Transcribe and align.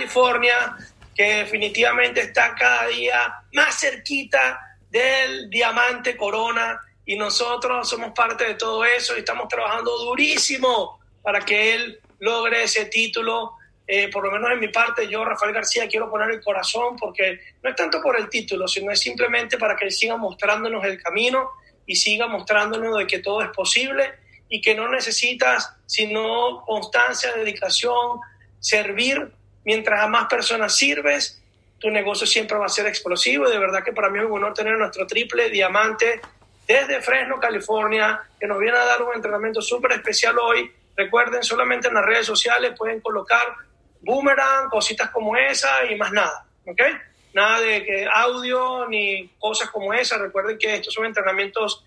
California, 0.00 0.78
que 1.14 1.34
definitivamente 1.34 2.22
está 2.22 2.54
cada 2.54 2.86
día 2.86 3.34
más 3.52 3.78
cerquita 3.78 4.78
del 4.88 5.50
diamante 5.50 6.16
corona 6.16 6.80
y 7.04 7.16
nosotros 7.16 7.86
somos 7.86 8.12
parte 8.12 8.44
de 8.44 8.54
todo 8.54 8.82
eso 8.82 9.14
y 9.14 9.18
estamos 9.18 9.46
trabajando 9.48 9.90
durísimo 9.98 11.00
para 11.20 11.40
que 11.40 11.74
él 11.74 12.00
logre 12.18 12.62
ese 12.62 12.86
título. 12.86 13.52
Eh, 13.86 14.08
por 14.08 14.24
lo 14.24 14.30
menos 14.30 14.52
en 14.52 14.60
mi 14.60 14.68
parte, 14.68 15.06
yo, 15.06 15.22
Rafael 15.22 15.52
García, 15.52 15.86
quiero 15.86 16.10
poner 16.10 16.30
el 16.30 16.40
corazón 16.40 16.96
porque 16.96 17.38
no 17.62 17.68
es 17.68 17.76
tanto 17.76 18.00
por 18.00 18.18
el 18.18 18.30
título, 18.30 18.66
sino 18.66 18.90
es 18.90 19.00
simplemente 19.00 19.58
para 19.58 19.76
que 19.76 19.84
él 19.84 19.92
siga 19.92 20.16
mostrándonos 20.16 20.82
el 20.86 21.02
camino 21.02 21.50
y 21.84 21.94
siga 21.96 22.26
mostrándonos 22.26 22.96
de 22.96 23.06
que 23.06 23.18
todo 23.18 23.42
es 23.42 23.50
posible 23.50 24.14
y 24.48 24.62
que 24.62 24.74
no 24.74 24.88
necesitas 24.88 25.76
sino 25.84 26.64
constancia, 26.64 27.34
dedicación, 27.34 28.20
servir. 28.60 29.30
Mientras 29.64 30.02
a 30.02 30.06
más 30.06 30.26
personas 30.26 30.76
sirves, 30.76 31.40
tu 31.78 31.90
negocio 31.90 32.26
siempre 32.26 32.58
va 32.58 32.66
a 32.66 32.68
ser 32.68 32.86
explosivo 32.86 33.48
de 33.48 33.58
verdad 33.58 33.82
que 33.82 33.92
para 33.92 34.10
mí 34.10 34.18
es 34.18 34.24
un 34.24 34.32
honor 34.32 34.54
tener 34.54 34.76
nuestro 34.76 35.06
triple 35.06 35.48
diamante 35.48 36.20
desde 36.66 37.00
Fresno, 37.02 37.40
California, 37.40 38.22
que 38.38 38.46
nos 38.46 38.58
viene 38.60 38.78
a 38.78 38.84
dar 38.84 39.02
un 39.02 39.14
entrenamiento 39.14 39.60
súper 39.60 39.92
especial 39.92 40.38
hoy. 40.38 40.70
Recuerden, 40.96 41.42
solamente 41.42 41.88
en 41.88 41.94
las 41.94 42.04
redes 42.04 42.26
sociales 42.26 42.74
pueden 42.76 43.00
colocar 43.00 43.44
boomerang, 44.02 44.68
cositas 44.68 45.10
como 45.10 45.36
esa 45.36 45.84
y 45.86 45.96
más 45.96 46.12
nada, 46.12 46.46
¿ok? 46.66 46.80
Nada 47.32 47.60
de 47.60 47.84
que 47.84 48.06
audio 48.12 48.86
ni 48.88 49.28
cosas 49.38 49.70
como 49.70 49.92
esa. 49.92 50.18
Recuerden 50.18 50.58
que 50.58 50.76
estos 50.76 50.94
son 50.94 51.06
entrenamientos 51.06 51.84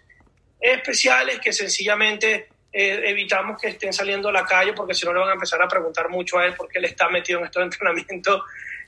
especiales 0.59 1.39
que 1.39 1.53
sencillamente 1.53 2.49
eh, 2.75 3.03
evitamos 3.05 3.61
que 3.61 3.67
estén 3.67 3.93
saliendo 3.93 4.29
a 4.29 4.31
la 4.31 4.45
calle 4.45 4.73
porque 4.73 4.95
si 4.95 5.05
no 5.05 5.13
le 5.13 5.19
van 5.19 5.29
a 5.29 5.33
empezar 5.33 5.61
a 5.61 5.67
preguntar 5.67 6.09
mucho 6.09 6.39
a 6.39 6.45
él 6.47 6.55
porque 6.57 6.79
él 6.79 6.85
está 6.85 7.07
metido 7.07 7.39
en 7.39 7.45
estos 7.45 7.63
entrenamientos. 7.63 8.41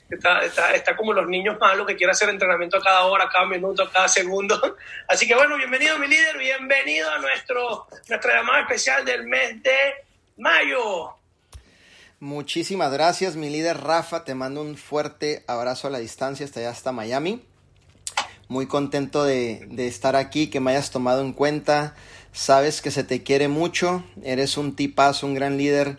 Está, 0.10 0.44
está, 0.44 0.72
está, 0.76 0.96
como 0.96 1.14
los 1.14 1.28
niños 1.28 1.58
malos 1.60 1.88
que 1.88 1.96
quieren 1.96 2.12
hacer 2.12 2.30
entrenamiento 2.30 2.78
a 2.78 2.82
cada 2.82 3.06
hora, 3.06 3.24
a 3.24 3.30
cada 3.30 3.48
minuto, 3.48 3.84
a 3.84 3.92
cada 3.92 4.08
segundo. 4.08 4.78
Así 5.08 5.28
que 5.28 5.34
bueno, 5.34 5.58
bienvenido 5.58 5.98
mi 5.98 6.08
líder, 6.08 6.38
bienvenido 6.38 7.10
a 7.10 7.18
nuestro, 7.18 7.88
nuestra 8.08 8.36
llamada 8.36 8.62
especial 8.62 9.04
del 9.04 9.26
mes 9.26 9.64
de 9.64 9.78
mayo. 10.38 11.16
Muchísimas 12.20 12.92
gracias, 12.92 13.36
mi 13.36 13.50
líder 13.50 13.78
Rafa. 13.78 14.26
Te 14.26 14.36
mando 14.36 14.62
un 14.62 14.78
fuerte 14.78 15.44
abrazo 15.48 15.88
a 15.88 15.92
la 15.92 16.00
distancia 16.00 16.46
hasta 16.46 16.60
allá, 16.60 16.70
hasta 16.70 16.92
Miami. 16.92 17.44
Muy 18.48 18.68
contento 18.68 19.24
de, 19.24 19.66
de 19.70 19.88
estar 19.88 20.16
aquí, 20.16 20.52
que 20.52 20.60
me 20.60 20.72
hayas 20.72 20.92
tomado 20.92 21.22
en 21.22 21.34
cuenta. 21.34 21.96
Sabes 22.36 22.82
que 22.82 22.92
se 22.92 23.04
te 23.04 23.24
quiere 23.24 23.48
mucho. 23.48 24.04
Eres 24.24 24.58
un 24.58 24.76
tipazo, 24.76 25.26
un 25.26 25.34
gran 25.34 25.58
líder. 25.58 25.98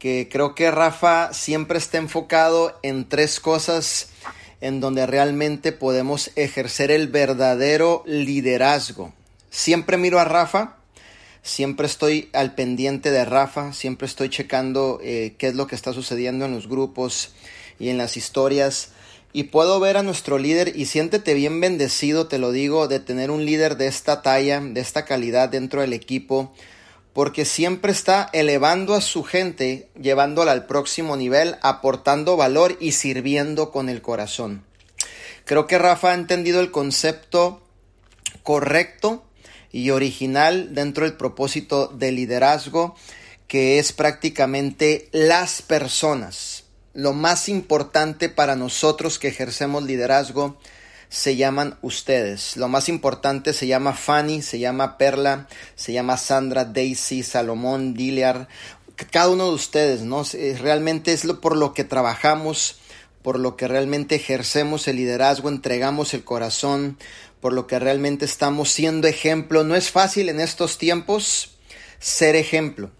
Que 0.00 0.28
creo 0.30 0.56
que 0.56 0.72
Rafa 0.72 1.32
siempre 1.32 1.78
está 1.78 1.98
enfocado 1.98 2.76
en 2.82 3.08
tres 3.08 3.38
cosas 3.38 4.08
en 4.60 4.80
donde 4.80 5.06
realmente 5.06 5.70
podemos 5.70 6.32
ejercer 6.34 6.90
el 6.90 7.06
verdadero 7.06 8.02
liderazgo. 8.06 9.12
Siempre 9.50 9.96
miro 9.96 10.18
a 10.18 10.24
Rafa 10.24 10.78
Siempre 11.44 11.86
estoy 11.86 12.30
al 12.32 12.54
pendiente 12.54 13.10
de 13.10 13.26
Rafa, 13.26 13.74
siempre 13.74 14.06
estoy 14.06 14.30
checando 14.30 14.98
eh, 15.02 15.34
qué 15.36 15.48
es 15.48 15.54
lo 15.54 15.66
que 15.66 15.74
está 15.74 15.92
sucediendo 15.92 16.46
en 16.46 16.54
los 16.54 16.68
grupos 16.68 17.34
y 17.78 17.90
en 17.90 17.98
las 17.98 18.16
historias. 18.16 18.92
Y 19.36 19.44
puedo 19.44 19.80
ver 19.80 19.96
a 19.96 20.04
nuestro 20.04 20.38
líder 20.38 20.76
y 20.76 20.86
siéntete 20.86 21.34
bien 21.34 21.60
bendecido, 21.60 22.28
te 22.28 22.38
lo 22.38 22.52
digo, 22.52 22.86
de 22.86 23.00
tener 23.00 23.32
un 23.32 23.44
líder 23.44 23.76
de 23.76 23.88
esta 23.88 24.22
talla, 24.22 24.60
de 24.60 24.80
esta 24.80 25.04
calidad 25.04 25.48
dentro 25.48 25.80
del 25.80 25.92
equipo, 25.92 26.54
porque 27.12 27.44
siempre 27.44 27.90
está 27.90 28.30
elevando 28.32 28.94
a 28.94 29.00
su 29.00 29.24
gente, 29.24 29.88
llevándola 30.00 30.52
al 30.52 30.66
próximo 30.66 31.16
nivel, 31.16 31.56
aportando 31.62 32.36
valor 32.36 32.76
y 32.78 32.92
sirviendo 32.92 33.72
con 33.72 33.88
el 33.88 34.02
corazón. 34.02 34.64
Creo 35.44 35.66
que 35.66 35.78
Rafa 35.78 36.12
ha 36.12 36.14
entendido 36.14 36.60
el 36.60 36.70
concepto 36.70 37.60
correcto 38.44 39.24
y 39.72 39.90
original 39.90 40.76
dentro 40.76 41.06
del 41.06 41.14
propósito 41.16 41.88
de 41.88 42.12
liderazgo 42.12 42.94
que 43.48 43.80
es 43.80 43.92
prácticamente 43.92 45.08
las 45.10 45.60
personas. 45.60 46.63
Lo 46.94 47.12
más 47.12 47.48
importante 47.48 48.28
para 48.28 48.56
nosotros 48.56 49.18
que 49.18 49.28
ejercemos 49.28 49.82
liderazgo 49.82 50.56
se 51.08 51.36
llaman 51.36 51.76
ustedes. 51.82 52.56
Lo 52.56 52.68
más 52.68 52.88
importante 52.88 53.52
se 53.52 53.66
llama 53.66 53.94
Fanny, 53.94 54.42
se 54.42 54.58
llama 54.58 54.96
Perla, 54.96 55.48
se 55.74 55.92
llama 55.92 56.16
Sandra, 56.16 56.64
Daisy, 56.64 57.22
Salomón, 57.22 57.94
Diliar, 57.94 58.48
cada 59.10 59.28
uno 59.28 59.48
de 59.48 59.54
ustedes, 59.54 60.02
¿no? 60.02 60.24
Realmente 60.60 61.12
es 61.12 61.24
lo 61.24 61.40
por 61.40 61.56
lo 61.56 61.74
que 61.74 61.84
trabajamos, 61.84 62.78
por 63.22 63.40
lo 63.40 63.56
que 63.56 63.66
realmente 63.68 64.14
ejercemos 64.14 64.86
el 64.86 64.96
liderazgo, 64.96 65.48
entregamos 65.48 66.14
el 66.14 66.24
corazón, 66.24 66.96
por 67.40 67.52
lo 67.52 67.66
que 67.66 67.78
realmente 67.78 68.24
estamos 68.24 68.70
siendo 68.70 69.08
ejemplo. 69.08 69.64
No 69.64 69.74
es 69.74 69.90
fácil 69.90 70.28
en 70.28 70.40
estos 70.40 70.78
tiempos 70.78 71.56
ser 71.98 72.36
ejemplo. 72.36 72.90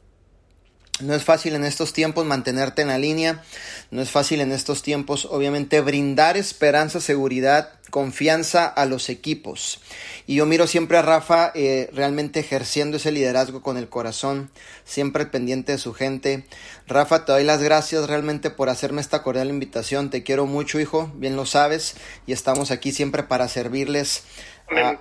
No 1.00 1.12
es 1.12 1.24
fácil 1.24 1.56
en 1.56 1.64
estos 1.64 1.92
tiempos 1.92 2.24
mantenerte 2.24 2.82
en 2.82 2.88
la 2.88 2.98
línea, 2.98 3.42
no 3.90 4.00
es 4.00 4.12
fácil 4.12 4.40
en 4.40 4.52
estos 4.52 4.82
tiempos 4.82 5.24
obviamente 5.24 5.80
brindar 5.80 6.36
esperanza, 6.36 7.00
seguridad, 7.00 7.72
confianza 7.90 8.66
a 8.66 8.86
los 8.86 9.08
equipos. 9.08 9.80
Y 10.28 10.36
yo 10.36 10.46
miro 10.46 10.68
siempre 10.68 10.96
a 10.96 11.02
Rafa 11.02 11.50
eh, 11.56 11.90
realmente 11.92 12.38
ejerciendo 12.38 12.98
ese 12.98 13.10
liderazgo 13.10 13.60
con 13.60 13.76
el 13.76 13.88
corazón, 13.88 14.50
siempre 14.84 15.26
pendiente 15.26 15.72
de 15.72 15.78
su 15.78 15.94
gente. 15.94 16.46
Rafa, 16.86 17.24
te 17.24 17.32
doy 17.32 17.42
las 17.42 17.60
gracias 17.60 18.06
realmente 18.06 18.50
por 18.50 18.68
hacerme 18.68 19.00
esta 19.00 19.24
cordial 19.24 19.48
invitación. 19.48 20.10
Te 20.10 20.22
quiero 20.22 20.46
mucho, 20.46 20.78
hijo, 20.78 21.10
bien 21.16 21.34
lo 21.34 21.44
sabes, 21.44 21.96
y 22.24 22.32
estamos 22.32 22.70
aquí 22.70 22.92
siempre 22.92 23.24
para 23.24 23.48
servirles 23.48 24.22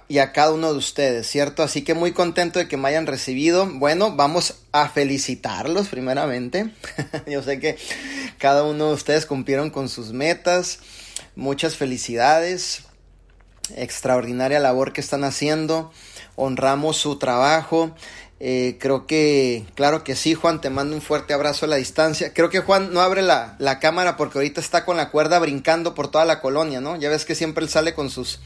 y 0.08 0.20
a 0.20 0.32
cada 0.34 0.52
uno 0.52 0.72
de 0.72 0.78
ustedes, 0.78 1.28
¿cierto? 1.28 1.64
Así 1.64 1.84
que 1.84 1.94
muy 1.94 2.12
contento 2.12 2.60
de 2.60 2.68
que 2.68 2.78
me 2.78 2.90
hayan 2.90 3.08
recibido. 3.08 3.68
Bueno, 3.68 4.16
vamos 4.16 4.56
a 4.72 4.90
felicitarlos 4.90 5.88
primeramente. 5.88 6.70
Yo 7.28 7.42
sé 7.42 7.60
que 7.60 7.78
cada 8.38 8.64
uno 8.64 8.90
de 8.90 8.94
ustedes 8.94 9.26
cumplieron 9.26 9.70
con 9.70 9.90
sus 9.90 10.12
metas. 10.12 10.80
Muchas 11.36 11.76
felicidades. 11.76 12.84
Extraordinaria 13.76 14.60
labor 14.60 14.94
que 14.94 15.02
están 15.02 15.24
haciendo. 15.24 15.92
Honramos 16.36 16.98
su 16.98 17.18
trabajo. 17.18 17.96
Eh, 18.40 18.78
creo 18.80 19.08
que, 19.08 19.66
claro 19.74 20.04
que 20.04 20.18
sí, 20.18 20.34
Juan, 20.34 20.60
te 20.60 20.70
mando 20.70 20.96
un 20.96 21.02
fuerte 21.02 21.34
abrazo 21.34 21.66
a 21.66 21.70
la 21.70 21.78
distancia. 21.78 22.34
Creo 22.34 22.50
que 22.50 22.60
Juan 22.60 22.94
no 22.94 23.00
abre 23.00 23.22
la, 23.22 23.56
la 23.58 23.80
cámara 23.80 24.18
porque 24.18 24.38
ahorita 24.38 24.60
está 24.60 24.84
con 24.84 24.98
la 24.98 25.12
cuerda 25.12 25.40
brincando 25.40 25.96
por 25.96 26.12
toda 26.12 26.26
la 26.26 26.42
colonia, 26.42 26.82
¿no? 26.82 26.98
Ya 26.98 27.10
ves 27.10 27.24
que 27.24 27.36
siempre 27.36 27.64
él 27.64 27.70
sale 27.70 27.94
con 27.94 28.10
sus 28.10 28.42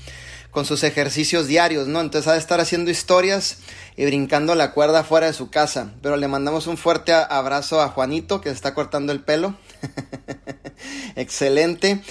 con 0.51 0.65
sus 0.65 0.83
ejercicios 0.83 1.47
diarios, 1.47 1.87
¿no? 1.87 2.01
Entonces 2.01 2.27
ha 2.27 2.33
de 2.33 2.39
estar 2.39 2.59
haciendo 2.59 2.89
historias 2.89 3.59
y 3.95 4.05
brincando 4.05 4.55
la 4.55 4.71
cuerda 4.71 5.03
fuera 5.03 5.27
de 5.27 5.33
su 5.33 5.49
casa. 5.49 5.93
Pero 6.01 6.17
le 6.17 6.27
mandamos 6.27 6.67
un 6.67 6.77
fuerte 6.77 7.13
abrazo 7.13 7.81
a 7.81 7.89
Juanito 7.89 8.41
que 8.41 8.49
está 8.49 8.73
cortando 8.73 9.11
el 9.11 9.21
pelo. 9.21 9.55
Excelente. 11.15 12.01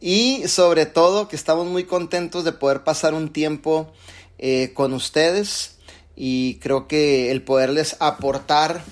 Y 0.00 0.46
sobre 0.48 0.86
todo 0.86 1.28
que 1.28 1.36
estamos 1.36 1.66
muy 1.66 1.84
contentos 1.84 2.44
de 2.44 2.52
poder 2.52 2.84
pasar 2.84 3.14
un 3.14 3.32
tiempo 3.32 3.92
eh, 4.38 4.72
con 4.74 4.92
ustedes 4.92 5.76
y 6.16 6.56
creo 6.56 6.86
que 6.86 7.30
el 7.30 7.42
poderles 7.42 7.96
aportar 8.00 8.82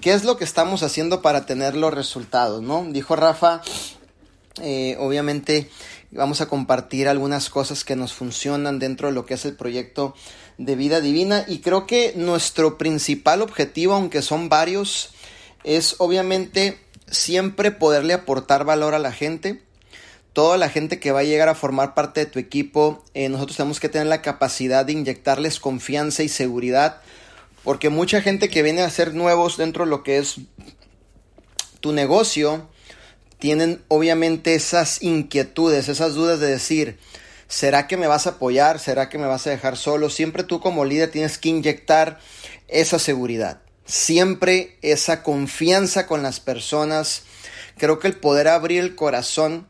qué 0.00 0.12
es 0.12 0.24
lo 0.24 0.36
que 0.36 0.44
estamos 0.44 0.82
haciendo 0.82 1.22
para 1.22 1.46
tener 1.46 1.76
los 1.76 1.94
resultados, 1.94 2.62
¿no? 2.62 2.84
Dijo 2.90 3.16
Rafa, 3.16 3.62
eh, 4.60 4.96
obviamente 4.98 5.70
Vamos 6.14 6.42
a 6.42 6.46
compartir 6.46 7.08
algunas 7.08 7.48
cosas 7.48 7.84
que 7.84 7.96
nos 7.96 8.12
funcionan 8.12 8.78
dentro 8.78 9.08
de 9.08 9.14
lo 9.14 9.24
que 9.24 9.32
es 9.32 9.46
el 9.46 9.56
proyecto 9.56 10.14
de 10.58 10.76
vida 10.76 11.00
divina 11.00 11.46
y 11.48 11.60
creo 11.60 11.86
que 11.86 12.12
nuestro 12.16 12.76
principal 12.76 13.40
objetivo, 13.40 13.94
aunque 13.94 14.20
son 14.20 14.50
varios, 14.50 15.14
es 15.64 15.96
obviamente 15.96 16.78
siempre 17.10 17.70
poderle 17.70 18.12
aportar 18.12 18.66
valor 18.66 18.94
a 18.94 18.98
la 18.98 19.10
gente. 19.10 19.62
Toda 20.34 20.58
la 20.58 20.68
gente 20.68 21.00
que 21.00 21.12
va 21.12 21.20
a 21.20 21.24
llegar 21.24 21.48
a 21.48 21.54
formar 21.54 21.94
parte 21.94 22.20
de 22.20 22.26
tu 22.26 22.38
equipo, 22.38 23.02
eh, 23.14 23.30
nosotros 23.30 23.56
tenemos 23.56 23.80
que 23.80 23.88
tener 23.88 24.06
la 24.06 24.20
capacidad 24.20 24.84
de 24.84 24.92
inyectarles 24.92 25.60
confianza 25.60 26.22
y 26.22 26.28
seguridad, 26.28 27.00
porque 27.64 27.88
mucha 27.88 28.20
gente 28.20 28.50
que 28.50 28.62
viene 28.62 28.82
a 28.82 28.90
ser 28.90 29.14
nuevos 29.14 29.56
dentro 29.56 29.84
de 29.84 29.90
lo 29.90 30.02
que 30.02 30.18
es 30.18 30.36
tu 31.80 31.92
negocio, 31.92 32.68
tienen 33.42 33.82
obviamente 33.88 34.54
esas 34.54 35.02
inquietudes, 35.02 35.88
esas 35.88 36.14
dudas 36.14 36.38
de 36.38 36.46
decir, 36.46 36.96
¿será 37.48 37.88
que 37.88 37.96
me 37.96 38.06
vas 38.06 38.28
a 38.28 38.30
apoyar? 38.30 38.78
¿Será 38.78 39.08
que 39.08 39.18
me 39.18 39.26
vas 39.26 39.48
a 39.48 39.50
dejar 39.50 39.76
solo? 39.76 40.10
Siempre 40.10 40.44
tú 40.44 40.60
como 40.60 40.84
líder 40.84 41.10
tienes 41.10 41.38
que 41.38 41.48
inyectar 41.48 42.20
esa 42.68 43.00
seguridad, 43.00 43.60
siempre 43.84 44.76
esa 44.80 45.24
confianza 45.24 46.06
con 46.06 46.22
las 46.22 46.38
personas. 46.38 47.22
Creo 47.78 47.98
que 47.98 48.06
el 48.06 48.14
poder 48.14 48.46
abrir 48.46 48.78
el 48.78 48.94
corazón, 48.94 49.66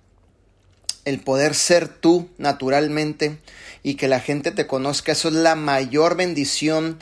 el 1.07 1.21
poder 1.21 1.55
ser 1.55 1.89
tú 1.89 2.29
naturalmente 2.37 3.39
y 3.83 3.95
que 3.95 4.07
la 4.07 4.21
gente 4.21 4.51
te 4.51 4.67
conozca, 4.67 5.13
eso 5.13 5.29
es 5.29 5.35
la 5.35 5.55
mayor 5.55 6.15
bendición 6.15 6.99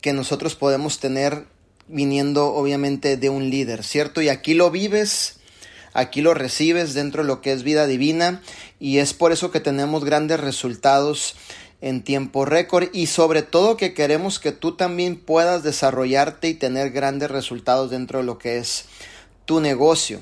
que 0.00 0.12
nosotros 0.12 0.54
podemos 0.54 1.00
tener 1.00 1.46
viniendo 1.88 2.54
obviamente 2.54 3.16
de 3.16 3.28
un 3.28 3.50
líder, 3.50 3.82
¿cierto? 3.82 4.22
Y 4.22 4.28
aquí 4.28 4.54
lo 4.54 4.70
vives 4.70 5.41
aquí 5.94 6.20
lo 6.20 6.34
recibes 6.34 6.94
dentro 6.94 7.22
de 7.22 7.28
lo 7.28 7.40
que 7.40 7.52
es 7.52 7.62
vida 7.62 7.86
divina 7.86 8.42
y 8.78 8.98
es 8.98 9.14
por 9.14 9.32
eso 9.32 9.50
que 9.50 9.60
tenemos 9.60 10.04
grandes 10.04 10.40
resultados 10.40 11.36
en 11.80 12.02
tiempo 12.02 12.44
récord 12.44 12.88
y 12.92 13.06
sobre 13.06 13.42
todo 13.42 13.76
que 13.76 13.92
queremos 13.92 14.38
que 14.38 14.52
tú 14.52 14.76
también 14.76 15.16
puedas 15.16 15.62
desarrollarte 15.62 16.48
y 16.48 16.54
tener 16.54 16.90
grandes 16.90 17.30
resultados 17.30 17.90
dentro 17.90 18.20
de 18.20 18.24
lo 18.24 18.38
que 18.38 18.58
es 18.58 18.86
tu 19.44 19.60
negocio. 19.60 20.20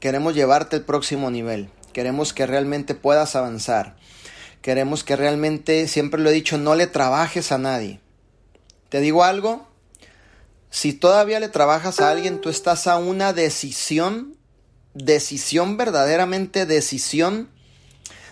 Queremos 0.00 0.34
llevarte 0.34 0.76
al 0.76 0.84
próximo 0.84 1.30
nivel. 1.30 1.70
Queremos 1.92 2.32
que 2.32 2.46
realmente 2.46 2.94
puedas 2.94 3.36
avanzar. 3.36 3.96
Queremos 4.62 5.04
que 5.04 5.16
realmente, 5.16 5.86
siempre 5.88 6.20
lo 6.20 6.30
he 6.30 6.32
dicho, 6.32 6.58
no 6.58 6.74
le 6.74 6.86
trabajes 6.86 7.52
a 7.52 7.58
nadie. 7.58 8.00
Te 8.88 9.00
digo 9.00 9.22
algo, 9.22 9.68
si 10.70 10.92
todavía 10.92 11.40
le 11.40 11.48
trabajas 11.48 12.00
a 12.00 12.10
alguien, 12.10 12.40
tú 12.40 12.48
estás 12.48 12.86
a 12.86 12.98
una 12.98 13.32
decisión, 13.32 14.36
decisión 14.94 15.76
verdaderamente 15.76 16.66
decisión 16.66 17.48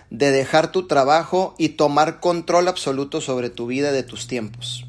de 0.09 0.31
dejar 0.31 0.71
tu 0.71 0.87
trabajo 0.87 1.55
y 1.57 1.69
tomar 1.69 2.19
control 2.19 2.67
absoluto 2.67 3.21
sobre 3.21 3.49
tu 3.49 3.67
vida 3.67 3.91
y 3.91 3.93
de 3.93 4.03
tus 4.03 4.27
tiempos. 4.27 4.85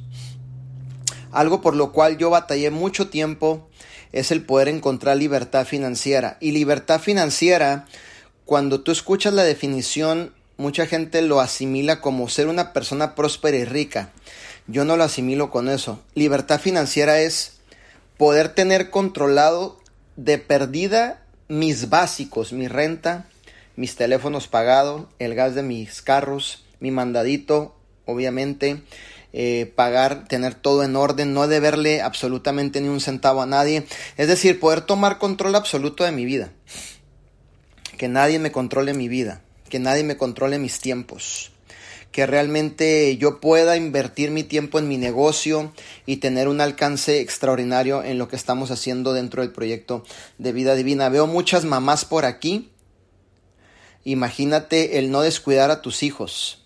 Algo 1.33 1.61
por 1.61 1.77
lo 1.77 1.93
cual 1.93 2.19
yo 2.19 2.31
batallé 2.31 2.71
mucho 2.71 3.09
tiempo 3.09 3.69
es 4.13 4.31
el 4.31 4.45
poder 4.45 4.69
encontrar 4.69 5.17
libertad 5.17 5.67
financiera. 5.67 6.39
Y 6.41 6.53
libertad 6.53 7.01
financiera, 7.01 7.87
cuando 8.45 8.81
tú 8.81 8.93
escuchas 8.93 9.35
la 9.35 9.45
definición, 9.45 10.33
mucha 10.57 10.87
gente 10.87 11.21
lo 11.23 11.41
asimila 11.41 12.01
como 12.01 12.29
ser 12.29 12.49
una 12.49 12.73
persona 12.73 13.15
próspera 13.15 13.59
y 13.59 13.65
rica. 13.65 14.11
Yo 14.67 14.85
no 14.85 14.97
lo 14.97 15.05
asimilo 15.05 15.51
con 15.51 15.69
eso. 15.69 16.01
Libertad 16.15 16.61
financiera 16.61 17.21
es 17.21 17.59
poder 18.17 18.49
tener 18.49 18.91
controlado 18.91 19.81
de 20.17 20.39
perdida 20.39 21.23
mis 21.49 21.89
básicos, 21.89 22.53
mi 22.53 22.69
renta, 22.69 23.27
mis 23.77 23.97
teléfonos 23.97 24.49
pagados, 24.49 25.07
el 25.19 25.35
gas 25.35 25.55
de 25.55 25.63
mis 25.63 26.03
carros, 26.03 26.65
mi 26.81 26.91
mandadito, 26.91 27.75
obviamente, 28.05 28.83
eh, 29.33 29.73
pagar, 29.75 30.27
tener 30.27 30.55
todo 30.55 30.83
en 30.83 30.97
orden, 30.97 31.35
no 31.35 31.49
deberle 31.49 32.01
absolutamente 32.01 32.81
ni 32.81 32.89
un 32.89 33.01
centavo 33.01 33.43
a 33.43 33.47
nadie. 33.47 33.87
Es 34.17 34.29
decir, 34.29 34.61
poder 34.61 34.81
tomar 34.81 35.19
control 35.19 35.55
absoluto 35.55 36.05
de 36.05 36.13
mi 36.13 36.25
vida. 36.25 36.51
Que 37.97 38.09
nadie 38.09 38.39
me 38.39 38.53
controle 38.53 38.95
mi 38.95 39.09
vida, 39.09 39.43
que 39.69 39.79
nadie 39.79 40.05
me 40.05 40.17
controle 40.17 40.59
mis 40.59 40.81
tiempos. 40.81 41.53
Que 42.13 42.27
realmente 42.27 43.17
yo 43.17 43.41
pueda 43.41 43.77
invertir 43.77 44.31
mi 44.31 44.43
tiempo 44.43 44.79
en 44.79 44.89
mi 44.89 44.97
negocio 44.97 45.73
y 46.07 46.17
tener 46.17 46.49
un 46.49 46.61
alcance 46.61 47.21
extraordinario 47.21 48.03
en 48.03 48.19
lo 48.19 48.29
que 48.29 48.37
estamos 48.37 48.71
haciendo 48.71 49.13
dentro 49.13 49.43
del 49.43 49.53
proyecto 49.53 50.05
de 50.39 50.53
vida 50.53 50.75
divina. 50.75 51.09
Veo 51.09 51.27
muchas 51.27 51.65
mamás 51.65 52.05
por 52.05 52.25
aquí 52.25 52.73
Imagínate 54.09 54.99
el 54.99 55.11
no 55.11 55.21
descuidar 55.21 55.71
a 55.71 55.83
tus 55.83 56.03
hijos, 56.03 56.65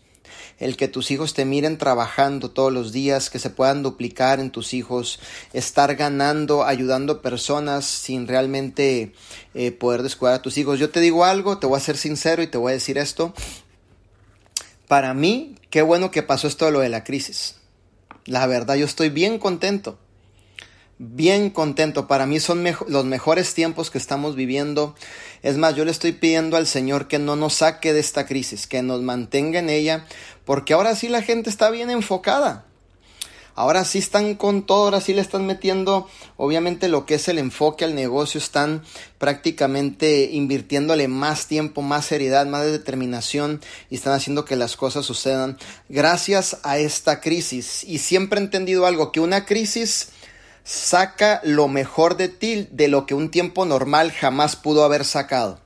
el 0.60 0.76
que 0.76 0.86
tus 0.86 1.10
hijos 1.10 1.34
te 1.34 1.44
miren 1.44 1.76
trabajando 1.76 2.52
todos 2.52 2.72
los 2.72 2.92
días, 2.92 3.30
que 3.30 3.40
se 3.40 3.50
puedan 3.50 3.82
duplicar 3.82 4.38
en 4.38 4.50
tus 4.52 4.74
hijos, 4.74 5.18
estar 5.52 5.96
ganando, 5.96 6.62
ayudando 6.62 7.20
personas 7.20 7.84
sin 7.84 8.28
realmente 8.28 9.12
eh, 9.54 9.72
poder 9.72 10.04
descuidar 10.04 10.36
a 10.36 10.42
tus 10.42 10.56
hijos. 10.56 10.78
Yo 10.78 10.90
te 10.90 11.00
digo 11.00 11.24
algo, 11.24 11.58
te 11.58 11.66
voy 11.66 11.78
a 11.78 11.80
ser 11.80 11.96
sincero 11.96 12.44
y 12.44 12.46
te 12.46 12.58
voy 12.58 12.70
a 12.70 12.74
decir 12.74 12.96
esto. 12.96 13.34
Para 14.92 15.14
mí, 15.14 15.54
qué 15.70 15.80
bueno 15.80 16.10
que 16.10 16.22
pasó 16.22 16.46
esto 16.46 16.66
de 16.66 16.70
lo 16.70 16.80
de 16.80 16.90
la 16.90 17.02
crisis. 17.02 17.54
La 18.26 18.46
verdad, 18.46 18.74
yo 18.74 18.84
estoy 18.84 19.08
bien 19.08 19.38
contento 19.38 19.98
bien 20.98 21.48
contento. 21.48 22.06
Para 22.06 22.26
mí 22.26 22.40
son 22.40 22.62
los 22.86 23.04
mejores 23.06 23.54
tiempos 23.54 23.90
que 23.90 23.96
estamos 23.96 24.36
viviendo. 24.36 24.94
Es 25.42 25.56
más, 25.56 25.74
yo 25.74 25.86
le 25.86 25.90
estoy 25.90 26.12
pidiendo 26.12 26.58
al 26.58 26.66
Señor 26.66 27.08
que 27.08 27.18
no 27.18 27.36
nos 27.36 27.54
saque 27.54 27.94
de 27.94 28.00
esta 28.00 28.26
crisis, 28.26 28.66
que 28.66 28.82
nos 28.82 29.00
mantenga 29.00 29.60
en 29.60 29.70
ella, 29.70 30.04
porque 30.44 30.74
ahora 30.74 30.94
sí 30.94 31.08
la 31.08 31.22
gente 31.22 31.48
está 31.48 31.70
bien 31.70 31.88
enfocada. 31.88 32.66
Ahora 33.54 33.84
sí 33.84 33.99
están 33.99 34.34
con 34.34 34.64
todo, 34.64 34.84
ahora 34.84 35.00
sí 35.00 35.12
le 35.12 35.20
están 35.20 35.46
metiendo, 35.46 36.08
obviamente 36.37 36.88
lo 36.88 37.04
que 37.04 37.14
es 37.16 37.28
el 37.28 37.38
enfoque 37.38 37.84
al 37.84 37.94
negocio, 37.94 38.38
están 38.38 38.82
prácticamente 39.19 40.31
invirtiéndole 40.32 41.06
más 41.08 41.46
tiempo, 41.46 41.82
más 41.82 42.06
seriedad, 42.06 42.46
más 42.46 42.64
determinación 42.64 43.60
y 43.90 43.96
están 43.96 44.14
haciendo 44.14 44.44
que 44.44 44.56
las 44.56 44.76
cosas 44.76 45.04
sucedan 45.04 45.58
gracias 45.88 46.58
a 46.62 46.78
esta 46.78 47.20
crisis. 47.20 47.84
Y 47.84 47.99
siempre 47.99 48.40
he 48.40 48.43
entendido 48.43 48.87
algo, 48.87 49.12
que 49.12 49.20
una 49.20 49.44
crisis 49.44 50.08
saca 50.64 51.40
lo 51.44 51.69
mejor 51.69 52.16
de 52.16 52.28
ti 52.28 52.69
de 52.70 52.88
lo 52.88 53.06
que 53.06 53.14
un 53.14 53.31
tiempo 53.31 53.64
normal 53.64 54.12
jamás 54.12 54.56
pudo 54.56 54.84
haber 54.84 55.05
sacado. 55.05 55.60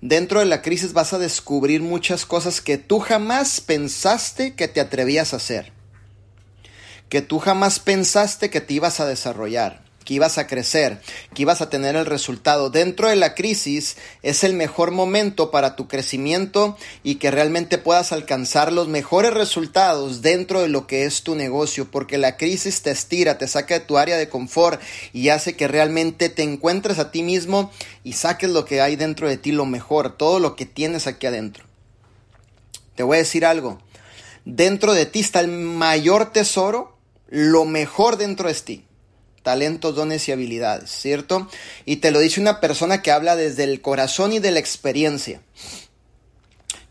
Dentro 0.00 0.40
de 0.40 0.46
la 0.46 0.62
crisis 0.62 0.92
vas 0.92 1.12
a 1.12 1.18
descubrir 1.18 1.82
muchas 1.82 2.24
cosas 2.24 2.60
que 2.60 2.78
tú 2.78 3.00
jamás 3.00 3.60
pensaste 3.60 4.54
que 4.54 4.68
te 4.68 4.80
atrevías 4.80 5.32
a 5.32 5.38
hacer, 5.38 5.72
que 7.08 7.22
tú 7.22 7.38
jamás 7.38 7.80
pensaste 7.80 8.50
que 8.50 8.60
te 8.60 8.74
ibas 8.74 9.00
a 9.00 9.06
desarrollar 9.06 9.88
que 10.08 10.14
ibas 10.14 10.38
a 10.38 10.46
crecer, 10.46 11.02
que 11.34 11.42
ibas 11.42 11.60
a 11.60 11.68
tener 11.68 11.94
el 11.94 12.06
resultado. 12.06 12.70
Dentro 12.70 13.10
de 13.10 13.16
la 13.16 13.34
crisis 13.34 13.98
es 14.22 14.42
el 14.42 14.54
mejor 14.54 14.90
momento 14.90 15.50
para 15.50 15.76
tu 15.76 15.86
crecimiento 15.86 16.78
y 17.02 17.16
que 17.16 17.30
realmente 17.30 17.76
puedas 17.76 18.10
alcanzar 18.10 18.72
los 18.72 18.88
mejores 18.88 19.34
resultados 19.34 20.22
dentro 20.22 20.62
de 20.62 20.68
lo 20.68 20.86
que 20.86 21.04
es 21.04 21.24
tu 21.24 21.34
negocio, 21.34 21.90
porque 21.90 22.16
la 22.16 22.38
crisis 22.38 22.80
te 22.80 22.90
estira, 22.90 23.36
te 23.36 23.46
saca 23.46 23.74
de 23.74 23.84
tu 23.84 23.98
área 23.98 24.16
de 24.16 24.30
confort 24.30 24.80
y 25.12 25.28
hace 25.28 25.56
que 25.56 25.68
realmente 25.68 26.30
te 26.30 26.42
encuentres 26.42 26.98
a 26.98 27.10
ti 27.10 27.22
mismo 27.22 27.70
y 28.02 28.14
saques 28.14 28.48
lo 28.48 28.64
que 28.64 28.80
hay 28.80 28.96
dentro 28.96 29.28
de 29.28 29.36
ti, 29.36 29.52
lo 29.52 29.66
mejor, 29.66 30.16
todo 30.16 30.38
lo 30.38 30.56
que 30.56 30.64
tienes 30.64 31.06
aquí 31.06 31.26
adentro. 31.26 31.66
Te 32.94 33.02
voy 33.02 33.16
a 33.16 33.18
decir 33.18 33.44
algo. 33.44 33.78
Dentro 34.46 34.94
de 34.94 35.04
ti 35.04 35.20
está 35.20 35.40
el 35.40 35.48
mayor 35.48 36.32
tesoro, 36.32 36.97
lo 37.28 37.64
mejor 37.64 38.16
dentro 38.16 38.48
de 38.48 38.54
ti 38.54 38.84
talentos, 39.48 39.94
dones 39.94 40.28
y 40.28 40.32
habilidades, 40.32 40.90
¿cierto? 40.90 41.48
Y 41.86 41.96
te 41.96 42.10
lo 42.10 42.18
dice 42.18 42.38
una 42.38 42.60
persona 42.60 43.00
que 43.00 43.10
habla 43.10 43.34
desde 43.34 43.64
el 43.64 43.80
corazón 43.80 44.34
y 44.34 44.40
de 44.40 44.50
la 44.50 44.58
experiencia. 44.58 45.40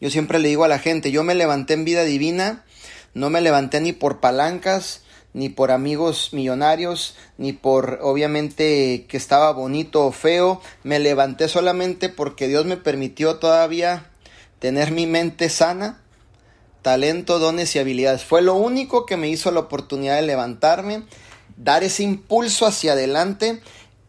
Yo 0.02 0.10
siempre 0.10 0.40
le 0.40 0.48
digo 0.48 0.64
a 0.64 0.68
la 0.68 0.80
gente, 0.80 1.12
yo 1.12 1.24
me 1.24 1.36
levanté 1.36 1.76
en 1.76 1.86
vida 1.86 2.04
divina, 2.04 2.66
no 3.14 3.30
me 3.30 3.42
levanté 3.42 3.80
ni 3.80 3.94
por 3.94 4.20
palancas, 4.22 5.02
ni 5.34 5.50
por 5.50 5.70
amigos 5.70 6.30
millonarios, 6.34 7.16
ni 7.38 7.54
por 7.54 8.00
obviamente 8.02 9.06
que 9.08 9.18
estaba 9.18 9.52
bonito 9.52 10.08
o 10.08 10.12
feo, 10.12 10.60
me 10.82 10.98
levanté 10.98 11.48
solamente 11.50 12.10
porque 12.10 12.48
Dios 12.48 12.66
me 12.66 12.78
permitió 12.78 13.36
todavía 13.36 14.10
tener 14.58 14.92
mi 14.92 15.06
mente 15.06 15.50
sana, 15.50 16.02
talento, 16.88 17.38
dones 17.38 17.76
y 17.76 17.80
habilidades. 17.80 18.24
Fue 18.24 18.42
lo 18.42 18.54
único 18.54 19.06
que 19.06 19.18
me 19.18 19.28
hizo 19.28 19.52
la 19.52 19.60
oportunidad 19.60 20.16
de 20.16 20.22
levantarme 20.22 21.04
dar 21.58 21.84
ese 21.84 22.04
impulso 22.04 22.66
hacia 22.66 22.94
adelante 22.94 23.62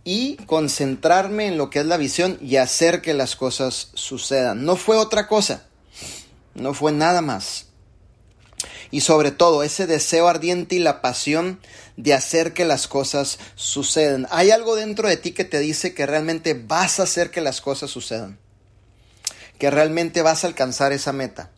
y 0.05 0.37
concentrarme 0.47 1.49
en 1.49 1.59
lo 1.59 1.71
que 1.71 1.81
es 1.81 1.87
la 1.87 1.97
visión 1.97 2.39
y 2.41 2.55
hacer 2.55 3.03
que 3.03 3.15
las 3.15 3.35
cosas 3.35 3.89
sucedan. 3.95 4.65
No 4.65 4.77
fue 4.77 4.97
otra 4.97 5.27
cosa, 5.27 5.65
no 6.55 6.73
fue 6.73 6.93
nada 6.93 7.21
más. 7.21 7.67
Y 8.93 9.01
sobre 9.01 9.33
todo 9.33 9.65
ese 9.65 9.89
deseo 9.89 10.29
ardiente 10.29 10.77
y 10.77 10.79
la 10.79 11.03
pasión 11.03 11.59
de 11.97 12.15
hacer 12.15 12.55
que 12.55 12.65
las 12.65 12.87
cosas 12.87 13.41
sucedan. 13.57 14.29
Hay 14.31 14.53
algo 14.53 14.77
dentro 14.77 15.09
de 15.09 15.17
ti 15.17 15.33
que 15.33 15.45
te 15.45 15.59
dice 15.59 15.95
que 15.95 16.07
realmente 16.07 16.55
vas 16.55 17.01
a 17.01 17.03
hacer 17.03 17.33
que 17.33 17.41
las 17.41 17.61
cosas 17.61 17.91
sucedan. 17.91 18.39
Que 19.59 19.69
realmente 19.69 20.23
vas 20.23 20.45
a 20.45 20.47
alcanzar 20.47 20.93
esa 20.93 21.13
meta. 21.13 21.51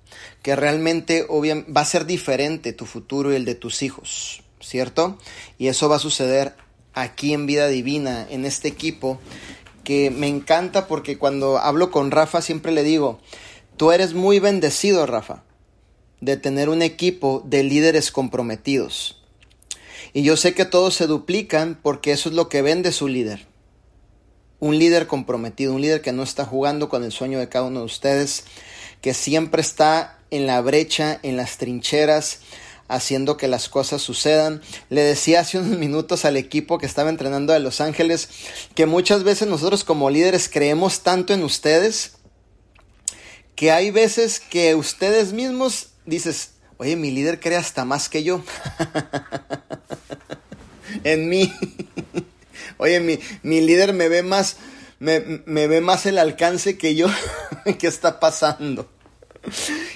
Que 0.42 0.56
realmente 0.56 1.26
va 1.28 1.80
a 1.80 1.84
ser 1.84 2.06
diferente 2.06 2.72
tu 2.72 2.86
futuro 2.86 3.32
y 3.32 3.36
el 3.36 3.44
de 3.44 3.54
tus 3.54 3.82
hijos. 3.82 4.42
¿cierto? 4.60 5.18
Y 5.58 5.68
eso 5.68 5.88
va 5.88 5.96
a 5.96 6.00
suceder 6.00 6.54
aquí 6.92 7.32
en 7.32 7.46
Vida 7.46 7.68
Divina, 7.68 8.26
en 8.30 8.44
este 8.44 8.68
equipo, 8.68 9.18
que 9.84 10.10
me 10.10 10.28
encanta 10.28 10.86
porque 10.86 11.18
cuando 11.18 11.58
hablo 11.58 11.90
con 11.90 12.10
Rafa 12.10 12.42
siempre 12.42 12.72
le 12.72 12.82
digo, 12.82 13.18
tú 13.76 13.92
eres 13.92 14.14
muy 14.14 14.38
bendecido, 14.38 15.06
Rafa, 15.06 15.42
de 16.20 16.36
tener 16.36 16.68
un 16.68 16.82
equipo 16.82 17.42
de 17.46 17.62
líderes 17.62 18.12
comprometidos. 18.12 19.22
Y 20.12 20.22
yo 20.22 20.36
sé 20.36 20.54
que 20.54 20.64
todos 20.64 20.94
se 20.94 21.06
duplican 21.06 21.78
porque 21.80 22.12
eso 22.12 22.28
es 22.28 22.34
lo 22.34 22.48
que 22.48 22.62
vende 22.62 22.92
su 22.92 23.08
líder. 23.08 23.46
Un 24.58 24.78
líder 24.78 25.06
comprometido, 25.06 25.72
un 25.72 25.80
líder 25.80 26.02
que 26.02 26.12
no 26.12 26.22
está 26.22 26.44
jugando 26.44 26.88
con 26.88 27.04
el 27.04 27.12
sueño 27.12 27.38
de 27.38 27.48
cada 27.48 27.66
uno 27.66 27.80
de 27.80 27.86
ustedes, 27.86 28.44
que 29.00 29.14
siempre 29.14 29.62
está 29.62 30.19
en 30.30 30.47
la 30.47 30.61
brecha, 30.61 31.19
en 31.23 31.37
las 31.37 31.59
trincheras, 31.59 32.40
haciendo 32.88 33.37
que 33.37 33.49
las 33.49 33.69
cosas 33.69 34.02
sucedan. 34.02 34.62
Le 34.88 35.02
decía 35.02 35.40
hace 35.40 35.59
unos 35.59 35.78
minutos 35.78 36.25
al 36.25 36.37
equipo 36.37 36.78
que 36.78 36.87
estaba 36.87 37.09
entrenando 37.11 37.52
a 37.52 37.59
Los 37.59 37.80
Ángeles 37.80 38.28
que 38.75 38.87
muchas 38.87 39.23
veces 39.23 39.49
nosotros 39.49 39.85
como 39.85 40.11
líderes 40.11 40.49
creemos 40.49 41.00
tanto 41.00 41.33
en 41.33 41.45
ustedes 41.45 42.12
que 43.54 43.71
hay 43.71 43.90
veces 43.90 44.40
que 44.40 44.75
ustedes 44.75 45.33
mismos 45.33 45.90
dices, 46.07 46.52
oye, 46.78 46.97
mi 46.97 47.11
líder 47.11 47.40
cree 47.40 47.59
hasta 47.59 47.85
más 47.85 48.09
que 48.09 48.23
yo. 48.23 48.42
en 51.04 51.28
mí. 51.28 51.52
oye, 52.78 53.00
mi, 53.00 53.19
mi 53.42 53.61
líder 53.61 53.92
me 53.92 54.09
ve 54.09 54.23
más 54.23 54.57
me, 55.00 55.42
me 55.47 55.66
ve 55.66 55.80
más 55.80 56.07
el 56.07 56.19
alcance 56.19 56.78
que 56.78 56.95
yo, 56.95 57.09
que 57.78 57.88
está 57.88 58.21
pasando. 58.21 58.88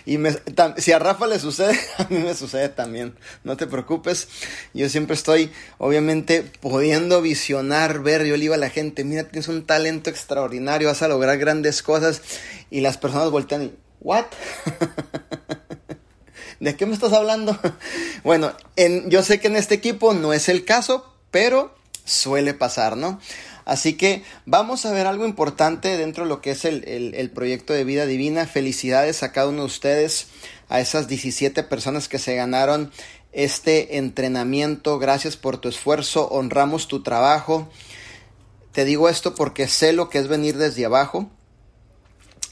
Y 0.06 0.18
me, 0.18 0.34
si 0.78 0.92
a 0.92 0.98
Rafa 0.98 1.26
le 1.26 1.38
sucede, 1.38 1.78
a 1.98 2.06
mí 2.08 2.18
me 2.18 2.34
sucede 2.34 2.70
también. 2.70 3.14
No 3.44 3.56
te 3.56 3.66
preocupes. 3.66 4.28
Yo 4.72 4.88
siempre 4.88 5.14
estoy, 5.14 5.52
obviamente, 5.78 6.42
pudiendo 6.60 7.22
visionar, 7.22 8.02
ver. 8.02 8.24
Yo 8.24 8.36
le 8.36 8.42
digo 8.42 8.54
a 8.54 8.58
la 8.58 8.70
gente, 8.70 9.04
mira, 9.04 9.24
tienes 9.24 9.48
un 9.48 9.66
talento 9.66 10.10
extraordinario, 10.10 10.88
vas 10.88 11.02
a 11.02 11.08
lograr 11.08 11.38
grandes 11.38 11.82
cosas. 11.82 12.22
Y 12.70 12.80
las 12.80 12.96
personas 12.96 13.30
voltean 13.30 13.64
y, 13.64 13.74
¿what? 14.00 14.24
¿De 16.60 16.76
qué 16.76 16.86
me 16.86 16.94
estás 16.94 17.12
hablando? 17.12 17.58
bueno, 18.24 18.52
en, 18.76 19.10
yo 19.10 19.22
sé 19.22 19.40
que 19.40 19.48
en 19.48 19.56
este 19.56 19.74
equipo 19.74 20.14
no 20.14 20.32
es 20.32 20.48
el 20.48 20.64
caso, 20.64 21.14
pero 21.30 21.74
suele 22.04 22.54
pasar, 22.54 22.96
¿no? 22.96 23.20
Así 23.64 23.94
que 23.94 24.22
vamos 24.44 24.84
a 24.84 24.92
ver 24.92 25.06
algo 25.06 25.24
importante 25.24 25.96
dentro 25.96 26.24
de 26.24 26.28
lo 26.28 26.40
que 26.40 26.50
es 26.50 26.64
el, 26.64 27.30
proyecto 27.34 27.72
de 27.72 27.84
vida 27.84 28.06
divina. 28.06 28.46
Felicidades 28.46 29.22
a 29.22 29.32
cada 29.32 29.48
uno 29.48 29.60
de 29.60 29.66
ustedes, 29.66 30.26
a 30.68 30.80
esas 30.80 31.08
17 31.08 31.62
personas 31.62 32.08
que 32.08 32.18
se 32.18 32.34
ganaron 32.34 32.92
este 33.32 33.96
entrenamiento. 33.96 34.98
Gracias 34.98 35.36
por 35.36 35.58
tu 35.58 35.68
esfuerzo, 35.68 36.28
honramos 36.28 36.88
tu 36.88 37.02
trabajo. 37.02 37.70
Te 38.72 38.84
digo 38.84 39.08
esto 39.08 39.34
porque 39.34 39.66
sé 39.66 39.92
lo 39.92 40.10
que 40.10 40.18
es 40.18 40.28
venir 40.28 40.58
desde 40.58 40.84
abajo. 40.84 41.30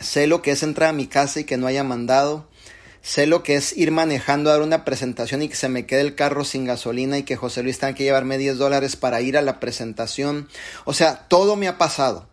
Sé 0.00 0.26
lo 0.26 0.40
que 0.40 0.52
es 0.52 0.62
entrar 0.62 0.90
a 0.90 0.95
mi 0.95 1.07
casa 1.07 1.40
y 1.40 1.45
que 1.45 1.59
no 1.59 1.66
haya 1.66 1.85
mandado. 1.85 2.49
Sé 3.03 3.27
lo 3.27 3.43
que 3.43 3.57
es 3.57 3.77
ir 3.77 3.91
manejando 3.91 4.49
a 4.49 4.53
dar 4.53 4.63
una 4.63 4.85
presentación 4.85 5.43
y 5.43 5.49
que 5.49 5.57
se 5.57 5.69
me 5.69 5.87
quede 5.87 6.03
el 6.03 6.15
carro 6.15 6.45
sin 6.45 6.65
gasolina 6.65 7.19
y 7.19 7.25
que 7.25 7.35
José 7.35 7.65
Luis 7.65 7.81
tenga 7.81 7.95
que 7.95 8.05
llevarme 8.05 8.39
10 8.39 8.59
dólares 8.59 8.95
para 8.95 9.21
ir 9.21 9.37
a 9.37 9.43
la 9.43 9.59
presentación. 9.59 10.49
O 10.85 10.95
sea, 10.95 11.27
todo 11.27 11.57
me 11.57 11.67
ha 11.67 11.79
pasado. 11.79 12.29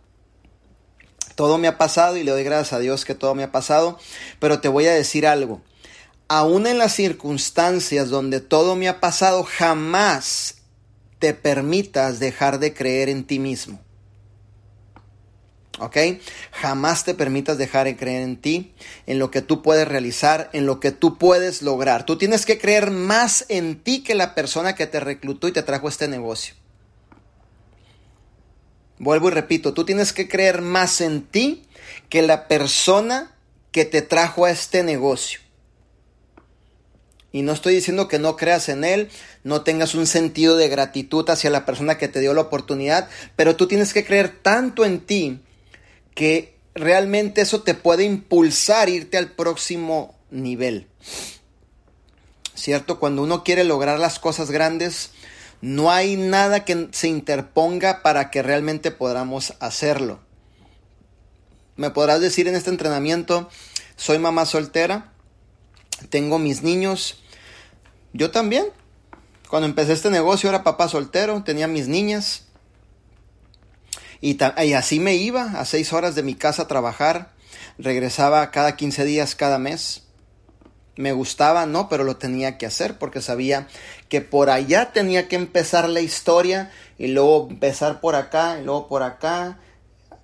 Todo 1.34 1.58
me 1.58 1.68
ha 1.68 1.80
pasado 1.80 2.18
y 2.18 2.24
le 2.24 2.32
doy 2.32 2.44
gracias 2.44 2.74
a 2.74 2.80
Dios 2.80 3.04
que 3.04 3.16
todo 3.16 3.34
me 3.34 3.44
ha 3.44 3.52
pasado. 3.52 3.98
Pero 4.40 4.60
te 4.62 4.68
voy 4.68 4.86
a 4.86 4.94
decir 4.94 5.26
algo. 5.26 5.62
Aún 6.28 6.68
en 6.68 6.78
las 6.78 6.94
circunstancias 6.94 8.10
donde 8.10 8.40
todo 8.40 8.76
me 8.76 8.90
ha 8.90 9.00
pasado, 9.00 9.44
jamás 9.44 10.58
te 11.18 11.34
permitas 11.34 12.20
dejar 12.20 12.60
de 12.60 12.76
creer 12.76 13.10
en 13.10 13.24
ti 13.24 13.40
mismo. 13.40 13.82
¿Ok? 15.80 15.98
Jamás 16.52 17.04
te 17.04 17.14
permitas 17.14 17.58
dejar 17.58 17.86
de 17.86 17.98
creer 17.98 18.22
en 18.22 18.38
ti, 18.38 18.74
en 19.08 19.20
lo 19.20 19.32
que 19.32 19.42
tú 19.42 19.62
puedes 19.62 19.88
realizar, 19.88 20.50
en 20.54 20.66
lo 20.66 20.80
que 20.80 20.92
tú 20.92 21.18
puedes 21.18 21.62
lograr. 21.62 22.06
Tú 22.06 22.18
tienes 22.18 22.46
que 22.46 22.58
creer 22.58 22.92
más 22.92 23.46
en 23.50 23.80
ti 23.82 24.04
que 24.04 24.16
la 24.16 24.36
persona 24.36 24.76
que 24.76 24.88
te 24.88 25.00
reclutó 25.00 25.48
y 25.48 25.52
te 25.52 25.64
trajo 25.64 25.88
este 25.88 26.08
negocio. 26.08 26.56
Vuelvo 28.98 29.30
y 29.30 29.32
repito, 29.32 29.74
tú 29.74 29.86
tienes 29.86 30.12
que 30.12 30.28
creer 30.28 30.62
más 30.62 31.00
en 31.00 31.24
ti 31.24 31.66
que 32.10 32.22
la 32.22 32.48
persona 32.48 33.36
que 33.72 33.86
te 33.86 34.02
trajo 34.02 34.46
a 34.46 34.52
este 34.52 34.84
negocio. 34.84 35.40
Y 37.32 37.44
no 37.44 37.54
estoy 37.54 37.76
diciendo 37.76 38.08
que 38.08 38.18
no 38.18 38.36
creas 38.36 38.70
en 38.70 38.84
él, 38.84 39.10
no 39.44 39.62
tengas 39.62 39.94
un 39.94 40.08
sentido 40.08 40.58
de 40.58 40.68
gratitud 40.68 41.30
hacia 41.30 41.52
la 41.52 41.66
persona 41.66 41.98
que 41.98 42.08
te 42.08 42.20
dio 42.20 42.34
la 42.34 42.42
oportunidad, 42.42 43.08
pero 43.36 43.56
tú 43.56 43.68
tienes 43.68 43.94
que 43.94 44.04
creer 44.04 44.30
tanto 44.42 44.84
en 44.84 45.00
ti 45.00 45.40
que 46.16 46.58
realmente 46.76 47.42
eso 47.42 47.62
te 47.62 47.74
puede 47.74 48.04
impulsar 48.04 48.90
irte 48.90 49.18
al 49.18 49.32
próximo 49.32 50.16
nivel. 50.32 50.88
¿Cierto? 52.54 53.00
Cuando 53.00 53.24
uno 53.24 53.44
quiere 53.44 53.64
lograr 53.64 54.00
las 54.00 54.20
cosas 54.20 54.52
grandes, 54.52 55.12
no 55.62 55.92
hay 55.92 56.16
nada 56.16 56.66
que 56.66 56.90
se 56.92 57.08
interponga 57.08 58.02
para 58.02 58.32
que 58.32 58.42
realmente 58.42 58.92
podamos 58.92 59.54
hacerlo. 59.60 60.20
Me 61.76 61.92
podrás 61.92 62.20
decir 62.20 62.48
en 62.48 62.56
este 62.56 62.70
entrenamiento, 62.70 63.50
soy 63.96 64.20
mamá 64.20 64.46
soltera, 64.46 65.14
tengo 66.10 66.40
mis 66.40 66.62
niños, 66.62 67.22
yo 68.14 68.32
también. 68.32 68.66
Cuando 69.50 69.68
empecé 69.68 69.94
este 69.94 70.10
negocio 70.10 70.50
era 70.50 70.64
papá 70.64 70.88
soltero, 70.88 71.44
tenía 71.44 71.68
mis 71.68 71.88
niñas, 71.88 72.44
y, 74.22 74.42
así 74.74 75.00
me 75.00 75.16
iba 75.16 75.44
a 75.60 75.66
seis 75.66 75.94
horas 75.94 76.16
de 76.16 76.24
mi 76.24 76.36
casa 76.36 76.64
a 76.64 76.68
trabajar. 76.68 77.32
Regresaba 77.78 78.52
cada 78.52 78.76
15 78.76 79.06
días, 79.06 79.36
cada 79.36 79.60
mes. 79.60 80.04
Me 80.98 81.14
gustaba, 81.14 81.66
no, 81.66 81.88
pero 81.88 82.04
lo 82.04 82.18
tenía 82.18 82.58
que 82.58 82.66
hacer 82.66 82.98
porque 82.98 83.22
sabía 83.22 83.68
que 84.10 84.20
por 84.20 84.50
allá 84.50 84.92
tenía 84.92 85.30
que 85.30 85.38
empezar 85.38 85.88
la 85.88 86.02
historia 86.02 86.72
y 86.98 87.08
luego 87.08 87.48
empezar 87.50 88.02
por 88.02 88.16
acá 88.16 88.58
y 88.60 88.66
luego 88.66 88.90
por 88.90 89.04
acá, 89.04 89.60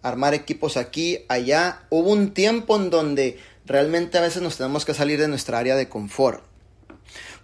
armar 0.02 0.34
equipos 0.34 0.76
aquí, 0.76 1.20
allá. 1.30 1.84
Hubo 1.90 2.12
un 2.12 2.34
tiempo 2.34 2.76
en 2.76 2.90
donde 2.90 3.40
realmente 3.66 4.18
a 4.18 4.22
veces 4.22 4.42
nos 4.42 4.58
tenemos 4.58 4.84
que 4.84 4.94
salir 4.94 5.18
de 5.18 5.30
nuestra 5.30 5.60
área 5.60 5.78
de 5.78 5.88
confort. 5.88 6.44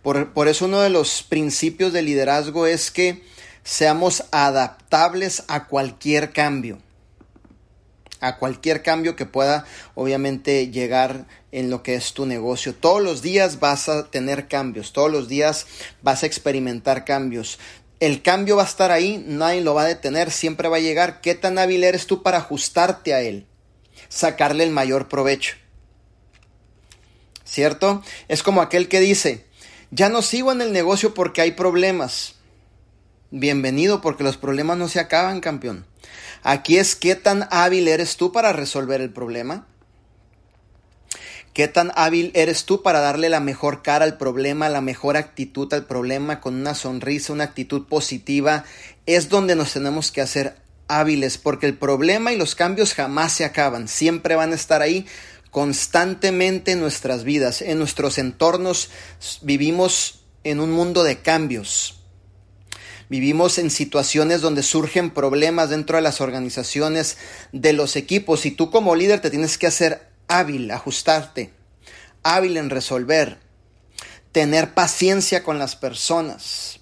Por, 0.02 0.34
por 0.34 0.50
eso 0.50 0.66
uno 0.66 0.82
de 0.82 0.90
los 0.90 1.24
principios 1.24 1.94
de 1.94 2.02
liderazgo 2.02 2.68
es 2.68 2.92
que 2.92 3.24
seamos 3.64 4.24
adaptables 4.32 5.44
a 5.48 5.68
cualquier 5.68 6.32
cambio. 6.32 6.80
A 8.20 8.38
cualquier 8.38 8.84
cambio 8.84 9.16
que 9.16 9.26
pueda 9.26 9.66
obviamente 9.96 10.70
llegar 10.70 11.26
en 11.52 11.70
lo 11.70 11.82
que 11.82 11.96
es 11.96 12.14
tu 12.14 12.26
negocio. 12.26 12.76
Todos 12.76 13.02
los 13.02 13.22
días 13.22 13.60
vas 13.60 13.90
a 13.90 14.10
tener 14.12 14.48
cambios, 14.48 14.94
todos 14.94 15.12
los 15.12 15.28
días 15.28 15.66
vas 16.02 16.24
a 16.24 16.28
experimentar 16.28 17.04
cambios. 17.04 17.58
El 18.00 18.22
cambio 18.22 18.58
va 18.58 18.64
a 18.64 18.68
estar 18.68 18.92
ahí, 18.92 19.24
nadie 19.28 19.62
lo 19.62 19.74
va 19.74 19.84
a 19.84 19.88
detener, 19.88 20.32
siempre 20.32 20.70
va 20.70 20.78
a 20.78 20.82
llegar. 20.82 21.22
¿Qué 21.22 21.36
tan 21.36 21.58
hábil 21.58 21.84
eres 21.84 22.08
tú 22.08 22.24
para 22.24 22.38
ajustarte 22.38 23.14
a 23.14 23.22
él? 23.22 23.48
Sacarle 24.08 24.64
el 24.64 24.72
mayor 24.72 25.08
provecho. 25.08 25.56
¿Cierto? 27.44 28.04
Es 28.28 28.44
como 28.44 28.62
aquel 28.62 28.88
que 28.88 29.00
dice, 29.00 29.46
ya 29.90 30.10
no 30.10 30.22
sigo 30.22 30.52
en 30.52 30.62
el 30.62 30.72
negocio 30.72 31.14
porque 31.14 31.42
hay 31.42 31.52
problemas 31.52 32.36
bienvenido 33.32 34.02
porque 34.02 34.24
los 34.24 34.38
problemas 34.38 34.78
no 34.78 34.88
se 34.88 35.00
acaban, 35.00 35.40
campeón. 35.40 35.86
Aquí 36.44 36.78
es 36.78 36.96
qué 36.96 37.16
tan 37.16 37.48
hábil 37.50 37.88
eres 37.88 38.18
tú 38.18 38.32
para 38.32 38.54
resolver 38.54 39.02
el 39.02 39.12
problema. 39.12 39.68
¿Qué 41.54 41.68
tan 41.68 41.92
hábil 41.96 42.32
eres 42.34 42.66
tú 42.66 42.82
para 42.82 43.02
darle 43.02 43.28
la 43.30 43.42
mejor 43.42 43.84
cara 43.84 44.06
al 44.06 44.18
problema, 44.18 44.70
la 44.70 44.80
mejor 44.80 45.18
actitud 45.18 45.74
al 45.74 45.86
problema, 45.86 46.40
con 46.40 46.56
una 46.56 46.76
sonrisa, 46.76 47.34
una 47.34 47.44
actitud 47.44 47.88
positiva? 47.88 48.64
Es 49.06 49.28
donde 49.28 49.56
nos 49.56 49.74
tenemos 49.74 50.12
que 50.12 50.22
hacer 50.22 50.56
hábiles, 50.88 51.38
porque 51.38 51.66
el 51.66 51.78
problema 51.78 52.32
y 52.32 52.38
los 52.38 52.56
cambios 52.56 52.94
jamás 52.94 53.34
se 53.34 53.46
acaban, 53.46 53.88
siempre 53.88 54.36
van 54.36 54.52
a 54.54 54.56
estar 54.56 54.82
ahí 54.82 55.06
constantemente 55.52 56.72
en 56.72 56.80
nuestras 56.80 57.26
vidas, 57.26 57.62
en 57.62 57.78
nuestros 57.80 58.18
entornos. 58.18 58.90
Vivimos 59.42 60.24
en 60.46 60.62
un 60.62 60.72
mundo 60.72 61.04
de 61.04 61.22
cambios. 61.22 62.01
Vivimos 63.12 63.58
en 63.58 63.72
situaciones 63.72 64.40
donde 64.40 64.64
surgen 64.64 65.10
problemas 65.10 65.70
dentro 65.70 65.98
de 65.98 66.02
las 66.02 66.22
organizaciones, 66.22 67.18
de 67.52 67.74
los 67.74 67.98
equipos, 67.98 68.46
y 68.46 68.52
tú 68.52 68.72
como 68.72 68.96
líder 68.96 69.20
te 69.20 69.30
tienes 69.30 69.58
que 69.58 69.68
hacer 69.68 70.08
hábil, 70.30 70.72
ajustarte, 70.72 71.52
hábil 72.24 72.56
en 72.56 72.70
resolver, 72.70 73.38
tener 74.32 74.74
paciencia 74.74 75.44
con 75.44 75.60
las 75.60 75.76
personas, 75.76 76.80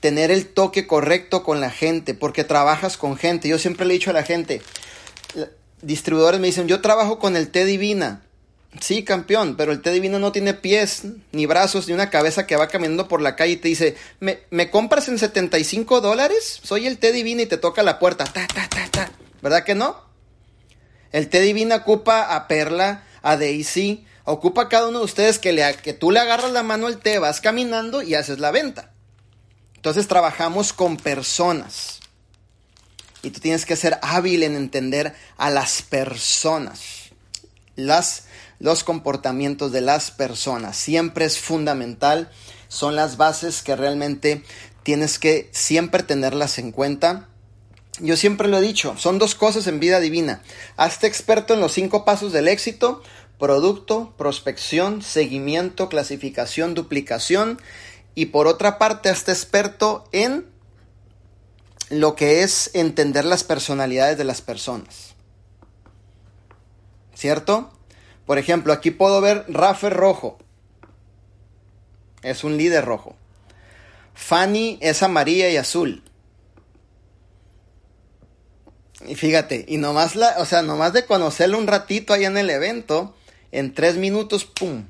tener 0.00 0.30
el 0.30 0.48
toque 0.48 0.86
correcto 0.86 1.44
con 1.44 1.62
la 1.62 1.70
gente, 1.70 2.12
porque 2.12 2.44
trabajas 2.44 2.98
con 2.98 3.16
gente. 3.16 3.48
Yo 3.48 3.58
siempre 3.58 3.86
le 3.86 3.94
he 3.94 3.98
dicho 3.98 4.10
a 4.10 4.12
la 4.12 4.22
gente, 4.22 4.60
distribuidores 5.80 6.40
me 6.40 6.48
dicen, 6.48 6.68
yo 6.68 6.82
trabajo 6.82 7.18
con 7.18 7.36
el 7.36 7.48
té 7.48 7.64
divina. 7.64 8.20
Sí, 8.78 9.02
campeón, 9.02 9.56
pero 9.56 9.72
el 9.72 9.82
té 9.82 9.90
divino 9.90 10.20
no 10.20 10.30
tiene 10.30 10.54
pies, 10.54 11.02
ni 11.32 11.46
brazos, 11.46 11.88
ni 11.88 11.94
una 11.94 12.08
cabeza 12.08 12.46
que 12.46 12.54
va 12.54 12.68
caminando 12.68 13.08
por 13.08 13.20
la 13.20 13.34
calle 13.34 13.54
y 13.54 13.56
te 13.56 13.66
dice, 13.66 13.96
¿me, 14.20 14.40
¿me 14.50 14.70
compras 14.70 15.08
en 15.08 15.18
75 15.18 16.00
dólares? 16.00 16.60
Soy 16.62 16.86
el 16.86 16.98
té 16.98 17.10
divino 17.10 17.42
y 17.42 17.46
te 17.46 17.56
toca 17.56 17.82
la 17.82 17.98
puerta. 17.98 18.24
Ta, 18.24 18.46
ta, 18.46 18.68
ta, 18.68 18.88
ta. 18.90 19.10
¿Verdad 19.42 19.64
que 19.64 19.74
no? 19.74 19.96
El 21.10 21.28
té 21.28 21.40
divino 21.40 21.74
ocupa 21.74 22.34
a 22.36 22.46
Perla, 22.46 23.02
a 23.22 23.36
Daisy, 23.36 24.06
ocupa 24.24 24.62
a 24.62 24.68
cada 24.68 24.88
uno 24.88 25.00
de 25.00 25.04
ustedes 25.04 25.40
que, 25.40 25.52
le, 25.52 25.74
que 25.82 25.92
tú 25.92 26.12
le 26.12 26.20
agarras 26.20 26.52
la 26.52 26.62
mano 26.62 26.86
al 26.86 26.98
té, 26.98 27.18
vas 27.18 27.40
caminando 27.40 28.02
y 28.02 28.14
haces 28.14 28.38
la 28.38 28.52
venta. 28.52 28.92
Entonces 29.74 30.06
trabajamos 30.06 30.72
con 30.72 30.96
personas. 30.96 31.98
Y 33.22 33.30
tú 33.30 33.40
tienes 33.40 33.66
que 33.66 33.76
ser 33.76 33.98
hábil 34.02 34.44
en 34.44 34.54
entender 34.54 35.14
a 35.36 35.50
las 35.50 35.82
personas. 35.82 37.10
Las 37.76 38.24
los 38.60 38.84
comportamientos 38.84 39.72
de 39.72 39.80
las 39.80 40.12
personas. 40.12 40.76
Siempre 40.76 41.24
es 41.24 41.38
fundamental, 41.40 42.30
son 42.68 42.94
las 42.94 43.16
bases 43.16 43.62
que 43.62 43.74
realmente 43.74 44.44
tienes 44.84 45.18
que 45.18 45.50
siempre 45.52 46.04
tenerlas 46.04 46.58
en 46.58 46.70
cuenta. 46.70 47.28
Yo 47.98 48.16
siempre 48.16 48.46
lo 48.46 48.58
he 48.58 48.62
dicho, 48.62 48.94
son 48.96 49.18
dos 49.18 49.34
cosas 49.34 49.66
en 49.66 49.80
vida 49.80 49.98
divina. 49.98 50.42
Hazte 50.76 51.08
experto 51.08 51.54
en 51.54 51.60
los 51.60 51.72
cinco 51.72 52.04
pasos 52.04 52.32
del 52.32 52.46
éxito, 52.46 53.02
producto, 53.38 54.14
prospección, 54.16 55.02
seguimiento, 55.02 55.88
clasificación, 55.88 56.74
duplicación. 56.74 57.60
Y 58.14 58.26
por 58.26 58.46
otra 58.46 58.78
parte, 58.78 59.08
hazte 59.08 59.32
experto 59.32 60.04
en 60.12 60.46
lo 61.88 62.14
que 62.14 62.44
es 62.44 62.70
entender 62.74 63.24
las 63.24 63.42
personalidades 63.42 64.16
de 64.16 64.24
las 64.24 64.40
personas. 64.40 65.10
¿cierto? 67.20 67.70
Por 68.30 68.38
ejemplo, 68.38 68.72
aquí 68.72 68.92
puedo 68.92 69.20
ver 69.20 69.44
Rafa 69.48 69.90
rojo. 69.90 70.38
Es 72.22 72.44
un 72.44 72.56
líder 72.56 72.84
rojo. 72.84 73.16
Fanny 74.14 74.78
es 74.80 75.02
amarilla 75.02 75.48
y 75.48 75.56
azul. 75.56 76.04
Y 79.04 79.16
fíjate, 79.16 79.64
y 79.66 79.78
nomás 79.78 80.14
la, 80.14 80.36
o 80.38 80.44
sea, 80.44 80.62
de 80.62 81.06
conocerlo 81.06 81.58
un 81.58 81.66
ratito 81.66 82.12
ahí 82.12 82.24
en 82.24 82.38
el 82.38 82.50
evento, 82.50 83.16
en 83.50 83.74
tres 83.74 83.96
minutos, 83.96 84.44
¡pum! 84.44 84.84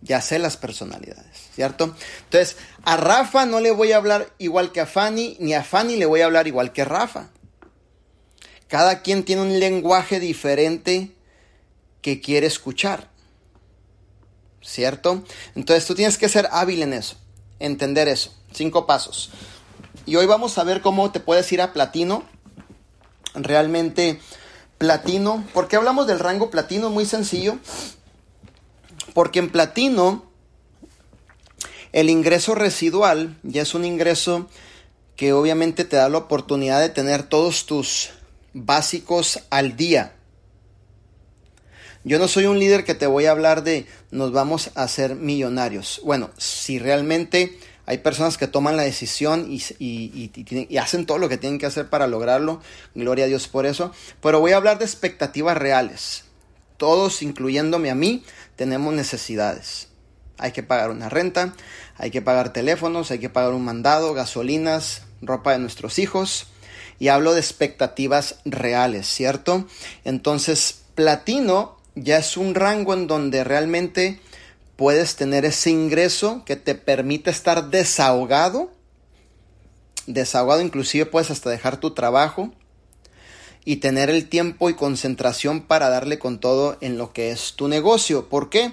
Ya 0.00 0.20
sé 0.20 0.38
las 0.38 0.56
personalidades, 0.56 1.48
¿cierto? 1.56 1.96
Entonces, 2.26 2.58
a 2.84 2.96
Rafa 2.96 3.44
no 3.44 3.58
le 3.58 3.72
voy 3.72 3.90
a 3.90 3.96
hablar 3.96 4.32
igual 4.38 4.70
que 4.70 4.80
a 4.80 4.86
Fanny, 4.86 5.36
ni 5.40 5.54
a 5.54 5.64
Fanny 5.64 5.96
le 5.96 6.06
voy 6.06 6.20
a 6.20 6.26
hablar 6.26 6.46
igual 6.46 6.72
que 6.72 6.82
a 6.82 6.84
Rafa. 6.84 7.30
Cada 8.68 9.02
quien 9.02 9.24
tiene 9.24 9.42
un 9.42 9.58
lenguaje 9.58 10.20
diferente 10.20 11.16
que 12.02 12.20
quiere 12.20 12.46
escuchar, 12.46 13.08
¿cierto? 14.60 15.24
Entonces 15.54 15.86
tú 15.86 15.94
tienes 15.94 16.18
que 16.18 16.28
ser 16.28 16.48
hábil 16.52 16.82
en 16.82 16.92
eso, 16.92 17.16
entender 17.58 18.08
eso. 18.08 18.34
Cinco 18.52 18.86
pasos. 18.86 19.30
Y 20.04 20.16
hoy 20.16 20.26
vamos 20.26 20.58
a 20.58 20.64
ver 20.64 20.82
cómo 20.82 21.10
te 21.10 21.20
puedes 21.20 21.50
ir 21.52 21.62
a 21.62 21.72
platino 21.72 22.24
realmente 23.34 24.20
platino. 24.78 25.46
¿Por 25.54 25.68
qué 25.68 25.76
hablamos 25.76 26.06
del 26.06 26.18
rango 26.18 26.50
platino? 26.50 26.90
Muy 26.90 27.06
sencillo. 27.06 27.56
Porque 29.14 29.38
en 29.38 29.50
platino 29.50 30.24
el 31.92 32.10
ingreso 32.10 32.54
residual 32.54 33.38
ya 33.42 33.62
es 33.62 33.74
un 33.74 33.84
ingreso 33.84 34.48
que 35.16 35.32
obviamente 35.32 35.84
te 35.84 35.96
da 35.96 36.08
la 36.08 36.18
oportunidad 36.18 36.80
de 36.80 36.88
tener 36.88 37.22
todos 37.22 37.66
tus 37.66 38.10
básicos 38.54 39.40
al 39.50 39.76
día. 39.76 40.16
Yo 42.04 42.18
no 42.18 42.26
soy 42.26 42.46
un 42.46 42.58
líder 42.58 42.84
que 42.84 42.94
te 42.94 43.06
voy 43.06 43.26
a 43.26 43.30
hablar 43.30 43.62
de 43.62 43.86
nos 44.10 44.32
vamos 44.32 44.70
a 44.74 44.82
hacer 44.82 45.14
millonarios. 45.14 46.00
Bueno, 46.04 46.30
si 46.36 46.78
realmente 46.80 47.58
hay 47.86 47.98
personas 47.98 48.38
que 48.38 48.46
toman 48.46 48.76
la 48.76 48.84
decisión 48.84 49.46
y, 49.48 50.78
hacen 50.78 51.06
todo 51.06 51.18
lo 51.18 51.28
que 51.28 51.36
tienen 51.36 51.58
que 51.58 51.66
hacer 51.66 51.88
para 51.88 52.06
lograrlo. 52.06 52.60
Gloria 52.94 53.24
a 53.24 53.28
Dios 53.28 53.48
por 53.48 53.66
eso. 53.66 53.92
Pero 54.20 54.40
voy 54.40 54.52
a 54.52 54.56
hablar 54.56 54.78
de 54.78 54.84
expectativas 54.84 55.56
reales. 55.56 56.24
Todos, 56.76 57.22
incluyéndome 57.22 57.90
a 57.90 57.94
mí, 57.94 58.24
tenemos 58.56 58.94
necesidades. 58.94 59.88
Hay 60.38 60.52
que 60.52 60.62
pagar 60.62 60.90
una 60.90 61.08
renta, 61.08 61.54
hay 61.96 62.10
que 62.10 62.22
pagar 62.22 62.52
teléfonos, 62.52 63.10
hay 63.12 63.18
que 63.18 63.30
pagar 63.30 63.52
un 63.52 63.64
mandado, 63.64 64.14
gasolinas, 64.14 65.02
ropa 65.20 65.52
de 65.52 65.60
nuestros 65.60 65.98
hijos. 65.98 66.48
Y 66.98 67.08
hablo 67.08 67.32
de 67.32 67.40
expectativas 67.40 68.36
reales, 68.44 69.06
¿cierto? 69.06 69.66
Entonces, 70.04 70.82
platino 70.94 71.81
ya 71.94 72.18
es 72.18 72.36
un 72.36 72.54
rango 72.54 72.94
en 72.94 73.06
donde 73.06 73.44
realmente 73.44 74.20
puedes 74.76 75.16
tener 75.16 75.44
ese 75.44 75.70
ingreso 75.70 76.44
que 76.44 76.56
te 76.56 76.74
permite 76.74 77.30
estar 77.30 77.70
desahogado. 77.70 78.70
Desahogado 80.06 80.60
inclusive 80.60 81.06
puedes 81.06 81.30
hasta 81.30 81.50
dejar 81.50 81.78
tu 81.78 81.92
trabajo 81.92 82.52
y 83.64 83.76
tener 83.76 84.10
el 84.10 84.28
tiempo 84.28 84.70
y 84.70 84.74
concentración 84.74 85.62
para 85.62 85.88
darle 85.88 86.18
con 86.18 86.40
todo 86.40 86.76
en 86.80 86.98
lo 86.98 87.12
que 87.12 87.30
es 87.30 87.54
tu 87.54 87.68
negocio. 87.68 88.28
¿Por 88.28 88.50
qué? 88.50 88.72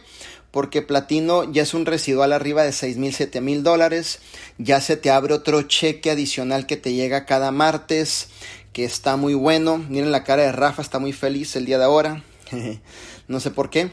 Porque 0.52 0.82
platino 0.82 1.52
ya 1.52 1.62
es 1.62 1.76
un 1.76 1.86
residual 1.86 2.34
arriba 2.34 2.64
de 2.64 2.72
6 2.72 2.98
mil, 2.98 3.14
7 3.14 3.40
mil 3.42 3.62
dólares. 3.62 4.20
Ya 4.58 4.82
se 4.82 4.98
te 4.98 5.12
abre 5.12 5.36
otro 5.36 5.62
cheque 5.64 6.10
adicional 6.10 6.66
que 6.66 6.78
te 6.78 6.94
llega 6.94 7.28
cada 7.28 7.52
martes, 7.52 8.30
que 8.74 8.84
está 8.84 9.16
muy 9.16 9.36
bueno. 9.36 9.78
Miren 9.78 10.12
la 10.12 10.24
cara 10.24 10.44
de 10.44 10.52
Rafa, 10.52 10.82
está 10.82 10.98
muy 10.98 11.14
feliz 11.14 11.56
el 11.56 11.66
día 11.66 11.78
de 11.78 11.84
ahora. 11.84 12.24
no 13.28 13.40
sé 13.40 13.52
por 13.52 13.70
qué. 13.70 13.92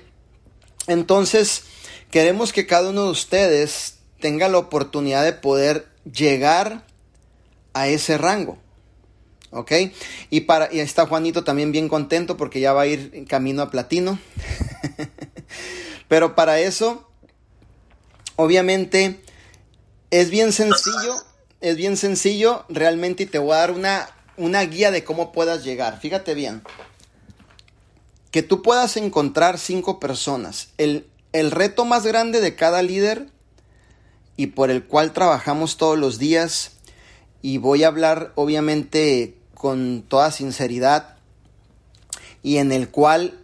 Entonces, 0.86 1.64
Queremos 2.10 2.52
que 2.52 2.66
cada 2.66 2.90
uno 2.90 3.04
de 3.04 3.11
ustedes 3.11 3.96
tenga 4.20 4.48
la 4.48 4.59
oportunidad 4.59 5.24
de 5.24 5.33
poder 5.33 5.88
llegar 6.11 6.87
a 7.74 7.88
ese 7.88 8.16
rango. 8.16 8.59
¿Ok? 9.50 9.72
Y, 10.31 10.42
para, 10.42 10.72
y 10.72 10.81
está 10.81 11.07
Juanito 11.07 11.44
también 11.44 11.72
bien 11.72 11.88
contento 11.88 12.37
porque 12.37 12.61
ya 12.61 12.72
va 12.72 12.83
a 12.83 12.87
ir 12.87 13.26
camino 13.28 13.62
a 13.62 13.70
platino. 13.70 14.18
Pero 16.09 16.35
para 16.35 16.61
eso, 16.61 17.09
obviamente, 18.37 19.20
es 20.11 20.31
bien 20.31 20.52
sencillo. 20.52 21.16
Es 21.61 21.76
bien 21.76 21.96
sencillo 21.96 22.64
realmente 22.68 23.24
y 23.24 23.26
te 23.26 23.38
voy 23.38 23.52
a 23.52 23.59
dar 23.59 23.70
una, 23.72 24.09
una 24.37 24.62
guía 24.62 24.90
de 24.90 25.04
cómo 25.04 25.33
puedas 25.33 25.64
llegar. 25.64 26.00
Fíjate 26.00 26.35
bien. 26.35 26.62
Que 28.30 28.42
tú 28.42 28.62
puedas 28.62 28.96
encontrar 28.96 29.58
cinco 29.58 29.98
personas. 30.00 30.68
El, 30.78 31.06
el 31.32 31.50
reto 31.50 31.84
más 31.84 32.04
grande 32.04 32.40
de 32.40 32.54
cada 32.54 32.82
líder 32.82 33.28
y 34.36 34.48
por 34.48 34.70
el 34.70 34.84
cual 34.84 35.12
trabajamos 35.12 35.76
todos 35.76 35.98
los 35.98 36.18
días 36.18 36.72
y 37.42 37.58
voy 37.58 37.84
a 37.84 37.88
hablar 37.88 38.32
obviamente 38.34 39.36
con 39.54 40.04
toda 40.06 40.30
sinceridad 40.30 41.16
y 42.42 42.58
en 42.58 42.72
el 42.72 42.90
cual 42.90 43.38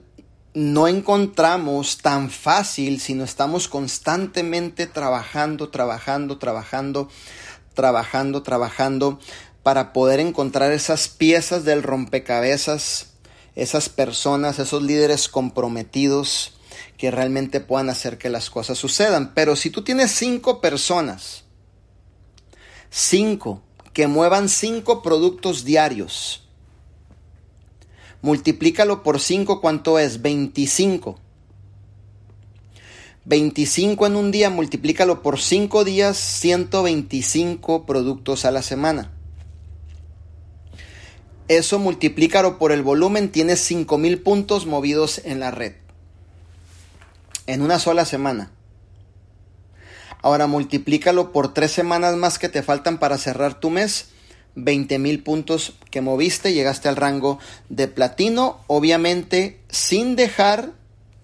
no 0.54 0.86
encontramos 0.86 1.98
tan 1.98 2.30
fácil 2.30 3.00
si 3.00 3.14
no 3.14 3.24
estamos 3.24 3.68
constantemente 3.68 4.86
trabajando, 4.86 5.70
trabajando, 5.70 6.38
trabajando, 6.38 7.08
trabajando, 7.74 8.42
trabajando 8.42 9.18
para 9.62 9.92
poder 9.92 10.20
encontrar 10.20 10.72
esas 10.72 11.08
piezas 11.08 11.64
del 11.64 11.82
rompecabezas, 11.82 13.11
esas 13.54 13.88
personas, 13.88 14.58
esos 14.58 14.82
líderes 14.82 15.28
comprometidos, 15.28 16.54
que 16.96 17.10
realmente 17.10 17.60
puedan 17.60 17.90
hacer 17.90 18.18
que 18.18 18.30
las 18.30 18.50
cosas 18.50 18.78
sucedan. 18.78 19.32
Pero 19.34 19.56
si 19.56 19.70
tú 19.70 19.82
tienes 19.82 20.10
cinco 20.12 20.60
personas, 20.60 21.44
cinco, 22.90 23.62
que 23.92 24.06
muevan 24.06 24.48
cinco 24.48 25.02
productos 25.02 25.64
diarios, 25.64 26.48
multiplícalo 28.22 29.02
por 29.02 29.20
cinco, 29.20 29.60
¿cuánto 29.60 29.98
es? 29.98 30.22
25. 30.22 31.18
25 33.24 34.06
en 34.06 34.16
un 34.16 34.30
día, 34.32 34.50
multiplícalo 34.50 35.22
por 35.22 35.40
cinco 35.40 35.84
días, 35.84 36.16
125 36.16 37.86
productos 37.86 38.44
a 38.44 38.50
la 38.50 38.62
semana. 38.62 39.11
Eso 41.58 41.78
multiplícalo 41.78 42.58
por 42.58 42.72
el 42.72 42.82
volumen, 42.82 43.30
tienes 43.30 43.60
5000 43.60 44.22
puntos 44.22 44.64
movidos 44.64 45.20
en 45.22 45.38
la 45.38 45.50
red 45.50 45.74
en 47.46 47.60
una 47.60 47.78
sola 47.78 48.06
semana. 48.06 48.50
Ahora 50.22 50.46
multiplícalo 50.46 51.30
por 51.30 51.52
tres 51.52 51.70
semanas 51.70 52.16
más 52.16 52.38
que 52.38 52.48
te 52.48 52.62
faltan 52.62 52.96
para 52.96 53.18
cerrar 53.18 53.60
tu 53.60 53.68
mes. 53.68 54.06
20 54.54 54.98
mil 54.98 55.22
puntos 55.22 55.74
que 55.90 56.00
moviste, 56.00 56.54
llegaste 56.54 56.88
al 56.88 56.96
rango 56.96 57.38
de 57.68 57.86
platino, 57.86 58.60
obviamente 58.66 59.60
sin 59.68 60.16
dejar 60.16 60.72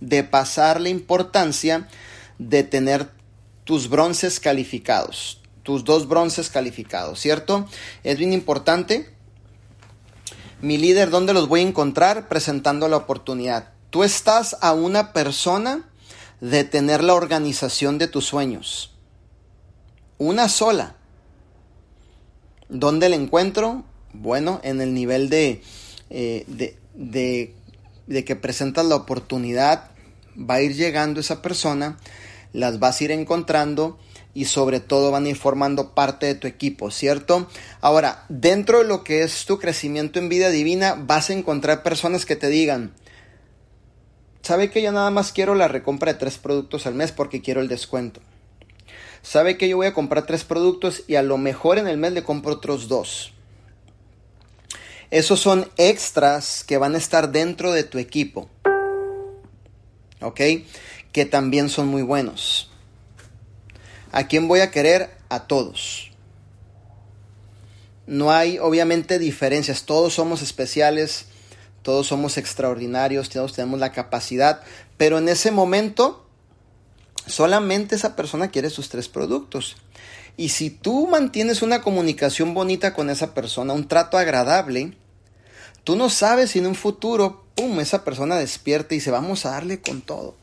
de 0.01 0.25
pasar 0.25 0.79
la 0.83 0.91
importancia 0.91 1.89
de 2.39 2.65
tener 2.65 3.09
tus 3.65 3.89
bronces 3.89 4.41
calificados, 4.41 5.41
tus 5.63 5.85
dos 5.85 6.07
bronces 6.07 6.51
calificados, 6.51 7.19
¿cierto? 7.19 7.67
Es 8.05 8.19
bien 8.19 8.35
importante. 8.35 9.17
Mi 10.61 10.77
líder, 10.77 11.11
¿dónde 11.11 11.35
los 11.35 11.47
voy 11.47 11.61
a 11.61 11.69
encontrar? 11.69 12.27
Presentando 12.27 12.89
la 12.89 12.97
oportunidad. 12.97 13.71
Tú 13.91 14.03
estás 14.03 14.57
a 14.61 14.73
una 14.73 15.13
persona 15.13 15.89
de 16.41 16.65
tener 16.65 17.05
la 17.05 17.15
organización 17.15 17.97
de 17.97 18.09
tus 18.09 18.25
sueños. 18.25 18.93
Una 20.19 20.49
sola. 20.49 20.97
¿Dónde 22.69 23.09
la 23.09 23.15
encuentro? 23.15 23.85
Bueno, 24.13 24.59
en 24.65 24.81
el 24.81 24.95
nivel 24.95 25.29
de, 25.31 25.63
eh, 26.11 26.45
de, 26.49 26.77
de, 26.95 27.55
de 28.09 28.25
que 28.25 28.35
presentas 28.35 28.85
la 28.85 28.97
oportunidad, 28.97 29.93
va 30.37 30.55
a 30.55 30.63
ir 30.63 30.75
llegando 30.75 31.21
esa 31.21 31.41
persona, 31.41 31.99
las 32.53 32.81
vas 32.81 33.01
a 33.01 33.05
ir 33.05 33.13
encontrando 33.13 33.97
y 34.39 34.45
sobre 34.45 34.81
todo 34.81 35.11
van 35.11 35.25
a 35.25 35.31
ir 35.31 35.37
formando 35.37 35.95
parte 35.95 36.27
de 36.27 36.35
tu 36.35 36.47
equipo, 36.47 36.91
¿cierto? 36.91 37.49
Ahora, 37.81 38.25
dentro 38.29 38.79
de 38.79 38.85
lo 38.85 39.03
que 39.03 39.23
es 39.23 39.47
tu 39.47 39.59
crecimiento 39.59 40.19
en 40.19 40.29
vida 40.29 40.51
divina, 40.51 40.95
vas 40.97 41.31
a 41.31 41.33
encontrar 41.33 41.83
personas 41.83 42.25
que 42.25 42.37
te 42.37 42.49
digan, 42.49 42.95
Sabe 44.43 44.71
que 44.71 44.81
yo 44.81 44.93
nada 44.93 45.11
más 45.11 45.33
quiero 45.33 45.55
la 45.55 45.69
recompra 45.69 46.13
de 46.13 46.19
tres 46.19 46.39
productos 46.39 46.87
al 46.87 46.95
mes 46.95 47.13
porque 47.13 47.43
quiero 47.43 47.61
el 47.61 47.69
descuento. 47.69 48.23
Sabe 49.21 49.59
que 49.59 49.69
yo 49.69 49.77
voy 49.77 49.89
a 49.89 49.93
comprar 49.93 50.25
tres 50.25 50.45
productos 50.45 51.03
y 51.07 51.17
a 51.17 51.23
lo 51.23 51.37
mejor 51.37 51.77
en 51.77 51.87
el 51.87 51.99
mes 51.99 52.13
le 52.13 52.23
compro 52.23 52.55
otros 52.55 52.89
dos. 52.89 53.35
Esos 55.11 55.41
son 55.41 55.69
extras 55.77 56.65
que 56.65 56.79
van 56.79 56.95
a 56.95 56.99
estar 56.99 57.31
dentro 57.31 57.73
de 57.73 57.85
tu 57.85 57.99
equipo. 57.99 58.49
¿Ok? 60.23 60.41
Que 61.13 61.27
también 61.27 61.69
son 61.69 61.89
muy 61.89 62.03
buenos. 62.03 62.68
¿A 64.13 64.27
quién 64.27 64.49
voy 64.49 64.61
a 64.61 64.71
querer? 64.71 65.11
A 65.29 65.47
todos. 65.47 66.11
No 68.07 68.33
hay 68.33 68.59
obviamente 68.59 69.19
diferencias. 69.19 69.85
Todos 69.85 70.15
somos 70.15 70.43
especiales 70.43 71.27
todos 71.89 72.07
somos 72.07 72.37
extraordinarios, 72.37 73.31
todos 73.31 73.55
tenemos 73.55 73.81
la 73.81 73.93
capacidad, 73.93 74.61
pero 74.99 75.17
en 75.17 75.29
ese 75.29 75.51
momento 75.51 76.27
solamente 77.27 77.95
esa 77.95 78.15
persona 78.15 78.51
quiere 78.51 78.69
sus 78.69 78.91
tres 78.91 79.09
productos. 79.09 79.77
Y 80.37 80.51
si 80.51 80.69
tú 80.69 81.07
mantienes 81.07 81.63
una 81.63 81.81
comunicación 81.81 82.53
bonita 82.53 82.93
con 82.95 83.09
esa 83.09 83.33
persona, 83.33 83.73
un 83.73 83.89
trato 83.89 84.19
agradable, 84.19 84.99
tú 85.83 85.97
no 85.97 86.11
sabes 86.11 86.51
si 86.51 86.59
en 86.59 86.67
un 86.67 86.75
futuro, 86.75 87.47
¡pum!, 87.55 87.81
esa 87.81 88.05
persona 88.05 88.37
despierta 88.37 88.95
y 88.95 88.99
dice, 88.99 89.11
vamos 89.11 89.47
a 89.47 89.53
darle 89.53 89.81
con 89.81 90.03
todo. 90.03 90.37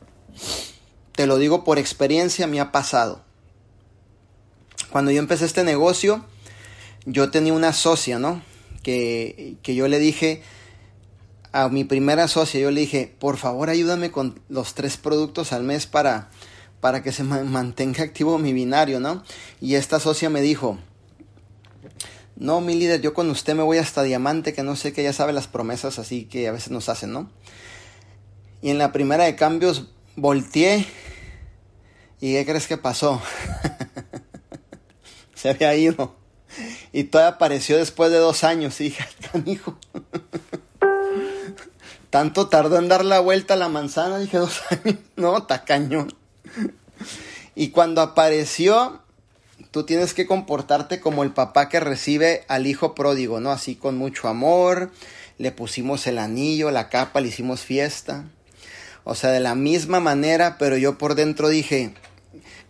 Te 1.12 1.26
lo 1.26 1.38
digo 1.38 1.62
por 1.62 1.78
experiencia, 1.78 2.48
me 2.48 2.58
ha 2.60 2.72
pasado. 2.72 3.22
Cuando 4.96 5.10
yo 5.10 5.18
empecé 5.18 5.44
este 5.44 5.62
negocio, 5.62 6.24
yo 7.04 7.30
tenía 7.30 7.52
una 7.52 7.74
socia, 7.74 8.18
¿no? 8.18 8.40
Que, 8.82 9.56
que 9.62 9.74
yo 9.74 9.88
le 9.88 9.98
dije 9.98 10.40
a 11.52 11.68
mi 11.68 11.84
primera 11.84 12.28
socia, 12.28 12.60
yo 12.60 12.70
le 12.70 12.80
dije, 12.80 13.14
por 13.18 13.36
favor 13.36 13.68
ayúdame 13.68 14.10
con 14.10 14.40
los 14.48 14.72
tres 14.72 14.96
productos 14.96 15.52
al 15.52 15.64
mes 15.64 15.86
para, 15.86 16.30
para 16.80 17.02
que 17.02 17.12
se 17.12 17.24
mantenga 17.24 18.04
activo 18.04 18.38
mi 18.38 18.54
binario, 18.54 18.98
¿no? 18.98 19.22
Y 19.60 19.74
esta 19.74 20.00
socia 20.00 20.30
me 20.30 20.40
dijo, 20.40 20.78
no, 22.34 22.62
mi 22.62 22.74
líder, 22.74 23.02
yo 23.02 23.12
con 23.12 23.28
usted 23.28 23.54
me 23.54 23.64
voy 23.64 23.76
hasta 23.76 24.02
diamante, 24.02 24.54
que 24.54 24.62
no 24.62 24.76
sé, 24.76 24.94
que 24.94 25.02
ya 25.02 25.12
sabe 25.12 25.34
las 25.34 25.46
promesas 25.46 25.98
así 25.98 26.24
que 26.24 26.48
a 26.48 26.52
veces 26.52 26.70
nos 26.70 26.88
hacen, 26.88 27.12
¿no? 27.12 27.30
Y 28.62 28.70
en 28.70 28.78
la 28.78 28.92
primera 28.92 29.24
de 29.24 29.36
cambios 29.36 29.88
volteé 30.16 30.86
y 32.18 32.32
¿qué 32.32 32.46
crees 32.46 32.66
que 32.66 32.78
pasó? 32.78 33.20
se 35.46 35.64
había 35.64 35.76
ido. 35.76 36.14
Y 36.92 37.04
todavía 37.04 37.36
apareció 37.36 37.76
después 37.76 38.10
de 38.10 38.18
dos 38.18 38.44
años, 38.44 38.80
hija, 38.80 39.06
hijo. 39.44 39.78
Tanto 42.10 42.48
tardó 42.48 42.78
en 42.78 42.88
dar 42.88 43.04
la 43.04 43.20
vuelta 43.20 43.54
a 43.54 43.56
la 43.56 43.68
manzana, 43.68 44.18
dije 44.18 44.38
dos 44.38 44.62
años. 44.70 44.98
No, 45.16 45.42
tacañón. 45.44 46.14
Y 47.54 47.70
cuando 47.70 48.00
apareció, 48.00 49.00
tú 49.70 49.84
tienes 49.84 50.14
que 50.14 50.26
comportarte 50.26 51.00
como 51.00 51.22
el 51.22 51.32
papá 51.32 51.68
que 51.68 51.80
recibe 51.80 52.44
al 52.48 52.66
hijo 52.66 52.94
pródigo, 52.94 53.40
¿no? 53.40 53.50
Así 53.50 53.76
con 53.76 53.96
mucho 53.96 54.28
amor, 54.28 54.90
le 55.38 55.52
pusimos 55.52 56.06
el 56.06 56.18
anillo, 56.18 56.70
la 56.70 56.88
capa, 56.88 57.20
le 57.20 57.28
hicimos 57.28 57.60
fiesta. 57.60 58.24
O 59.04 59.14
sea, 59.14 59.30
de 59.30 59.40
la 59.40 59.54
misma 59.54 60.00
manera, 60.00 60.56
pero 60.58 60.76
yo 60.76 60.98
por 60.98 61.14
dentro 61.14 61.48
dije, 61.48 61.94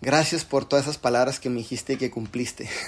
gracias 0.01 0.45
por 0.45 0.65
todas 0.65 0.85
esas 0.85 0.99
palabras 0.99 1.41
que 1.41 1.51
me 1.51 1.59
dijiste 1.59 1.95
y 1.95 1.97
que 1.97 2.11
cumpliste. 2.11 2.69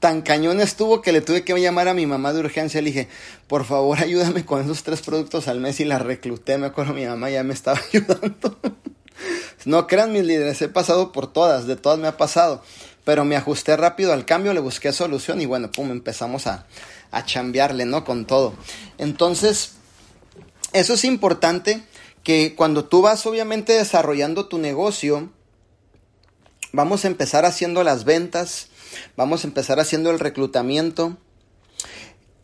Tan 0.00 0.22
cañón 0.22 0.60
estuvo 0.60 1.00
que 1.00 1.10
le 1.12 1.20
tuve 1.20 1.42
que 1.42 1.58
llamar 1.58 1.88
a 1.88 1.94
mi 1.94 2.06
mamá 2.06 2.32
de 2.32 2.40
urgencia. 2.40 2.82
Le 2.82 2.90
dije, 2.90 3.08
por 3.48 3.64
favor, 3.64 3.98
ayúdame 3.98 4.44
con 4.44 4.62
esos 4.62 4.82
tres 4.82 5.00
productos 5.00 5.48
al 5.48 5.60
mes 5.60 5.80
y 5.80 5.84
la 5.84 5.98
recluté. 5.98 6.58
Me 6.58 6.66
acuerdo, 6.66 6.92
mi 6.92 7.06
mamá 7.06 7.30
ya 7.30 7.42
me 7.42 7.54
estaba 7.54 7.80
ayudando. 7.92 8.58
no 9.64 9.86
crean 9.86 10.12
mis 10.12 10.24
líderes, 10.24 10.60
he 10.62 10.68
pasado 10.68 11.12
por 11.12 11.32
todas, 11.32 11.66
de 11.66 11.76
todas 11.76 11.98
me 11.98 12.08
ha 12.08 12.16
pasado. 12.16 12.62
Pero 13.04 13.24
me 13.24 13.36
ajusté 13.36 13.76
rápido 13.76 14.12
al 14.12 14.26
cambio, 14.26 14.52
le 14.52 14.60
busqué 14.60 14.92
solución 14.92 15.40
y 15.40 15.46
bueno, 15.46 15.70
pum, 15.70 15.90
empezamos 15.90 16.46
a, 16.46 16.66
a 17.10 17.24
chambearle, 17.24 17.84
¿no? 17.84 18.04
Con 18.04 18.26
todo. 18.26 18.54
Entonces, 18.98 19.72
eso 20.72 20.94
es 20.94 21.04
importante 21.04 21.82
que 22.26 22.56
cuando 22.56 22.86
tú 22.86 23.02
vas 23.02 23.24
obviamente 23.24 23.74
desarrollando 23.74 24.46
tu 24.46 24.58
negocio, 24.58 25.30
vamos 26.72 27.04
a 27.04 27.06
empezar 27.06 27.44
haciendo 27.44 27.84
las 27.84 28.02
ventas, 28.02 28.66
vamos 29.16 29.44
a 29.44 29.46
empezar 29.46 29.78
haciendo 29.78 30.10
el 30.10 30.18
reclutamiento. 30.18 31.18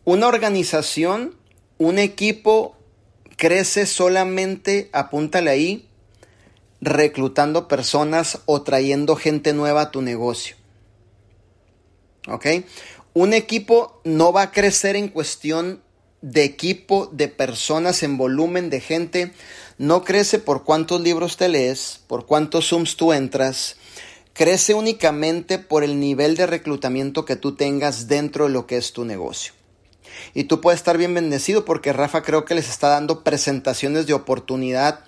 Una 0.05 0.29
organización, 0.29 1.35
un 1.79 1.99
equipo 1.99 2.77
crece 3.35 3.85
solamente, 3.85 4.89
apúntale 4.93 5.49
ahí, 5.49 5.89
reclutando 6.79 7.67
personas 7.67 8.39
o 8.45 8.61
trayendo 8.61 9.17
gente 9.17 9.51
nueva 9.51 9.81
a 9.81 9.91
tu 9.91 10.01
negocio. 10.01 10.55
¿Ok? 12.29 12.45
Un 13.13 13.33
equipo 13.33 13.99
no 14.05 14.31
va 14.31 14.43
a 14.43 14.51
crecer 14.51 14.95
en 14.95 15.09
cuestión 15.09 15.83
de 16.23 16.45
equipo, 16.45 17.09
de 17.11 17.27
personas, 17.27 18.01
en 18.01 18.17
volumen 18.17 18.69
de 18.69 18.79
gente, 18.79 19.33
no 19.77 20.05
crece 20.05 20.39
por 20.39 20.63
cuántos 20.63 21.01
libros 21.01 21.35
te 21.35 21.49
lees, 21.49 21.99
por 22.07 22.25
cuántos 22.25 22.69
Zooms 22.69 22.95
tú 22.95 23.11
entras, 23.11 23.75
crece 24.31 24.73
únicamente 24.73 25.59
por 25.59 25.83
el 25.83 25.99
nivel 25.99 26.37
de 26.37 26.47
reclutamiento 26.47 27.25
que 27.25 27.35
tú 27.35 27.55
tengas 27.55 28.07
dentro 28.07 28.45
de 28.45 28.51
lo 28.51 28.65
que 28.67 28.77
es 28.77 28.93
tu 28.93 29.03
negocio. 29.03 29.51
Y 30.33 30.45
tú 30.45 30.61
puedes 30.61 30.79
estar 30.79 30.97
bien 30.97 31.13
bendecido 31.13 31.65
porque 31.65 31.91
Rafa 31.91 32.23
creo 32.23 32.45
que 32.45 32.55
les 32.55 32.69
está 32.69 32.87
dando 32.87 33.25
presentaciones 33.25 34.07
de 34.07 34.13
oportunidad, 34.13 35.01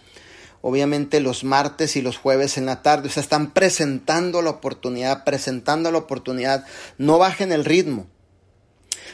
obviamente 0.60 1.21
los 1.21 1.45
martes 1.45 1.95
y 1.95 2.01
los 2.01 2.17
jueves 2.17 2.58
en 2.58 2.65
la 2.65 2.82
tarde. 2.82 3.08
O 3.08 3.12
sea, 3.12 3.23
están 3.23 3.51
presentando 3.51 4.41
la 4.41 4.49
oportunidad, 4.49 5.23
presentando 5.23 5.91
la 5.91 5.99
oportunidad. 5.99 6.65
No 6.97 7.19
bajen 7.19 7.54
el 7.54 7.63
ritmo, 7.63 8.08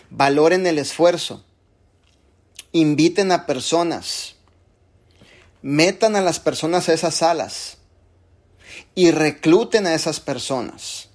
valoren 0.10 0.66
el 0.66 0.80
esfuerzo 0.80 1.46
inviten 2.72 3.32
a 3.32 3.46
personas, 3.46 4.36
metan 5.62 6.16
a 6.16 6.22
las 6.22 6.40
personas 6.40 6.90
a 6.90 6.94
esas 6.94 7.16
salas 7.16 7.78
y 8.96 9.12
recluten 9.12 9.88
a 9.88 9.94
esas 9.94 10.20
personas. 10.20 11.10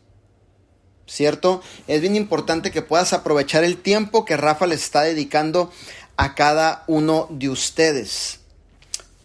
¿Cierto? 1.08 1.62
Es 1.86 2.00
bien 2.00 2.16
importante 2.16 2.72
que 2.72 2.82
puedas 2.82 3.12
aprovechar 3.12 3.62
el 3.62 3.80
tiempo 3.80 4.24
que 4.24 4.36
Rafa 4.36 4.66
les 4.66 4.82
está 4.82 5.02
dedicando 5.02 5.70
a 6.16 6.34
cada 6.34 6.82
uno 6.88 7.28
de 7.30 7.48
ustedes. 7.48 8.40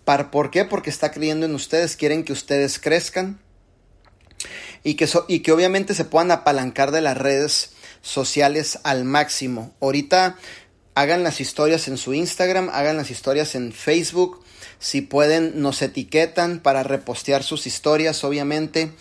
¿Por 0.06 0.52
qué? 0.52 0.66
Porque 0.66 0.90
está 0.90 1.12
creyendo 1.12 1.46
en 1.46 1.56
ustedes, 1.56 1.96
quieren 1.96 2.24
que 2.24 2.34
ustedes 2.34 2.80
crezcan 2.80 3.40
y 4.84 4.96
que, 4.96 5.08
y 5.28 5.40
que 5.40 5.52
obviamente 5.52 5.94
se 5.94 6.06
puedan 6.06 6.32
apalancar 6.32 6.92
de 6.92 7.02
las 7.02 7.18
redes 7.18 7.72
sociales 8.02 8.80
al 8.84 9.06
máximo. 9.06 9.74
Ahorita 9.80 10.38
hagan 10.96 11.24
las 11.24 11.42
historias 11.42 11.88
en 11.88 11.98
su 11.98 12.14
Instagram, 12.14 12.70
hagan 12.72 12.98
las 12.98 13.12
historias 13.12 13.56
en 13.56 13.72
Facebook. 13.72 14.44
Si 14.80 15.02
pueden, 15.02 15.62
nos 15.62 15.82
etiquetan 15.82 16.60
para 16.60 16.84
repostear 16.84 17.44
sus 17.44 17.68
historias, 17.68 18.24
obviamente, 18.24 18.92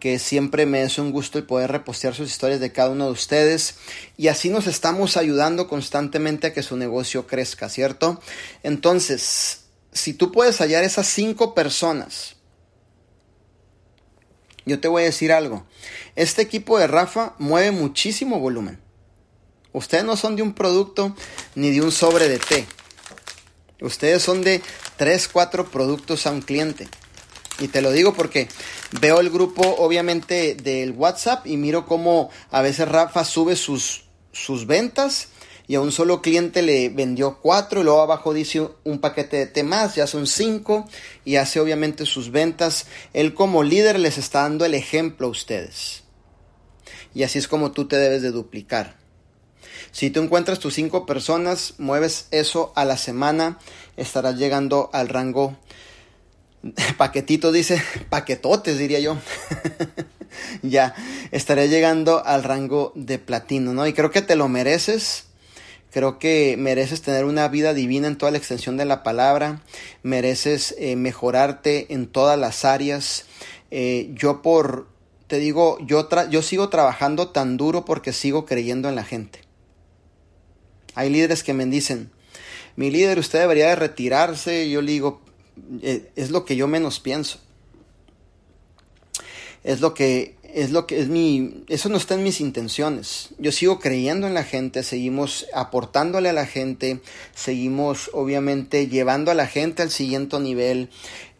que 0.00 0.18
siempre 0.18 0.66
me 0.66 0.82
es 0.82 0.98
un 0.98 1.12
gusto 1.12 1.38
el 1.38 1.44
poder 1.44 1.70
repostear 1.70 2.14
sus 2.14 2.30
historias 2.30 2.60
de 2.60 2.72
cada 2.72 2.90
uno 2.90 3.06
de 3.06 3.12
ustedes. 3.12 3.76
Y 4.16 4.28
así 4.28 4.50
nos 4.50 4.66
estamos 4.66 5.16
ayudando 5.16 5.68
constantemente 5.68 6.48
a 6.48 6.52
que 6.52 6.62
su 6.62 6.76
negocio 6.76 7.26
crezca, 7.26 7.68
¿cierto? 7.68 8.20
Entonces, 8.62 9.60
si 9.92 10.14
tú 10.14 10.32
puedes 10.32 10.58
hallar 10.60 10.84
esas 10.84 11.06
cinco 11.06 11.54
personas, 11.54 12.36
yo 14.64 14.80
te 14.80 14.88
voy 14.88 15.02
a 15.02 15.06
decir 15.06 15.32
algo. 15.32 15.64
Este 16.16 16.42
equipo 16.42 16.78
de 16.78 16.88
Rafa 16.88 17.34
mueve 17.38 17.70
muchísimo 17.70 18.40
volumen. 18.40 18.85
Ustedes 19.76 20.04
no 20.04 20.16
son 20.16 20.36
de 20.36 20.42
un 20.42 20.54
producto 20.54 21.14
ni 21.54 21.70
de 21.70 21.82
un 21.82 21.92
sobre 21.92 22.30
de 22.30 22.38
té. 22.38 22.66
Ustedes 23.82 24.22
son 24.22 24.40
de 24.40 24.62
3, 24.96 25.28
4 25.28 25.70
productos 25.70 26.26
a 26.26 26.30
un 26.30 26.40
cliente. 26.40 26.88
Y 27.58 27.68
te 27.68 27.82
lo 27.82 27.92
digo 27.92 28.14
porque 28.14 28.48
veo 29.02 29.20
el 29.20 29.28
grupo 29.28 29.62
obviamente 29.78 30.54
del 30.54 30.92
WhatsApp 30.92 31.46
y 31.46 31.58
miro 31.58 31.84
cómo 31.84 32.30
a 32.50 32.62
veces 32.62 32.88
Rafa 32.88 33.22
sube 33.26 33.54
sus, 33.54 34.04
sus 34.32 34.66
ventas 34.66 35.28
y 35.68 35.74
a 35.74 35.82
un 35.82 35.92
solo 35.92 36.22
cliente 36.22 36.62
le 36.62 36.88
vendió 36.88 37.38
4 37.42 37.82
y 37.82 37.84
luego 37.84 38.00
abajo 38.00 38.32
dice 38.32 38.66
un 38.84 38.98
paquete 38.98 39.36
de 39.36 39.46
té 39.46 39.62
más, 39.62 39.94
ya 39.94 40.06
son 40.06 40.26
5 40.26 40.88
y 41.26 41.36
hace 41.36 41.60
obviamente 41.60 42.06
sus 42.06 42.30
ventas. 42.30 42.86
Él 43.12 43.34
como 43.34 43.62
líder 43.62 43.98
les 43.98 44.16
está 44.16 44.40
dando 44.40 44.64
el 44.64 44.72
ejemplo 44.72 45.26
a 45.26 45.30
ustedes. 45.30 46.02
Y 47.14 47.24
así 47.24 47.38
es 47.38 47.46
como 47.46 47.72
tú 47.72 47.86
te 47.86 47.96
debes 47.96 48.22
de 48.22 48.30
duplicar. 48.30 49.04
Si 49.96 50.10
tú 50.10 50.20
encuentras 50.20 50.58
tus 50.58 50.74
cinco 50.74 51.06
personas, 51.06 51.72
mueves 51.78 52.28
eso 52.30 52.70
a 52.76 52.84
la 52.84 52.98
semana, 52.98 53.58
estarás 53.96 54.36
llegando 54.36 54.90
al 54.92 55.08
rango 55.08 55.56
paquetito 56.98 57.50
dice, 57.50 57.82
paquetotes 58.10 58.76
diría 58.76 59.00
yo. 59.00 59.16
ya, 60.62 60.94
estaré 61.30 61.70
llegando 61.70 62.22
al 62.26 62.44
rango 62.44 62.92
de 62.94 63.18
platino, 63.18 63.72
¿no? 63.72 63.86
Y 63.86 63.94
creo 63.94 64.10
que 64.10 64.20
te 64.20 64.36
lo 64.36 64.48
mereces. 64.48 65.28
Creo 65.90 66.18
que 66.18 66.56
mereces 66.58 67.00
tener 67.00 67.24
una 67.24 67.48
vida 67.48 67.72
divina 67.72 68.06
en 68.06 68.18
toda 68.18 68.32
la 68.32 68.36
extensión 68.36 68.76
de 68.76 68.84
la 68.84 69.02
palabra. 69.02 69.62
Mereces 70.02 70.74
eh, 70.76 70.94
mejorarte 70.96 71.94
en 71.94 72.06
todas 72.06 72.38
las 72.38 72.66
áreas. 72.66 73.24
Eh, 73.70 74.10
yo 74.12 74.42
por, 74.42 74.88
te 75.26 75.38
digo, 75.38 75.78
yo, 75.80 76.06
yo 76.28 76.42
sigo 76.42 76.68
trabajando 76.68 77.28
tan 77.28 77.56
duro 77.56 77.86
porque 77.86 78.12
sigo 78.12 78.44
creyendo 78.44 78.90
en 78.90 78.94
la 78.94 79.04
gente. 79.04 79.45
Hay 80.96 81.10
líderes 81.10 81.44
que 81.44 81.54
me 81.54 81.64
dicen, 81.66 82.10
mi 82.74 82.90
líder, 82.90 83.18
usted 83.18 83.38
debería 83.38 83.68
de 83.68 83.76
retirarse. 83.76 84.68
Yo 84.68 84.82
le 84.82 84.92
digo, 84.92 85.20
eh, 85.82 86.10
es 86.16 86.30
lo 86.30 86.44
que 86.44 86.56
yo 86.56 86.66
menos 86.66 86.98
pienso. 86.98 87.38
Es 89.62 89.80
lo 89.80 89.94
que 89.94 90.36
es 90.54 90.70
lo 90.70 90.86
que 90.86 91.00
es 91.00 91.08
mi, 91.08 91.64
eso 91.68 91.90
no 91.90 91.98
está 91.98 92.14
en 92.14 92.22
mis 92.22 92.40
intenciones. 92.40 93.28
Yo 93.38 93.52
sigo 93.52 93.78
creyendo 93.78 94.26
en 94.26 94.32
la 94.32 94.42
gente, 94.42 94.82
seguimos 94.82 95.46
aportándole 95.52 96.30
a 96.30 96.32
la 96.32 96.46
gente, 96.46 97.00
seguimos 97.34 98.08
obviamente 98.14 98.88
llevando 98.88 99.30
a 99.30 99.34
la 99.34 99.46
gente 99.46 99.82
al 99.82 99.90
siguiente 99.90 100.40
nivel, 100.40 100.88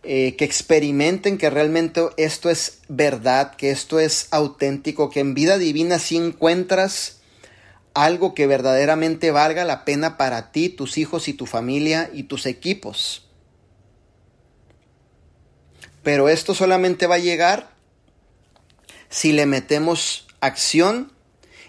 eh, 0.03 0.37
que 0.37 0.45
experimenten 0.45 1.39
que 1.39 1.49
realmente 1.49 2.03
esto 2.19 2.51
es 2.51 2.81
verdad, 2.89 3.57
que 3.57 3.71
esto 3.71 4.01
es 4.01 4.29
auténtico, 4.33 5.09
que 5.09 5.21
en 5.21 5.33
vida 5.33 5.57
divina 5.57 5.99
si 5.99 6.19
encuentras 6.19 7.17
algo 7.97 8.35
que 8.35 8.47
verdaderamente 8.47 9.31
valga 9.31 9.65
la 9.65 9.87
pena 9.87 10.19
para 10.19 10.53
ti, 10.53 10.69
tus 10.69 10.99
hijos 10.99 11.29
y 11.29 11.33
tu 11.33 11.47
familia 11.47 12.11
y 12.13 12.25
tus 12.25 12.45
equipos. 12.45 13.27
Pero 16.03 16.29
esto 16.29 16.55
solamente 16.55 17.07
va 17.07 17.15
a 17.15 17.21
llegar 17.21 17.71
si 19.09 19.33
le 19.33 19.47
metemos 19.47 20.27
acción 20.41 21.11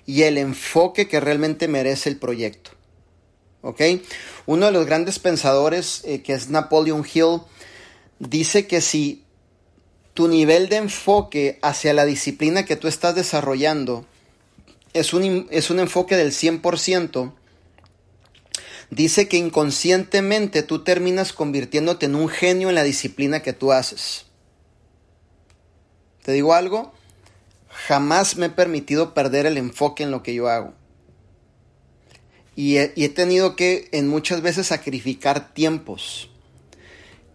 y 0.06 0.24
el 0.24 0.38
enfoque 0.38 1.08
que 1.08 1.22
realmente 1.22 1.70
merece 1.70 2.10
el 2.10 2.18
proyecto. 2.18 2.72
¿Ok? 3.62 3.82
Uno 4.46 4.66
de 4.66 4.74
los 4.74 4.86
grandes 4.86 5.20
pensadores, 5.20 6.02
eh, 6.04 6.22
que 6.24 6.34
es 6.34 6.50
Napoleon 6.50 7.06
Hill, 7.12 7.40
dice 8.20 8.68
que 8.68 8.82
si 8.82 9.24
tu 10.14 10.28
nivel 10.28 10.68
de 10.68 10.76
enfoque 10.76 11.58
hacia 11.62 11.94
la 11.94 12.04
disciplina 12.04 12.66
que 12.66 12.76
tú 12.76 12.90
estás 12.90 13.16
desarrollando 13.16 14.06
es 15.00 15.14
un, 15.14 15.48
es 15.50 15.70
un 15.70 15.80
enfoque 15.80 16.16
del 16.16 16.32
100%, 16.32 17.34
dice 18.90 19.28
que 19.28 19.38
inconscientemente 19.38 20.64
tú 20.64 20.84
terminas 20.84 21.34
convirtiéndote 21.34 22.06
en 22.06 22.16
un 22.16 22.30
genio 22.30 22.70
en 22.70 22.76
la 22.76 22.84
disciplina 22.84 23.42
que 23.42 23.54
tú 23.54 23.72
haces. 23.72 24.26
¿Te 26.24 26.32
digo 26.32 26.54
algo? 26.54 26.94
Jamás 27.70 28.38
me 28.38 28.48
he 28.48 28.50
permitido 28.50 29.14
perder 29.14 29.46
el 29.46 29.58
enfoque 29.58 30.04
en 30.04 30.12
lo 30.12 30.24
que 30.24 30.34
yo 30.34 30.50
hago. 30.50 30.74
Y 32.56 32.78
he, 32.78 32.92
y 32.96 33.06
he 33.06 33.10
tenido 33.10 33.56
que 33.56 33.88
en 33.92 34.08
muchas 34.08 34.42
veces 34.42 34.68
sacrificar 34.68 35.54
tiempos 35.54 36.30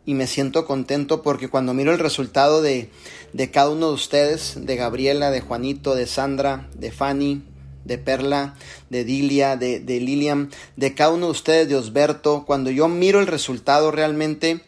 y 0.05 0.15
me 0.15 0.27
siento 0.27 0.67
contento 0.67 1.23
porque 1.23 1.49
cuando 1.49 1.75
miro 1.75 1.93
el 1.93 2.01
resultado 2.01 2.61
de, 2.61 2.91
de, 3.33 3.51
cada 3.51 3.71
uno 3.71 3.89
de 3.89 3.95
ustedes, 3.95 4.55
de 4.67 4.77
Gabriela, 4.77 5.31
de 5.31 5.41
Juanito, 5.41 5.95
de 5.95 6.07
Sandra, 6.07 6.69
de 6.75 6.91
Fanny, 6.91 7.43
de 7.85 7.99
Perla, 7.99 8.55
de 8.91 9.05
Dilia, 9.05 9.57
de, 9.57 9.81
de 9.81 10.01
Lilian, 10.01 10.51
de 10.77 10.95
cada 10.95 11.13
uno 11.13 11.27
de 11.27 11.33
ustedes, 11.33 11.69
de 11.69 11.77
Osberto, 11.77 12.45
cuando 12.47 12.71
yo 12.71 12.89
miro 12.89 13.21
el 13.21 13.27
resultado 13.27 13.91
realmente 13.91 14.63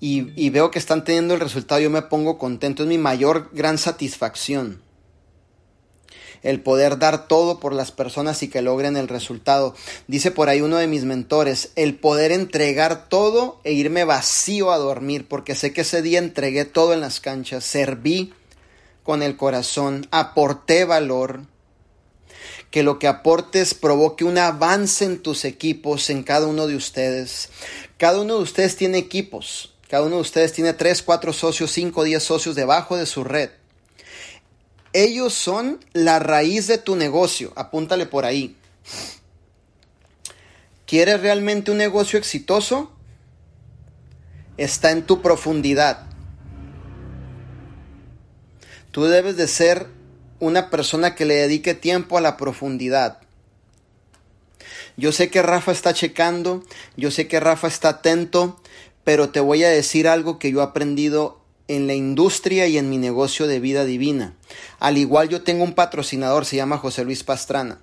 y, 0.00 0.32
y 0.36 0.50
veo 0.50 0.70
que 0.70 0.78
están 0.78 1.04
teniendo 1.04 1.34
el 1.34 1.40
resultado, 1.40 1.80
yo 1.80 1.90
me 1.90 2.02
pongo 2.02 2.38
contento, 2.38 2.82
es 2.82 2.88
mi 2.88 2.98
mayor 2.98 3.50
gran 3.52 3.78
satisfacción 3.78 4.82
el 6.42 6.60
poder 6.60 6.98
dar 6.98 7.28
todo 7.28 7.60
por 7.60 7.72
las 7.72 7.90
personas 7.90 8.42
y 8.42 8.48
que 8.48 8.62
logren 8.62 8.96
el 8.96 9.08
resultado. 9.08 9.74
Dice 10.06 10.30
por 10.30 10.48
ahí 10.48 10.60
uno 10.60 10.76
de 10.76 10.86
mis 10.86 11.04
mentores, 11.04 11.70
el 11.76 11.94
poder 11.94 12.32
entregar 12.32 13.08
todo 13.08 13.60
e 13.64 13.72
irme 13.72 14.04
vacío 14.04 14.72
a 14.72 14.78
dormir, 14.78 15.26
porque 15.28 15.54
sé 15.54 15.72
que 15.72 15.82
ese 15.82 16.02
día 16.02 16.18
entregué 16.18 16.64
todo 16.64 16.92
en 16.92 17.00
las 17.00 17.20
canchas, 17.20 17.64
serví 17.64 18.32
con 19.02 19.22
el 19.22 19.36
corazón, 19.36 20.06
aporté 20.10 20.84
valor, 20.84 21.42
que 22.70 22.82
lo 22.82 22.98
que 22.98 23.08
aportes 23.08 23.74
provoque 23.74 24.24
un 24.24 24.38
avance 24.38 25.04
en 25.04 25.22
tus 25.22 25.44
equipos, 25.44 26.10
en 26.10 26.22
cada 26.22 26.46
uno 26.46 26.66
de 26.66 26.76
ustedes. 26.76 27.48
Cada 27.96 28.20
uno 28.20 28.36
de 28.36 28.42
ustedes 28.42 28.76
tiene 28.76 28.98
equipos, 28.98 29.74
cada 29.88 30.04
uno 30.04 30.16
de 30.16 30.22
ustedes 30.22 30.52
tiene 30.52 30.74
tres, 30.74 31.02
cuatro 31.02 31.32
socios, 31.32 31.70
cinco, 31.70 32.04
diez 32.04 32.22
socios 32.22 32.54
debajo 32.54 32.96
de 32.96 33.06
su 33.06 33.24
red. 33.24 33.50
Ellos 34.92 35.34
son 35.34 35.84
la 35.92 36.18
raíz 36.18 36.66
de 36.66 36.78
tu 36.78 36.96
negocio. 36.96 37.52
Apúntale 37.56 38.06
por 38.06 38.24
ahí. 38.24 38.56
¿Quieres 40.86 41.20
realmente 41.20 41.70
un 41.70 41.76
negocio 41.76 42.18
exitoso? 42.18 42.90
Está 44.56 44.90
en 44.90 45.04
tu 45.04 45.20
profundidad. 45.20 46.06
Tú 48.90 49.04
debes 49.04 49.36
de 49.36 49.46
ser 49.46 49.97
una 50.40 50.70
persona 50.70 51.14
que 51.14 51.24
le 51.24 51.34
dedique 51.34 51.74
tiempo 51.74 52.18
a 52.18 52.20
la 52.20 52.36
profundidad. 52.36 53.20
Yo 54.96 55.12
sé 55.12 55.30
que 55.30 55.42
Rafa 55.42 55.72
está 55.72 55.94
checando, 55.94 56.62
yo 56.96 57.10
sé 57.10 57.28
que 57.28 57.40
Rafa 57.40 57.68
está 57.68 57.88
atento, 57.88 58.60
pero 59.04 59.30
te 59.30 59.40
voy 59.40 59.64
a 59.64 59.70
decir 59.70 60.08
algo 60.08 60.38
que 60.38 60.50
yo 60.50 60.60
he 60.60 60.64
aprendido 60.64 61.40
en 61.68 61.86
la 61.86 61.94
industria 61.94 62.66
y 62.66 62.78
en 62.78 62.90
mi 62.90 62.98
negocio 62.98 63.46
de 63.46 63.60
vida 63.60 63.84
divina. 63.84 64.34
Al 64.80 64.98
igual 64.98 65.28
yo 65.28 65.42
tengo 65.42 65.64
un 65.64 65.74
patrocinador, 65.74 66.46
se 66.46 66.56
llama 66.56 66.78
José 66.78 67.04
Luis 67.04 67.22
Pastrana. 67.22 67.80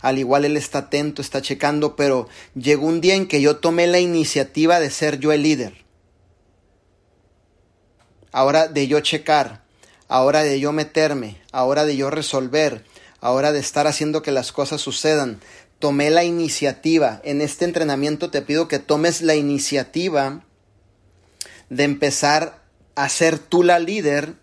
Al 0.00 0.18
igual 0.18 0.44
él 0.44 0.56
está 0.56 0.78
atento, 0.78 1.22
está 1.22 1.42
checando, 1.42 1.96
pero 1.96 2.28
llegó 2.54 2.86
un 2.86 3.00
día 3.00 3.14
en 3.14 3.26
que 3.26 3.40
yo 3.40 3.56
tomé 3.56 3.86
la 3.86 4.00
iniciativa 4.00 4.80
de 4.80 4.90
ser 4.90 5.18
yo 5.18 5.32
el 5.32 5.42
líder. 5.42 5.84
Ahora 8.32 8.68
de 8.68 8.88
yo 8.88 9.00
checar, 9.00 9.61
ahora 10.12 10.42
de 10.42 10.60
yo 10.60 10.72
meterme, 10.72 11.38
ahora 11.52 11.86
de 11.86 11.96
yo 11.96 12.10
resolver, 12.10 12.84
ahora 13.22 13.50
de 13.50 13.60
estar 13.60 13.86
haciendo 13.86 14.20
que 14.20 14.30
las 14.30 14.52
cosas 14.52 14.82
sucedan. 14.82 15.40
Tomé 15.78 16.10
la 16.10 16.22
iniciativa. 16.22 17.22
En 17.24 17.40
este 17.40 17.64
entrenamiento 17.64 18.30
te 18.30 18.42
pido 18.42 18.68
que 18.68 18.78
tomes 18.78 19.22
la 19.22 19.36
iniciativa 19.36 20.44
de 21.70 21.84
empezar 21.84 22.62
a 22.94 23.08
ser 23.08 23.38
tú 23.38 23.62
la 23.62 23.78
líder 23.78 24.34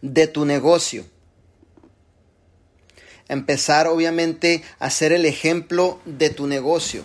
de 0.00 0.26
tu 0.26 0.46
negocio. 0.46 1.04
Empezar 3.28 3.88
obviamente 3.88 4.62
a 4.78 4.88
ser 4.88 5.12
el 5.12 5.26
ejemplo 5.26 6.00
de 6.06 6.30
tu 6.30 6.46
negocio. 6.46 7.04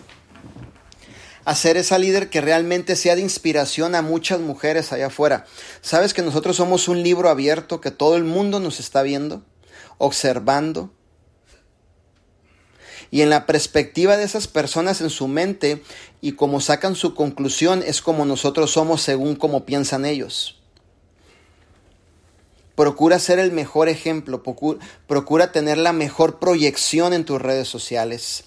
A 1.44 1.52
esa 1.52 1.98
líder 1.98 2.30
que 2.30 2.40
realmente 2.40 2.96
sea 2.96 3.16
de 3.16 3.22
inspiración 3.22 3.94
a 3.94 4.02
muchas 4.02 4.40
mujeres 4.40 4.92
allá 4.92 5.06
afuera. 5.06 5.46
Sabes 5.80 6.14
que 6.14 6.22
nosotros 6.22 6.56
somos 6.56 6.88
un 6.88 7.02
libro 7.02 7.28
abierto, 7.28 7.80
que 7.80 7.90
todo 7.90 8.16
el 8.16 8.24
mundo 8.24 8.60
nos 8.60 8.78
está 8.78 9.02
viendo, 9.02 9.42
observando, 9.98 10.92
y 13.10 13.22
en 13.22 13.30
la 13.30 13.46
perspectiva 13.46 14.16
de 14.16 14.24
esas 14.24 14.46
personas 14.46 15.00
en 15.00 15.10
su 15.10 15.26
mente 15.26 15.82
y 16.20 16.32
como 16.32 16.60
sacan 16.60 16.94
su 16.94 17.14
conclusión 17.14 17.82
es 17.84 18.02
como 18.02 18.24
nosotros 18.24 18.70
somos 18.70 19.02
según 19.02 19.34
como 19.34 19.64
piensan 19.66 20.04
ellos. 20.04 20.60
Procura 22.76 23.18
ser 23.18 23.38
el 23.38 23.52
mejor 23.52 23.88
ejemplo, 23.88 24.42
procura 25.06 25.52
tener 25.52 25.76
la 25.76 25.92
mejor 25.92 26.38
proyección 26.38 27.12
en 27.12 27.24
tus 27.24 27.42
redes 27.42 27.68
sociales. 27.68 28.44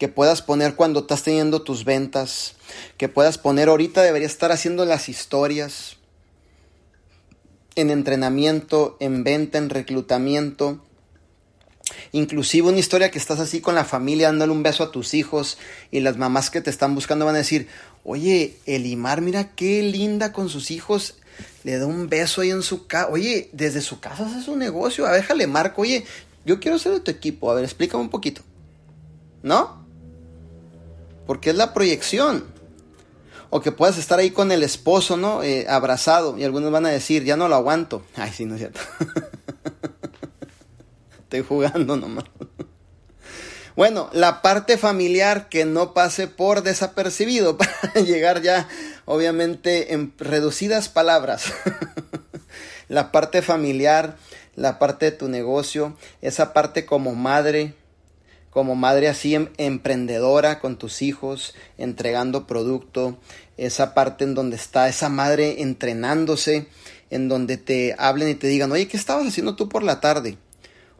Que 0.00 0.08
puedas 0.08 0.42
poner 0.42 0.74
cuando 0.74 1.00
estás 1.00 1.22
teniendo 1.22 1.62
tus 1.62 1.84
ventas, 1.84 2.54
que 2.96 3.08
puedas 3.08 3.38
poner 3.38 3.68
ahorita 3.68 4.02
debería 4.02 4.26
estar 4.26 4.50
haciendo 4.50 4.84
las 4.84 5.08
historias 5.08 5.98
en 7.76 7.90
entrenamiento, 7.90 8.96
en 8.98 9.22
venta, 9.22 9.58
en 9.58 9.70
reclutamiento, 9.70 10.82
Inclusive 12.12 12.68
una 12.68 12.78
historia 12.78 13.10
que 13.10 13.18
estás 13.18 13.40
así 13.40 13.60
con 13.60 13.74
la 13.74 13.84
familia 13.84 14.28
dándole 14.28 14.52
un 14.52 14.62
beso 14.62 14.84
a 14.84 14.90
tus 14.90 15.14
hijos 15.14 15.58
y 15.90 16.00
las 16.00 16.16
mamás 16.16 16.50
que 16.50 16.60
te 16.60 16.70
están 16.70 16.94
buscando 16.94 17.24
van 17.24 17.34
a 17.34 17.38
decir, 17.38 17.68
oye, 18.04 18.56
Elimar, 18.66 19.20
mira 19.20 19.54
qué 19.54 19.82
linda 19.82 20.32
con 20.32 20.48
sus 20.48 20.70
hijos, 20.70 21.16
le 21.64 21.78
da 21.78 21.86
un 21.86 22.08
beso 22.08 22.40
ahí 22.40 22.50
en 22.50 22.62
su 22.62 22.86
casa, 22.86 23.10
oye, 23.10 23.50
desde 23.52 23.80
su 23.80 24.00
casa 24.00 24.26
hace 24.26 24.42
su 24.42 24.56
negocio, 24.56 25.06
a 25.06 25.12
ver, 25.12 25.22
déjale 25.22 25.46
marco, 25.46 25.82
oye, 25.82 26.04
yo 26.44 26.60
quiero 26.60 26.78
ser 26.78 26.92
de 26.92 27.00
tu 27.00 27.10
equipo, 27.10 27.50
a 27.50 27.54
ver, 27.54 27.64
explícame 27.64 28.02
un 28.02 28.10
poquito, 28.10 28.42
¿no? 29.42 29.79
Porque 31.30 31.50
es 31.50 31.56
la 31.56 31.72
proyección. 31.72 32.44
O 33.50 33.60
que 33.60 33.70
puedas 33.70 33.98
estar 33.98 34.18
ahí 34.18 34.32
con 34.32 34.50
el 34.50 34.64
esposo, 34.64 35.16
¿no? 35.16 35.44
Eh, 35.44 35.64
abrazado. 35.68 36.36
Y 36.36 36.42
algunos 36.42 36.72
van 36.72 36.86
a 36.86 36.88
decir, 36.88 37.22
ya 37.22 37.36
no 37.36 37.46
lo 37.46 37.54
aguanto. 37.54 38.02
Ay, 38.16 38.32
sí, 38.32 38.46
no 38.46 38.56
es 38.56 38.62
cierto. 38.62 38.80
Estoy 41.22 41.42
jugando 41.42 41.96
nomás. 41.96 42.24
Bueno, 43.76 44.10
la 44.12 44.42
parte 44.42 44.76
familiar 44.76 45.48
que 45.48 45.64
no 45.64 45.94
pase 45.94 46.26
por 46.26 46.64
desapercibido 46.64 47.56
para 47.56 47.92
llegar 48.04 48.42
ya, 48.42 48.68
obviamente, 49.04 49.94
en 49.94 50.12
reducidas 50.18 50.88
palabras. 50.88 51.44
la 52.88 53.12
parte 53.12 53.40
familiar, 53.40 54.16
la 54.56 54.80
parte 54.80 55.06
de 55.06 55.12
tu 55.12 55.28
negocio, 55.28 55.96
esa 56.22 56.52
parte 56.52 56.84
como 56.84 57.14
madre, 57.14 57.74
como 58.50 58.74
madre 58.74 59.08
así 59.08 59.34
em, 59.34 59.48
emprendedora 59.56 60.58
con 60.60 60.76
tus 60.76 61.02
hijos, 61.02 61.54
entregando 61.78 62.46
producto, 62.46 63.18
esa 63.56 63.94
parte 63.94 64.24
en 64.24 64.34
donde 64.34 64.56
está 64.56 64.88
esa 64.88 65.08
madre 65.08 65.62
entrenándose, 65.62 66.66
en 67.10 67.28
donde 67.28 67.56
te 67.56 67.94
hablen 67.98 68.28
y 68.28 68.34
te 68.34 68.46
digan, 68.46 68.72
oye, 68.72 68.88
¿qué 68.88 68.96
estabas 68.96 69.26
haciendo 69.26 69.56
tú 69.56 69.68
por 69.68 69.82
la 69.82 70.00
tarde? 70.00 70.38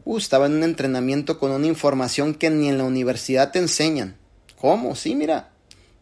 Uh, 0.03 0.17
estaba 0.17 0.47
en 0.47 0.53
un 0.53 0.63
entrenamiento 0.63 1.39
con 1.39 1.51
una 1.51 1.67
información 1.67 2.33
que 2.33 2.49
ni 2.49 2.69
en 2.69 2.77
la 2.77 2.83
universidad 2.83 3.51
te 3.51 3.59
enseñan. 3.59 4.17
¿Cómo? 4.59 4.95
Sí, 4.95 5.15
mira. 5.15 5.49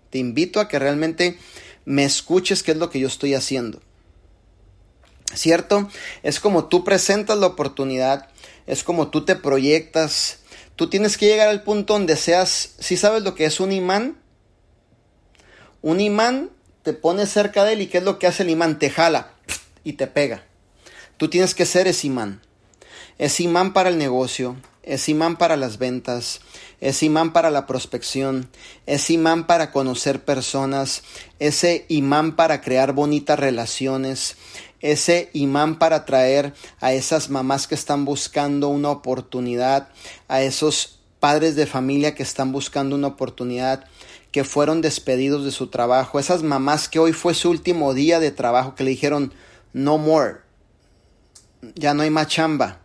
Te 0.09 0.17
invito 0.17 0.59
a 0.59 0.67
que 0.67 0.79
realmente 0.79 1.37
me 1.85 2.03
escuches 2.03 2.63
qué 2.63 2.71
es 2.71 2.77
lo 2.77 2.89
que 2.89 2.99
yo 2.99 3.07
estoy 3.07 3.33
haciendo. 3.33 3.81
¿Cierto? 5.33 5.89
Es 6.23 6.39
como 6.39 6.65
tú 6.65 6.83
presentas 6.83 7.37
la 7.37 7.47
oportunidad, 7.47 8.29
es 8.65 8.83
como 8.83 9.09
tú 9.09 9.25
te 9.25 9.35
proyectas. 9.35 10.38
Tú 10.79 10.89
tienes 10.89 11.17
que 11.17 11.25
llegar 11.25 11.49
al 11.49 11.63
punto 11.63 11.91
donde 11.91 12.15
seas, 12.15 12.75
si 12.79 12.95
sabes 12.95 13.21
lo 13.23 13.35
que 13.35 13.43
es 13.43 13.59
un 13.59 13.73
imán, 13.73 14.15
un 15.81 15.99
imán 15.99 16.51
te 16.83 16.93
pone 16.93 17.25
cerca 17.25 17.65
de 17.65 17.73
él 17.73 17.81
y 17.81 17.87
¿qué 17.87 17.97
es 17.97 18.05
lo 18.05 18.17
que 18.17 18.27
hace 18.27 18.43
el 18.43 18.49
imán? 18.49 18.79
Te 18.79 18.89
jala 18.89 19.33
y 19.83 19.91
te 19.91 20.07
pega. 20.07 20.45
Tú 21.17 21.29
tienes 21.29 21.53
que 21.53 21.65
ser 21.65 21.87
ese 21.87 22.07
imán. 22.07 22.39
Es 23.17 23.41
imán 23.41 23.73
para 23.73 23.89
el 23.89 23.97
negocio, 23.97 24.55
es 24.81 25.09
imán 25.09 25.35
para 25.35 25.57
las 25.57 25.79
ventas, 25.79 26.39
es 26.79 27.03
imán 27.03 27.33
para 27.33 27.49
la 27.49 27.67
prospección, 27.67 28.49
es 28.85 29.09
imán 29.09 29.47
para 29.47 29.73
conocer 29.73 30.23
personas, 30.23 31.03
ese 31.39 31.85
imán 31.89 32.37
para 32.37 32.61
crear 32.61 32.93
bonitas 32.93 33.37
relaciones, 33.37 34.37
ese 34.81 35.29
imán 35.33 35.77
para 35.77 35.97
atraer 35.97 36.53
a 36.79 36.93
esas 36.93 37.29
mamás 37.29 37.67
que 37.67 37.75
están 37.75 38.05
buscando 38.05 38.69
una 38.69 38.89
oportunidad, 38.89 39.89
a 40.27 40.41
esos 40.41 40.99
padres 41.19 41.55
de 41.55 41.65
familia 41.65 42.15
que 42.15 42.23
están 42.23 42.51
buscando 42.51 42.95
una 42.95 43.07
oportunidad, 43.07 43.85
que 44.31 44.43
fueron 44.43 44.81
despedidos 44.81 45.43
de 45.43 45.51
su 45.51 45.67
trabajo, 45.67 46.19
esas 46.19 46.43
mamás 46.43 46.87
que 46.87 46.99
hoy 46.99 47.13
fue 47.13 47.33
su 47.33 47.49
último 47.49 47.93
día 47.93 48.19
de 48.19 48.31
trabajo, 48.31 48.75
que 48.75 48.83
le 48.83 48.91
dijeron, 48.91 49.33
no 49.73 49.97
more, 49.97 50.37
ya 51.75 51.93
no 51.93 52.03
hay 52.03 52.09
más 52.09 52.27
chamba, 52.27 52.79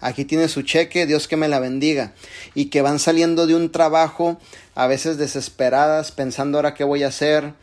aquí 0.00 0.24
tiene 0.24 0.48
su 0.48 0.62
cheque, 0.62 1.06
Dios 1.06 1.26
que 1.26 1.36
me 1.36 1.48
la 1.48 1.58
bendiga, 1.58 2.14
y 2.54 2.66
que 2.66 2.82
van 2.82 2.98
saliendo 2.98 3.46
de 3.46 3.56
un 3.56 3.72
trabajo 3.72 4.38
a 4.74 4.86
veces 4.86 5.16
desesperadas, 5.16 6.12
pensando 6.12 6.58
ahora 6.58 6.74
qué 6.74 6.84
voy 6.84 7.02
a 7.02 7.08
hacer, 7.08 7.54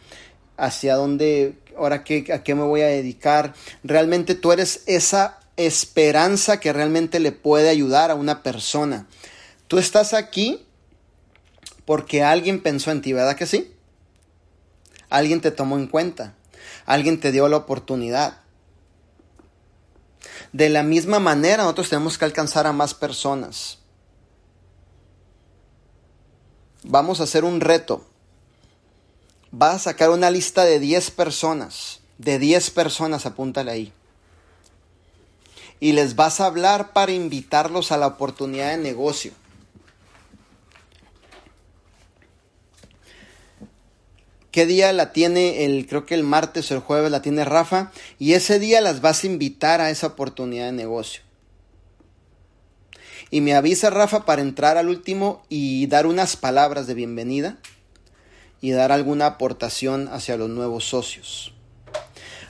hacia 0.58 0.96
dónde, 0.96 1.56
ahora 1.84 2.04
qué, 2.04 2.26
a 2.34 2.44
qué 2.44 2.56
me 2.56 2.64
voy 2.64 2.82
a 2.82 2.88
dedicar. 2.88 3.54
Realmente 3.84 4.36
tú 4.36 4.52
eres 4.52 4.84
esa 4.86 5.40
esperanza 5.58 6.60
que 6.60 6.74
realmente 6.74 7.20
le 7.20 7.32
puede 7.32 7.70
ayudar 7.70 8.12
a 8.12 8.16
una 8.16 8.44
persona. 8.44 9.08
Tú 9.68 9.78
estás 9.78 10.14
aquí 10.14 10.66
porque 11.86 12.24
alguien 12.24 12.62
pensó 12.62 12.92
en 12.92 13.02
ti, 13.02 13.14
¿verdad 13.14 13.36
que 13.36 13.46
sí? 13.46 13.74
Alguien 15.10 15.42
te 15.42 15.52
tomó 15.52 15.78
en 15.78 15.88
cuenta, 15.88 16.36
alguien 16.86 17.20
te 17.20 17.32
dio 17.32 17.48
la 17.48 17.58
oportunidad. 17.58 18.42
De 20.54 20.70
la 20.70 20.84
misma 20.84 21.20
manera, 21.20 21.64
nosotros 21.64 21.90
tenemos 21.90 22.18
que 22.18 22.26
alcanzar 22.26 22.68
a 22.68 22.74
más 22.74 22.94
personas. 22.94 23.80
Vamos 26.84 27.20
a 27.20 27.24
hacer 27.24 27.44
un 27.44 27.62
reto. 27.62 28.11
Vas 29.52 29.76
a 29.76 29.80
sacar 29.80 30.10
una 30.10 30.32
lista 30.32 30.64
de 30.64 30.80
10 30.80 31.12
personas. 31.12 32.00
De 32.18 32.40
10 32.40 32.72
personas, 32.72 33.26
apúntale 33.26 33.72
ahí. 33.72 33.94
Y 35.80 35.92
les 35.92 36.16
vas 36.16 36.40
a 36.40 36.46
hablar 36.46 36.94
para 36.94 37.12
invitarlos 37.12 37.92
a 37.92 37.98
la 37.98 38.08
oportunidad 38.08 38.70
de 38.70 38.78
negocio. 38.78 39.34
qué 44.52 44.66
día 44.66 44.92
la 44.94 45.14
tiene 45.14 45.66
el, 45.66 45.88
creo 45.88 46.06
que 46.06 46.14
el 46.14 46.24
martes 46.24 46.70
o 46.72 46.76
el 46.76 46.82
jueves 46.82 47.10
la 47.10 47.22
tiene 47.22 47.46
Rafa, 47.46 47.92
y 48.20 48.34
ese 48.34 48.60
día 48.60 48.82
las 48.82 49.02
vas 49.02 49.24
a 49.24 49.28
invitar 49.28 49.82
a 49.82 49.90
esa 49.90 50.08
oportunidad 50.08 50.66
de 50.66 50.74
negocio. 50.74 51.22
Y 53.30 53.40
me 53.40 53.56
avisa 53.56 53.90
Rafa 53.90 54.26
para 54.26 54.42
entrar 54.42 54.78
al 54.78 54.90
último 54.90 55.42
y 55.48 55.88
dar 55.88 56.06
unas 56.06 56.36
palabras 56.36 56.86
de 56.86 56.96
bienvenida 56.96 57.58
y 58.62 58.72
dar 58.72 58.92
alguna 58.92 59.26
aportación 59.26 60.08
hacia 60.10 60.38
los 60.38 60.50
nuevos 60.50 60.86
socios. 60.86 61.54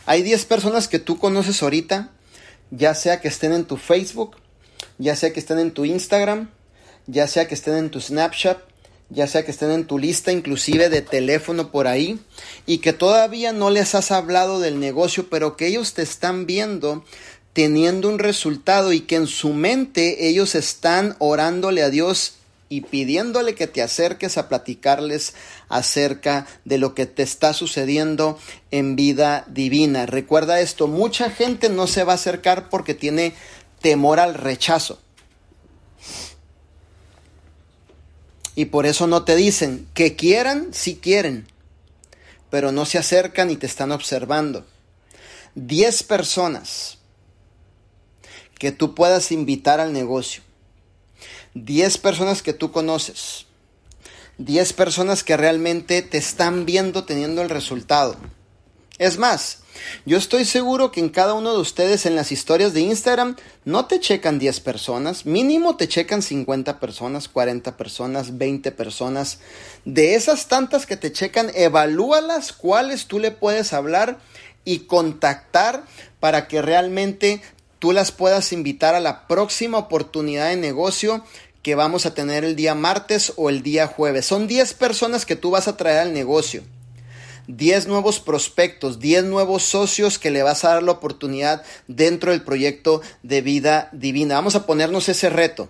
Hay 0.06 0.24
10 0.24 0.46
personas 0.46 0.88
que 0.88 1.00
tú 1.00 1.18
conoces 1.18 1.64
ahorita, 1.64 2.12
ya 2.70 2.94
sea 2.94 3.22
que 3.22 3.30
estén 3.30 3.54
en 3.54 3.66
tu 3.66 3.78
Facebook, 3.78 4.36
ya 4.98 5.16
sea 5.16 5.32
que 5.34 5.40
estén 5.40 5.60
en 5.60 5.72
tu 5.72 5.86
Instagram, 5.86 6.52
ya 7.08 7.28
sea 7.28 7.48
que 7.48 7.56
estén 7.56 7.76
en 7.76 7.90
tu 7.90 8.02
Snapchat, 8.02 8.60
ya 9.10 9.28
sea 9.28 9.44
que 9.44 9.52
estén 9.52 9.72
en 9.72 9.86
tu 9.86 10.00
lista 10.00 10.32
inclusive 10.32 10.90
de 10.90 11.02
teléfono 11.02 11.72
por 11.72 11.88
ahí, 11.88 12.20
y 12.66 12.80
que 12.80 12.94
todavía 12.94 13.54
no 13.54 13.70
les 13.70 13.96
has 13.96 14.12
hablado 14.12 14.60
del 14.60 14.80
negocio, 14.80 15.30
pero 15.30 15.56
que 15.56 15.68
ellos 15.68 15.94
te 15.94 16.02
están 16.02 16.46
viendo 16.46 17.04
teniendo 17.54 18.08
un 18.08 18.20
resultado 18.20 18.94
y 18.94 19.02
que 19.02 19.16
en 19.16 19.28
su 19.28 19.54
mente 19.54 20.28
ellos 20.28 20.56
están 20.56 21.16
orándole 21.20 21.84
a 21.84 21.90
Dios 21.90 22.36
y 22.72 22.80
pidiéndole 22.80 23.54
que 23.54 23.68
te 23.68 23.82
acerques 23.82 24.38
a 24.38 24.48
platicarles 24.48 25.34
acerca 25.68 26.48
de 26.64 26.78
lo 26.78 26.96
que 26.96 27.06
te 27.06 27.22
está 27.22 27.54
sucediendo 27.54 28.40
en 28.72 28.96
vida 28.96 29.44
divina. 29.50 30.06
Recuerda 30.06 30.62
esto, 30.62 30.88
mucha 30.88 31.30
gente 31.30 31.68
no 31.68 31.86
se 31.86 32.06
va 32.06 32.14
a 32.14 32.16
acercar 32.16 32.70
porque 32.70 32.94
tiene 32.94 33.34
temor 33.82 34.22
al 34.22 34.36
rechazo. 34.36 35.02
Y 38.56 38.66
por 38.66 38.86
eso 38.86 39.06
no 39.06 39.26
te 39.26 39.36
dicen 39.36 39.86
que 39.94 40.16
quieran, 40.16 40.70
si 40.72 40.96
quieren, 40.96 41.48
pero 42.50 42.72
no 42.72 42.86
se 42.86 42.98
acercan 42.98 43.50
y 43.50 43.58
te 43.58 43.66
están 43.66 43.92
observando. 43.92 44.66
Diez 45.56 46.04
personas 46.04 47.00
que 48.58 48.72
tú 48.72 48.96
puedas 48.96 49.34
invitar 49.34 49.82
al 49.82 49.92
negocio. 49.92 50.42
Diez 51.54 51.98
personas 51.98 52.42
que 52.42 52.54
tú 52.54 52.72
conoces. 52.72 53.46
Diez 54.38 54.74
personas 54.74 55.24
que 55.24 55.36
realmente 55.36 56.02
te 56.02 56.18
están 56.18 56.66
viendo 56.66 57.04
teniendo 57.04 57.42
el 57.42 57.50
resultado. 57.50 58.16
Es 58.98 59.18
más, 59.18 59.60
yo 60.06 60.18
estoy 60.18 60.46
seguro 60.46 60.92
que 60.92 61.00
en 61.00 61.10
cada 61.10 61.34
uno 61.34 61.54
de 61.54 61.60
ustedes 61.60 62.06
en 62.06 62.16
las 62.16 62.32
historias 62.32 62.74
de 62.74 62.82
Instagram 62.82 63.36
no 63.66 63.86
te 63.86 64.00
checan 64.00 64.40
10 64.40 64.60
personas, 64.60 65.26
mínimo 65.26 65.76
te 65.76 65.88
checan 65.88 66.22
50 66.22 66.80
personas, 66.80 67.28
40 67.28 67.78
personas, 67.78 68.38
20 68.38 68.72
personas. 68.72 69.40
De 69.86 70.16
esas 70.16 70.48
tantas 70.48 70.86
que 70.86 70.98
te 70.98 71.12
checan, 71.12 71.52
evalúalas 71.56 72.54
cuáles 72.54 73.08
tú 73.08 73.20
le 73.20 73.32
puedes 73.32 73.74
hablar 73.74 74.20
y 74.66 74.80
contactar 74.80 75.84
para 76.20 76.48
que 76.48 76.62
realmente 76.62 77.42
tú 77.82 77.94
las 77.94 78.12
puedas 78.12 78.54
invitar 78.54 78.94
a 78.94 79.00
la 79.00 79.28
próxima 79.28 79.80
oportunidad 79.80 80.50
de 80.50 80.56
negocio 80.56 81.26
que 81.64 81.74
vamos 81.74 82.06
a 82.06 82.14
tener 82.14 82.46
el 82.46 82.56
día 82.56 82.76
martes 82.76 83.34
o 83.38 83.50
el 83.50 83.64
día 83.64 83.88
jueves. 83.88 84.28
Son 84.28 84.48
10 84.48 84.76
personas 84.76 85.26
que 85.26 85.36
tú 85.36 85.50
vas 85.50 85.68
a 85.68 85.78
traer 85.78 85.98
al 85.98 86.14
negocio. 86.14 86.62
10 87.48 87.88
nuevos 87.88 88.20
prospectos, 88.20 89.00
10 89.00 89.24
nuevos 89.24 89.64
socios 89.64 90.20
que 90.20 90.30
le 90.30 90.44
vas 90.44 90.64
a 90.64 90.76
dar 90.76 90.84
la 90.84 90.92
oportunidad 90.92 91.64
dentro 91.88 92.30
del 92.30 92.44
proyecto 92.44 93.02
de 93.24 93.42
vida 93.42 93.90
divina. 93.94 94.36
Vamos 94.36 94.54
a 94.54 94.68
ponernos 94.68 95.10
ese 95.10 95.32
reto. 95.32 95.68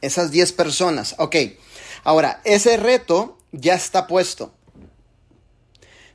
Esas 0.00 0.30
10 0.30 0.52
personas. 0.52 1.14
Ok. 1.18 1.36
Ahora, 2.04 2.40
ese 2.44 2.78
reto 2.78 3.36
ya 3.52 3.74
está 3.74 4.06
puesto. 4.06 4.50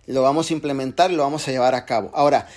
Lo 0.07 0.23
vamos 0.23 0.49
a 0.49 0.53
implementar 0.53 1.11
y 1.11 1.15
lo 1.15 1.21
vamos 1.21 1.47
a 1.47 1.51
llevar 1.51 1.75
a 1.75 1.85
cabo. 1.85 2.09
Ahora, 2.15 2.47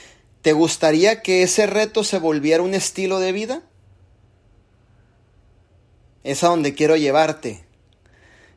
¿te 0.42 0.52
gustaría 0.52 1.22
que 1.22 1.42
ese 1.42 1.66
reto 1.66 2.04
se 2.04 2.18
volviera 2.18 2.62
un 2.62 2.74
estilo 2.74 3.20
de 3.20 3.32
vida? 3.32 3.62
Es 6.24 6.44
a 6.44 6.48
donde 6.48 6.74
quiero 6.74 6.96
llevarte. 6.96 7.64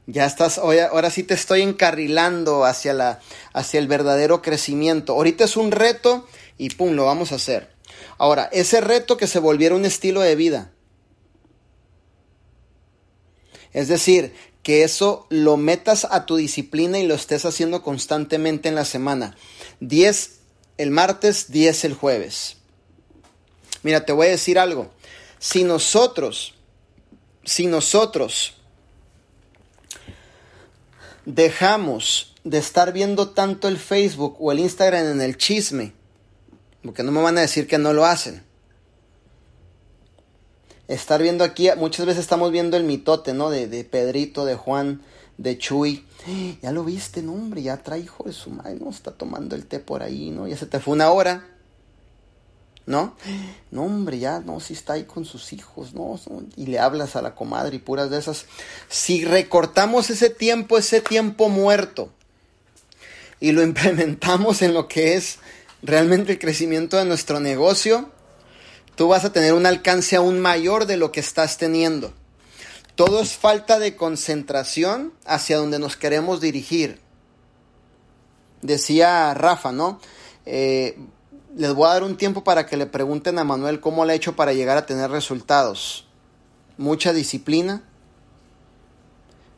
Ya 0.07 0.25
estás, 0.25 0.59
ahora 0.59 1.09
sí 1.09 1.23
te 1.23 1.33
estoy 1.33 1.61
encarrilando 1.61 2.65
hacia, 2.65 2.93
la, 2.93 3.19
hacia 3.53 3.79
el 3.79 3.87
verdadero 3.87 4.41
crecimiento. 4.41 5.13
Ahorita 5.13 5.45
es 5.45 5.57
un 5.57 5.71
reto 5.71 6.27
y 6.57 6.69
pum, 6.69 6.93
lo 6.93 7.05
vamos 7.05 7.31
a 7.31 7.35
hacer. 7.35 7.73
Ahora, 8.17 8.49
ese 8.51 8.81
reto 8.81 9.17
que 9.17 9.27
se 9.27 9.39
volviera 9.39 9.75
un 9.75 9.85
estilo 9.85 10.21
de 10.21 10.35
vida. 10.35 10.71
Es 13.73 13.87
decir, 13.87 14.33
que 14.63 14.83
eso 14.83 15.27
lo 15.29 15.57
metas 15.57 16.07
a 16.09 16.25
tu 16.25 16.37
disciplina 16.37 16.97
y 16.97 17.05
lo 17.05 17.13
estés 17.13 17.45
haciendo 17.45 17.83
constantemente 17.83 18.69
en 18.69 18.75
la 18.75 18.85
semana. 18.85 19.35
10 19.79 20.34
el 20.77 20.91
martes, 20.91 21.51
10 21.51 21.85
el 21.85 21.93
jueves. 21.93 22.57
Mira, 23.83 24.05
te 24.05 24.13
voy 24.13 24.27
a 24.27 24.31
decir 24.31 24.59
algo. 24.59 24.91
Si 25.39 25.63
nosotros, 25.63 26.55
si 27.43 27.67
nosotros 27.67 28.55
dejamos 31.25 32.33
de 32.43 32.57
estar 32.57 32.93
viendo 32.93 33.29
tanto 33.29 33.67
el 33.67 33.77
Facebook 33.77 34.37
o 34.39 34.51
el 34.51 34.59
Instagram 34.59 35.11
en 35.11 35.21
el 35.21 35.37
chisme, 35.37 35.93
porque 36.83 37.03
no 37.03 37.11
me 37.11 37.21
van 37.21 37.37
a 37.37 37.41
decir 37.41 37.67
que 37.67 37.77
no 37.77 37.93
lo 37.93 38.05
hacen. 38.05 38.43
Estar 40.87 41.21
viendo 41.21 41.43
aquí, 41.43 41.69
muchas 41.77 42.05
veces 42.05 42.21
estamos 42.21 42.51
viendo 42.51 42.77
el 42.77 42.83
mitote, 42.83 43.33
¿no? 43.33 43.49
De, 43.49 43.67
de 43.67 43.83
Pedrito, 43.83 44.45
de 44.45 44.55
Juan, 44.55 45.01
de 45.37 45.57
Chuy. 45.57 46.05
Ya 46.61 46.71
lo 46.71 46.83
viste, 46.83 47.21
no, 47.21 47.33
hombre, 47.33 47.61
ya 47.61 47.77
trae 47.77 47.99
hijo 47.99 48.23
de 48.23 48.33
su 48.33 48.49
madre, 48.49 48.77
¿no? 48.79 48.89
Está 48.89 49.11
tomando 49.11 49.55
el 49.55 49.65
té 49.65 49.79
por 49.79 50.01
ahí, 50.03 50.31
¿no? 50.31 50.47
Ya 50.47 50.57
se 50.57 50.65
te 50.65 50.79
fue 50.79 50.93
una 50.93 51.11
hora. 51.11 51.47
¿no? 52.85 53.15
No, 53.71 53.83
hombre, 53.83 54.19
ya, 54.19 54.39
no, 54.39 54.61
si 54.61 54.73
está 54.73 54.93
ahí 54.93 55.03
con 55.03 55.25
sus 55.25 55.51
hijos, 55.51 55.93
¿no? 55.93 56.17
Y 56.55 56.67
le 56.67 56.79
hablas 56.79 57.17
a 57.17 57.21
la 57.21 57.35
comadre 57.35 57.75
y 57.75 57.79
puras 57.79 58.09
de 58.09 58.17
esas. 58.17 58.45
Si 58.87 59.25
recortamos 59.25 60.09
ese 60.09 60.29
tiempo, 60.29 60.77
ese 60.77 61.01
tiempo 61.01 61.49
muerto, 61.49 62.09
y 63.41 63.51
lo 63.51 63.63
implementamos 63.69 64.61
en 64.61 64.73
lo 64.73 64.87
que 64.87 65.15
es 65.15 65.39
realmente 65.81 66.33
el 66.33 66.39
crecimiento 66.39 66.97
de 66.97 67.05
nuestro 67.05 67.41
negocio, 67.41 68.09
tú 68.95 69.09
vas 69.09 69.25
a 69.25 69.33
tener 69.33 69.53
un 69.53 69.65
alcance 69.65 70.15
aún 70.15 70.39
mayor 70.39 70.85
de 70.85 70.95
lo 70.95 71.11
que 71.11 71.19
estás 71.19 71.57
teniendo. 71.57 72.13
Todo 72.95 73.19
es 73.19 73.33
falta 73.35 73.77
de 73.77 73.95
concentración 73.95 75.13
hacia 75.25 75.57
donde 75.57 75.79
nos 75.79 75.97
queremos 75.97 76.39
dirigir. 76.39 77.01
Decía 78.61 79.33
Rafa, 79.33 79.73
¿no? 79.73 79.99
Eh, 80.45 80.97
les 81.55 81.73
voy 81.73 81.87
a 81.87 81.93
dar 81.93 82.03
un 82.03 82.17
tiempo 82.17 82.43
para 82.43 82.65
que 82.65 82.77
le 82.77 82.85
pregunten 82.85 83.37
a 83.37 83.43
Manuel 83.43 83.79
cómo 83.79 84.05
le 84.05 84.13
ha 84.13 84.15
hecho 84.15 84.35
para 84.35 84.53
llegar 84.53 84.77
a 84.77 84.85
tener 84.85 85.11
resultados. 85.11 86.07
Mucha 86.77 87.13
disciplina, 87.13 87.83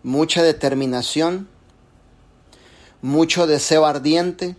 mucha 0.03 0.41
determinación, 0.43 1.47
mucho 3.01 3.47
deseo 3.47 3.85
ardiente, 3.85 4.55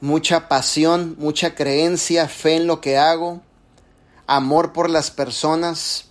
mucha 0.00 0.48
pasión, 0.48 1.16
mucha 1.18 1.54
creencia, 1.54 2.28
fe 2.28 2.56
en 2.56 2.66
lo 2.66 2.80
que 2.80 2.98
hago, 2.98 3.42
amor 4.26 4.72
por 4.72 4.90
las 4.90 5.10
personas. 5.10 6.05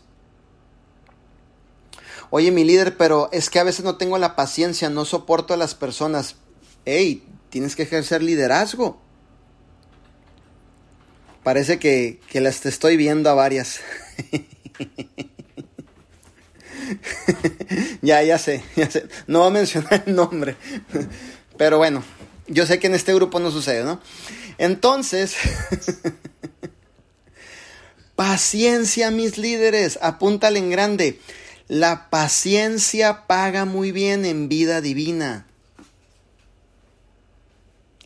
Oye, 2.29 2.51
mi 2.51 2.63
líder, 2.63 2.97
pero 2.97 3.29
es 3.31 3.49
que 3.49 3.59
a 3.59 3.63
veces 3.63 3.85
no 3.85 3.97
tengo 3.97 4.17
la 4.17 4.35
paciencia, 4.35 4.89
no 4.89 5.05
soporto 5.05 5.53
a 5.53 5.57
las 5.57 5.75
personas. 5.75 6.35
Hey, 6.85 7.23
tienes 7.49 7.75
que 7.75 7.83
ejercer 7.83 8.23
liderazgo. 8.23 8.99
Parece 11.43 11.79
que, 11.79 12.19
que 12.29 12.41
las 12.41 12.61
te 12.61 12.69
estoy 12.69 12.97
viendo 12.97 13.29
a 13.29 13.33
varias. 13.33 13.81
ya, 18.01 18.23
ya 18.23 18.37
sé, 18.37 18.63
ya 18.75 18.89
sé. 18.89 19.07
No 19.27 19.39
voy 19.39 19.49
a 19.49 19.51
mencionar 19.51 20.03
el 20.05 20.15
nombre. 20.15 20.55
Pero 21.57 21.77
bueno, 21.77 22.03
yo 22.47 22.65
sé 22.65 22.79
que 22.79 22.87
en 22.87 22.95
este 22.95 23.13
grupo 23.13 23.39
no 23.39 23.51
sucede, 23.51 23.83
¿no? 23.83 24.01
Entonces, 24.57 25.35
paciencia, 28.15 29.11
mis 29.11 29.37
líderes, 29.37 29.99
apúntale 30.01 30.59
en 30.59 30.69
grande. 30.69 31.19
La 31.67 32.11
paciencia 32.11 33.25
paga 33.25 33.65
muy 33.65 33.91
bien 33.91 34.23
en 34.25 34.49
vida 34.49 34.81
divina. 34.81 35.47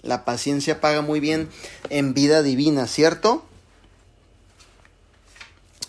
La 0.01 0.23
paciencia 0.23 0.79
paga 0.79 1.01
muy 1.01 1.19
bien 1.19 1.49
en 1.89 2.13
vida 2.13 2.41
divina, 2.41 2.87
¿cierto? 2.87 3.45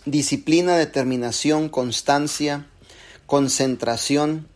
Disciplina, 0.04 0.76
determinación, 0.76 1.68
constancia, 1.68 2.66
concentración, 3.26 4.48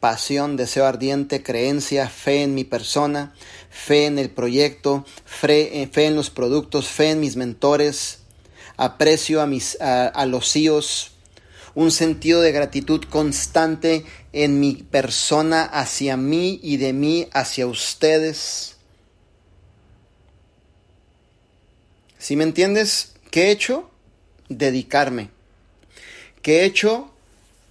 pasión, 0.00 0.56
deseo 0.56 0.86
ardiente, 0.86 1.44
creencia, 1.44 2.08
fe 2.08 2.42
en 2.42 2.54
mi 2.54 2.64
persona, 2.64 3.34
fe 3.70 4.06
en 4.06 4.18
el 4.18 4.30
proyecto, 4.30 5.04
fe, 5.24 5.88
en 5.94 6.16
los 6.16 6.30
productos, 6.30 6.88
fe 6.88 7.10
en 7.10 7.20
mis 7.20 7.36
mentores, 7.36 8.20
aprecio 8.78 9.42
a, 9.42 9.46
mis, 9.46 9.78
a, 9.80 10.24
los 10.24 10.50
CEOs, 10.50 11.10
un 11.74 11.90
sentido 11.90 12.40
de 12.40 12.52
gratitud 12.52 13.04
constante 13.04 14.06
en 14.32 14.58
mi 14.58 14.74
persona 14.74 15.64
hacia 15.64 16.16
mí 16.16 16.58
y 16.62 16.78
de 16.78 16.94
mí 16.94 17.28
hacia 17.34 17.66
ustedes. 17.66 18.76
Si 22.16 22.36
me 22.36 22.44
entiendes, 22.44 23.12
¿qué 23.30 23.48
he 23.48 23.50
hecho? 23.50 23.90
Dedicarme 24.48 25.36
que 26.42 26.60
he 26.60 26.64
hecho 26.64 27.10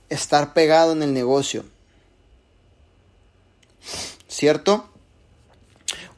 estar 0.09 0.53
pegado 0.53 0.91
en 0.93 1.03
el 1.03 1.13
negocio. 1.13 1.65
¿Cierto? 4.27 4.87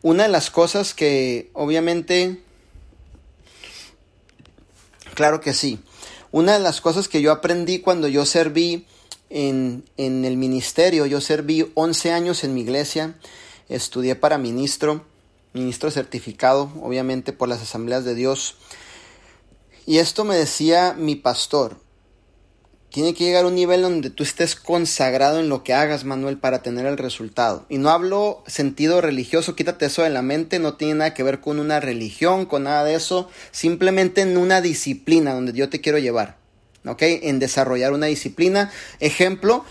Una 0.01 0.23
de 0.23 0.29
las 0.29 0.49
cosas 0.49 0.93
que 0.93 1.49
obviamente, 1.53 2.41
claro 5.19 5.41
que 5.41 5.51
sí, 5.51 5.79
una 6.31 6.53
de 6.53 6.59
las 6.61 6.79
cosas 6.79 7.09
que 7.09 7.21
yo 7.21 7.33
aprendí 7.33 7.79
cuando 7.79 8.07
yo 8.07 8.25
serví 8.25 8.85
en, 9.29 9.83
en 9.97 10.23
el 10.23 10.37
ministerio, 10.37 11.05
yo 11.05 11.19
serví 11.19 11.69
11 11.73 12.13
años 12.13 12.45
en 12.45 12.53
mi 12.53 12.61
iglesia, 12.61 13.15
estudié 13.67 14.15
para 14.15 14.37
ministro, 14.37 15.03
ministro 15.51 15.91
certificado, 15.91 16.71
obviamente 16.81 17.33
por 17.33 17.49
las 17.49 17.61
asambleas 17.61 18.05
de 18.05 18.15
Dios. 18.15 18.55
Y 19.85 19.97
esto 19.97 20.23
me 20.23 20.37
decía 20.37 20.95
mi 20.97 21.15
pastor, 21.15 21.75
tiene 22.91 23.13
que 23.13 23.23
llegar 23.23 23.45
a 23.45 23.47
un 23.47 23.55
nivel 23.55 23.83
donde 23.83 24.09
tú 24.09 24.23
estés 24.23 24.55
consagrado 24.55 25.39
en 25.39 25.47
lo 25.47 25.63
que 25.63 25.73
hagas, 25.73 26.05
Manuel, 26.05 26.37
para 26.37 26.63
tener 26.63 26.85
el 26.87 26.97
resultado. 26.97 27.65
Y 27.69 27.77
no 27.77 27.91
hablo 27.91 28.43
sentido 28.47 28.99
religioso, 28.99 29.55
quítate 29.55 29.85
eso 29.85 30.01
de 30.01 30.09
la 30.09 30.23
mente, 30.23 30.59
no 30.59 30.73
tiene 30.73 30.95
nada 30.95 31.13
que 31.13 31.23
ver 31.23 31.39
con 31.39 31.59
una 31.59 31.79
religión, 31.79 32.45
con 32.45 32.63
nada 32.63 32.83
de 32.83 32.95
eso, 32.95 33.29
simplemente 33.51 34.21
en 34.21 34.37
una 34.37 34.61
disciplina 34.61 35.33
donde 35.33 35.53
yo 35.53 35.69
te 35.69 35.81
quiero 35.81 35.99
llevar, 35.99 36.37
¿ok? 36.83 37.01
En 37.01 37.37
desarrollar 37.37 37.93
una 37.93 38.07
disciplina. 38.07 38.71
Ejemplo, 38.99 39.65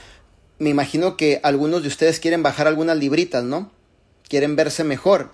me 0.58 0.70
imagino 0.70 1.16
que 1.16 1.40
algunos 1.42 1.82
de 1.82 1.88
ustedes 1.88 2.20
quieren 2.20 2.44
bajar 2.44 2.68
algunas 2.68 2.96
libritas, 2.96 3.42
¿no? 3.42 3.72
Quieren 4.28 4.54
verse 4.54 4.84
mejor. 4.84 5.32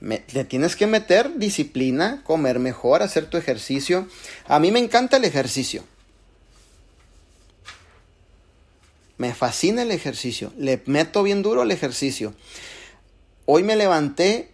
le 0.00 0.44
tienes 0.44 0.74
que 0.74 0.86
meter 0.86 1.38
disciplina, 1.38 2.22
comer 2.24 2.58
mejor, 2.58 3.02
hacer 3.02 3.26
tu 3.26 3.36
ejercicio. 3.36 4.08
A 4.46 4.58
mí 4.58 4.72
me 4.72 4.80
encanta 4.80 5.16
el 5.16 5.24
ejercicio. 5.24 5.84
Me 9.18 9.34
fascina 9.34 9.82
el 9.82 9.90
ejercicio. 9.90 10.52
Le 10.56 10.80
meto 10.86 11.22
bien 11.22 11.42
duro 11.42 11.62
al 11.62 11.70
ejercicio. 11.70 12.34
Hoy 13.46 13.64
me 13.64 13.76
levanté, 13.76 14.52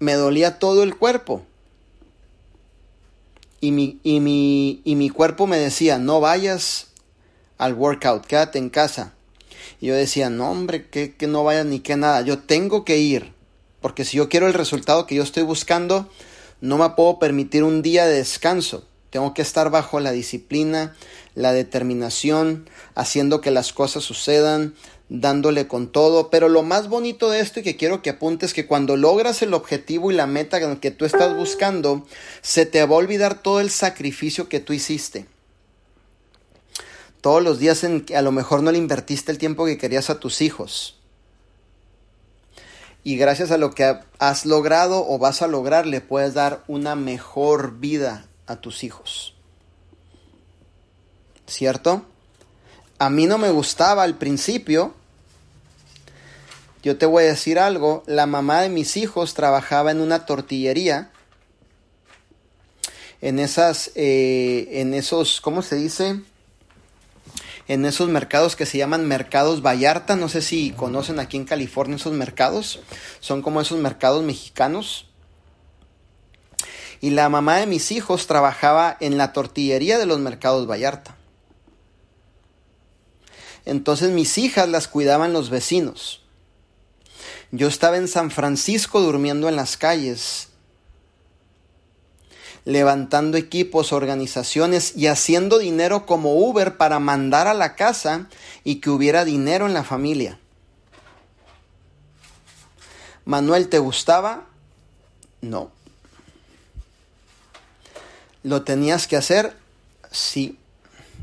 me 0.00 0.14
dolía 0.14 0.58
todo 0.58 0.82
el 0.82 0.96
cuerpo. 0.96 1.46
Y 3.60 3.72
mi, 3.72 4.00
y 4.02 4.20
mi, 4.20 4.82
y 4.84 4.96
mi 4.96 5.10
cuerpo 5.10 5.46
me 5.46 5.58
decía, 5.58 5.98
no 5.98 6.20
vayas 6.20 6.88
al 7.56 7.74
workout, 7.74 8.26
quédate 8.26 8.58
en 8.58 8.70
casa. 8.70 9.12
Y 9.80 9.86
yo 9.86 9.94
decía, 9.94 10.28
no 10.28 10.50
hombre, 10.50 10.88
que, 10.88 11.14
que 11.14 11.26
no 11.26 11.44
vayas 11.44 11.66
ni 11.66 11.80
que 11.80 11.96
nada. 11.96 12.22
Yo 12.22 12.38
tengo 12.38 12.84
que 12.84 12.98
ir. 12.98 13.32
Porque 13.80 14.04
si 14.04 14.16
yo 14.16 14.28
quiero 14.28 14.46
el 14.46 14.54
resultado 14.54 15.06
que 15.06 15.14
yo 15.14 15.22
estoy 15.22 15.42
buscando, 15.42 16.10
no 16.60 16.78
me 16.78 16.90
puedo 16.90 17.18
permitir 17.18 17.62
un 17.62 17.80
día 17.82 18.06
de 18.06 18.16
descanso. 18.16 18.86
Tengo 19.10 19.34
que 19.34 19.42
estar 19.42 19.70
bajo 19.70 19.98
la 19.98 20.12
disciplina, 20.12 20.94
la 21.34 21.52
determinación, 21.52 22.70
haciendo 22.94 23.40
que 23.40 23.50
las 23.50 23.72
cosas 23.72 24.04
sucedan, 24.04 24.74
dándole 25.08 25.66
con 25.66 25.88
todo. 25.88 26.30
Pero 26.30 26.48
lo 26.48 26.62
más 26.62 26.88
bonito 26.88 27.28
de 27.28 27.40
esto 27.40 27.58
y 27.58 27.62
que 27.64 27.76
quiero 27.76 28.02
que 28.02 28.10
apuntes 28.10 28.50
es 28.50 28.54
que 28.54 28.66
cuando 28.66 28.96
logras 28.96 29.42
el 29.42 29.52
objetivo 29.52 30.12
y 30.12 30.14
la 30.14 30.28
meta 30.28 30.78
que 30.78 30.92
tú 30.92 31.04
estás 31.04 31.36
buscando, 31.36 32.06
se 32.40 32.66
te 32.66 32.84
va 32.86 32.94
a 32.94 32.98
olvidar 32.98 33.42
todo 33.42 33.60
el 33.60 33.70
sacrificio 33.70 34.48
que 34.48 34.60
tú 34.60 34.72
hiciste. 34.72 35.26
Todos 37.20 37.42
los 37.42 37.58
días 37.58 37.82
en 37.82 38.02
que 38.02 38.16
a 38.16 38.22
lo 38.22 38.30
mejor 38.32 38.62
no 38.62 38.70
le 38.70 38.78
invertiste 38.78 39.32
el 39.32 39.38
tiempo 39.38 39.66
que 39.66 39.76
querías 39.76 40.08
a 40.08 40.20
tus 40.20 40.40
hijos. 40.40 40.96
Y 43.02 43.16
gracias 43.16 43.50
a 43.50 43.58
lo 43.58 43.72
que 43.72 43.98
has 44.18 44.46
logrado 44.46 45.04
o 45.08 45.18
vas 45.18 45.42
a 45.42 45.48
lograr, 45.48 45.86
le 45.86 46.00
puedes 46.00 46.34
dar 46.34 46.62
una 46.68 46.94
mejor 46.94 47.78
vida 47.78 48.29
a 48.50 48.56
tus 48.56 48.82
hijos. 48.82 49.34
¿Cierto? 51.46 52.04
A 52.98 53.08
mí 53.08 53.26
no 53.26 53.38
me 53.38 53.50
gustaba 53.50 54.02
al 54.02 54.18
principio. 54.18 54.94
Yo 56.82 56.98
te 56.98 57.06
voy 57.06 57.24
a 57.24 57.28
decir 57.28 57.58
algo, 57.58 58.02
la 58.06 58.26
mamá 58.26 58.62
de 58.62 58.68
mis 58.68 58.96
hijos 58.96 59.34
trabajaba 59.34 59.92
en 59.92 60.00
una 60.00 60.26
tortillería. 60.26 61.12
En 63.20 63.38
esas, 63.38 63.92
eh, 63.94 64.68
en 64.80 64.94
esos, 64.94 65.40
¿cómo 65.40 65.62
se 65.62 65.76
dice? 65.76 66.20
En 67.68 67.84
esos 67.84 68.08
mercados 68.08 68.56
que 68.56 68.66
se 68.66 68.78
llaman 68.78 69.06
mercados 69.06 69.62
Vallarta. 69.62 70.16
No 70.16 70.28
sé 70.28 70.42
si 70.42 70.72
conocen 70.72 71.20
aquí 71.20 71.36
en 71.36 71.44
California 71.44 71.96
esos 71.96 72.14
mercados. 72.14 72.80
Son 73.20 73.42
como 73.42 73.60
esos 73.60 73.78
mercados 73.78 74.24
mexicanos 74.24 75.09
y 77.00 77.10
la 77.10 77.28
mamá 77.28 77.56
de 77.56 77.66
mis 77.66 77.92
hijos 77.92 78.26
trabajaba 78.26 78.96
en 79.00 79.16
la 79.16 79.32
tortillería 79.32 79.98
de 79.98 80.06
los 80.06 80.18
mercados 80.18 80.68
Vallarta. 80.68 81.16
Entonces 83.64 84.10
mis 84.10 84.36
hijas 84.38 84.68
las 84.68 84.88
cuidaban 84.88 85.32
los 85.32 85.50
vecinos. 85.50 86.22
Yo 87.52 87.68
estaba 87.68 87.96
en 87.96 88.08
San 88.08 88.30
Francisco 88.30 89.00
durmiendo 89.00 89.48
en 89.48 89.56
las 89.56 89.76
calles, 89.76 90.48
levantando 92.64 93.36
equipos, 93.36 93.92
organizaciones 93.92 94.96
y 94.96 95.06
haciendo 95.06 95.58
dinero 95.58 96.06
como 96.06 96.34
Uber 96.34 96.76
para 96.76 96.98
mandar 97.00 97.48
a 97.48 97.54
la 97.54 97.74
casa 97.74 98.28
y 98.62 98.76
que 98.76 98.90
hubiera 98.90 99.24
dinero 99.24 99.66
en 99.66 99.74
la 99.74 99.84
familia. 99.84 100.38
Manuel, 103.24 103.68
¿te 103.68 103.78
gustaba? 103.78 104.46
No. 105.40 105.70
¿Lo 108.42 108.62
tenías 108.62 109.06
que 109.06 109.16
hacer? 109.16 109.54
Sí. 110.10 110.58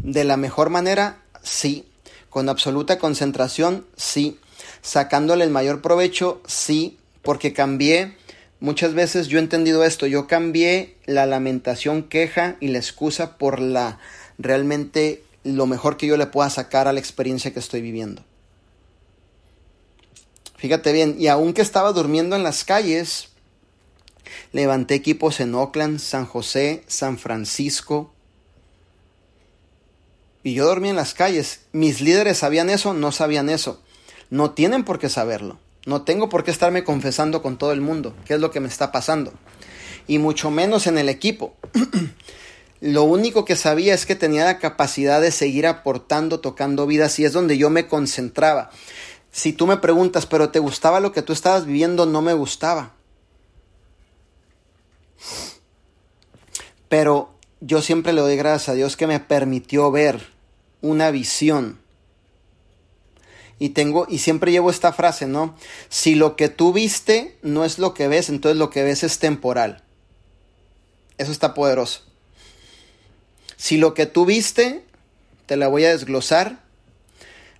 ¿De 0.04 0.24
la 0.24 0.38
mejor 0.38 0.70
manera? 0.70 1.22
Sí. 1.44 1.88
¿Con 2.30 2.50
absoluta 2.50 3.00
concentración? 3.00 3.86
Sí. 3.96 4.40
¿Sacándole 4.82 5.44
el 5.44 5.50
mayor 5.50 5.82
provecho? 5.82 6.42
Sí. 6.46 6.98
porque 7.28 7.52
cambié, 7.52 8.16
muchas 8.62 8.94
veces 8.94 9.28
yo 9.28 9.38
he 9.38 9.42
entendido 9.42 9.84
esto, 9.84 10.08
yo 10.08 10.28
cambié 10.28 10.96
la 11.06 11.26
lamentación, 11.26 12.04
queja 12.04 12.56
y 12.62 12.70
la 12.70 12.78
excusa 12.78 13.38
por 13.38 13.60
la 13.60 14.00
realmente 14.38 15.24
lo 15.44 15.66
mejor 15.66 15.98
que 15.98 16.08
yo 16.08 16.16
le 16.16 16.28
pueda 16.28 16.50
sacar 16.50 16.88
a 16.88 16.94
la 16.94 17.02
experiencia 17.02 17.52
que 17.52 17.60
estoy 17.60 17.82
viviendo. 17.82 18.24
Fíjate 20.56 20.94
bien, 20.94 21.18
y 21.20 21.28
aunque 21.28 21.62
estaba 21.62 21.92
durmiendo 21.92 22.38
en 22.38 22.44
las 22.44 22.64
calles, 22.64 23.28
levanté 24.52 24.96
equipos 24.96 25.40
en 25.40 25.56
Oakland, 25.56 26.00
San 26.00 26.26
José, 26.26 26.84
San 26.88 27.18
Francisco. 27.18 28.14
Y 30.44 30.54
yo 30.54 30.66
dormí 30.66 30.90
en 30.90 30.96
las 30.96 31.14
calles. 31.14 31.62
Mis 31.72 32.02
líderes 32.02 32.38
sabían 32.38 32.70
eso, 32.70 32.94
no 32.94 33.12
sabían 33.12 33.50
eso. 33.50 33.82
No 34.30 34.52
tienen 34.52 34.84
por 34.84 35.00
qué 35.00 35.10
saberlo. 35.10 35.60
No 35.86 36.02
tengo 36.02 36.28
por 36.28 36.44
qué 36.44 36.52
estarme 36.52 36.84
confesando 36.84 37.42
con 37.42 37.58
todo 37.58 37.72
el 37.72 37.80
mundo 37.80 38.14
qué 38.26 38.34
es 38.34 38.42
lo 38.42 38.52
que 38.52 38.60
me 38.60 38.68
está 38.68 38.92
pasando. 38.92 39.34
Y 40.06 40.20
mucho 40.20 40.52
menos 40.52 40.86
en 40.86 40.98
el 40.98 41.08
equipo. 41.08 41.56
lo 42.82 43.04
único 43.04 43.46
que 43.46 43.56
sabía 43.56 43.94
es 43.94 44.06
que 44.06 44.16
tenía 44.16 44.44
la 44.44 44.60
capacidad 44.60 45.22
de 45.22 45.32
seguir 45.32 45.66
aportando, 45.66 46.42
tocando 46.42 46.88
vidas 46.88 47.18
y 47.20 47.26
es 47.26 47.32
donde 47.32 47.58
yo 47.58 47.70
me 47.70 47.88
concentraba. 47.88 48.70
Si 49.32 49.54
tú 49.54 49.66
me 49.66 49.78
preguntas, 49.78 50.26
pero 50.26 50.50
¿te 50.50 50.60
gustaba 50.60 51.00
lo 51.00 51.14
que 51.14 51.22
tú 51.22 51.32
estabas 51.32 51.66
viviendo? 51.66 52.06
No 52.06 52.22
me 52.22 52.34
gustaba. 52.34 52.97
Pero 56.90 57.34
yo 57.60 57.82
siempre 57.82 58.14
le 58.14 58.22
doy 58.22 58.36
gracias 58.36 58.70
a 58.70 58.74
Dios 58.74 58.96
que 58.96 59.08
me 59.08 59.20
permitió 59.20 59.92
ver 59.92 60.28
una 60.82 61.12
visión. 61.12 61.80
Y 63.60 63.70
tengo, 63.70 64.06
y 64.08 64.20
siempre 64.20 64.52
llevo 64.52 64.70
esta 64.70 64.94
frase, 64.94 65.26
¿no? 65.26 65.56
Si 65.90 66.14
lo 66.14 66.36
que 66.36 66.48
tú 66.48 66.74
viste 66.74 67.38
no 67.42 67.66
es 67.66 67.80
lo 67.80 67.94
que 67.94 68.08
ves, 68.08 68.30
entonces 68.30 68.58
lo 68.58 68.70
que 68.70 68.84
ves 68.84 69.04
es 69.04 69.18
temporal. 69.18 69.84
Eso 71.18 71.32
está 71.32 71.56
poderoso. 71.56 72.02
Si 73.56 73.78
lo 73.78 73.96
que 73.96 74.06
tú 74.06 74.26
viste, 74.26 74.86
te 75.48 75.58
la 75.58 75.68
voy 75.68 75.86
a 75.86 75.90
desglosar, 75.90 76.64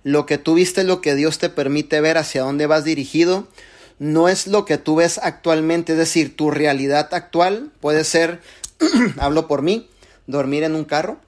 lo 0.04 0.26
que 0.26 0.38
tú 0.38 0.54
viste 0.54 0.82
es 0.82 0.86
lo 0.86 1.00
que 1.00 1.16
Dios 1.16 1.38
te 1.38 1.48
permite 1.48 2.00
ver 2.00 2.16
hacia 2.18 2.42
dónde 2.42 2.68
vas 2.68 2.84
dirigido, 2.84 3.48
no 3.98 4.28
es 4.28 4.46
lo 4.46 4.64
que 4.64 4.78
tú 4.78 4.96
ves 4.96 5.18
actualmente, 5.22 5.92
es 5.92 5.98
decir, 5.98 6.36
tu 6.36 6.50
realidad 6.50 7.12
actual 7.12 7.70
puede 7.80 8.04
ser, 8.04 8.40
hablo 9.18 9.48
por 9.48 9.62
mí, 9.62 9.88
dormir 10.26 10.62
en 10.62 10.74
un 10.74 10.84
carro, 10.84 11.18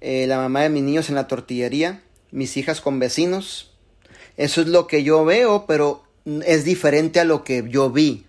eh, 0.00 0.26
la 0.28 0.36
mamá 0.36 0.62
de 0.62 0.68
mis 0.68 0.82
niños 0.82 1.08
en 1.08 1.16
la 1.16 1.26
tortillería, 1.26 2.02
mis 2.30 2.56
hijas 2.56 2.80
con 2.80 2.98
vecinos, 2.98 3.70
eso 4.36 4.60
es 4.60 4.68
lo 4.68 4.86
que 4.86 5.02
yo 5.02 5.24
veo, 5.24 5.64
pero 5.66 6.04
es 6.46 6.64
diferente 6.64 7.18
a 7.18 7.24
lo 7.24 7.42
que 7.42 7.64
yo 7.68 7.90
vi. 7.90 8.24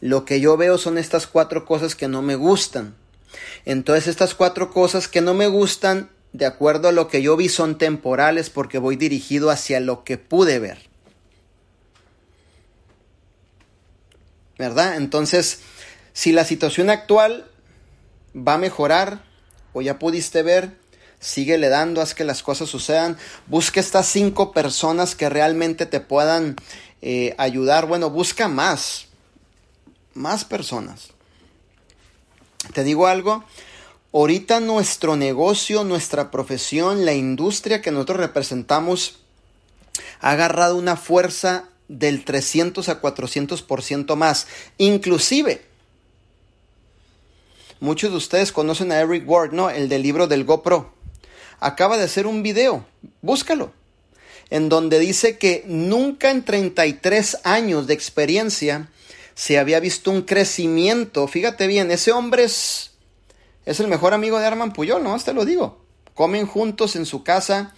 Lo 0.00 0.24
que 0.24 0.40
yo 0.40 0.56
veo 0.56 0.78
son 0.78 0.98
estas 0.98 1.26
cuatro 1.26 1.66
cosas 1.66 1.94
que 1.94 2.08
no 2.08 2.22
me 2.22 2.36
gustan. 2.36 2.94
Entonces 3.66 4.06
estas 4.06 4.34
cuatro 4.34 4.70
cosas 4.70 5.08
que 5.08 5.20
no 5.20 5.34
me 5.34 5.48
gustan 5.48 6.08
de 6.32 6.46
acuerdo 6.46 6.88
a 6.88 6.92
lo 6.92 7.08
que 7.08 7.22
yo 7.22 7.36
vi, 7.36 7.48
son 7.48 7.78
temporales 7.78 8.50
porque 8.50 8.78
voy 8.78 8.96
dirigido 8.96 9.50
hacia 9.50 9.80
lo 9.80 10.04
que 10.04 10.18
pude 10.18 10.58
ver. 10.58 10.85
¿Verdad? 14.58 14.96
Entonces, 14.96 15.60
si 16.12 16.32
la 16.32 16.44
situación 16.44 16.90
actual 16.90 17.50
va 18.34 18.54
a 18.54 18.58
mejorar 18.58 19.22
o 19.72 19.82
ya 19.82 19.98
pudiste 19.98 20.42
ver, 20.42 20.70
síguele 21.20 21.68
dando, 21.68 22.00
haz 22.00 22.14
que 22.14 22.24
las 22.24 22.42
cosas 22.42 22.68
sucedan. 22.68 23.18
Busca 23.46 23.80
estas 23.80 24.06
cinco 24.06 24.52
personas 24.52 25.14
que 25.14 25.28
realmente 25.28 25.86
te 25.86 26.00
puedan 26.00 26.56
eh, 27.02 27.34
ayudar. 27.38 27.86
Bueno, 27.86 28.10
busca 28.10 28.48
más, 28.48 29.06
más 30.14 30.44
personas. 30.44 31.08
Te 32.72 32.82
digo 32.82 33.06
algo, 33.06 33.44
Ahorita 34.16 34.60
nuestro 34.60 35.14
negocio, 35.14 35.84
nuestra 35.84 36.30
profesión, 36.30 37.04
la 37.04 37.12
industria 37.12 37.82
que 37.82 37.90
nosotros 37.90 38.18
representamos 38.18 39.18
ha 40.20 40.30
agarrado 40.30 40.76
una 40.76 40.96
fuerza 40.96 41.68
del 41.88 42.24
300 42.24 42.88
a 42.88 43.00
400% 43.00 44.16
más. 44.16 44.46
Inclusive, 44.78 45.62
muchos 47.80 48.10
de 48.10 48.16
ustedes 48.16 48.52
conocen 48.52 48.92
a 48.92 49.00
Eric 49.00 49.28
Ward, 49.28 49.52
¿no? 49.52 49.70
El 49.70 49.88
del 49.88 50.02
libro 50.02 50.26
del 50.26 50.44
GoPro. 50.44 50.92
Acaba 51.60 51.96
de 51.96 52.04
hacer 52.04 52.26
un 52.26 52.42
video, 52.42 52.84
búscalo, 53.22 53.72
en 54.50 54.68
donde 54.68 54.98
dice 54.98 55.38
que 55.38 55.64
nunca 55.66 56.30
en 56.30 56.44
33 56.44 57.38
años 57.44 57.86
de 57.86 57.94
experiencia 57.94 58.90
se 59.34 59.58
había 59.58 59.80
visto 59.80 60.10
un 60.10 60.22
crecimiento. 60.22 61.26
Fíjate 61.28 61.66
bien, 61.66 61.90
ese 61.90 62.12
hombre 62.12 62.44
es 62.44 62.90
es 63.66 63.80
el 63.80 63.88
mejor 63.88 64.14
amigo 64.14 64.38
de 64.38 64.46
Arman 64.46 64.72
Puyol, 64.72 65.02
¿no? 65.02 65.18
Te 65.18 65.34
lo 65.34 65.44
digo. 65.44 65.84
Comen 66.14 66.46
juntos 66.46 66.94
en 66.94 67.04
su 67.04 67.24
casa. 67.24 67.74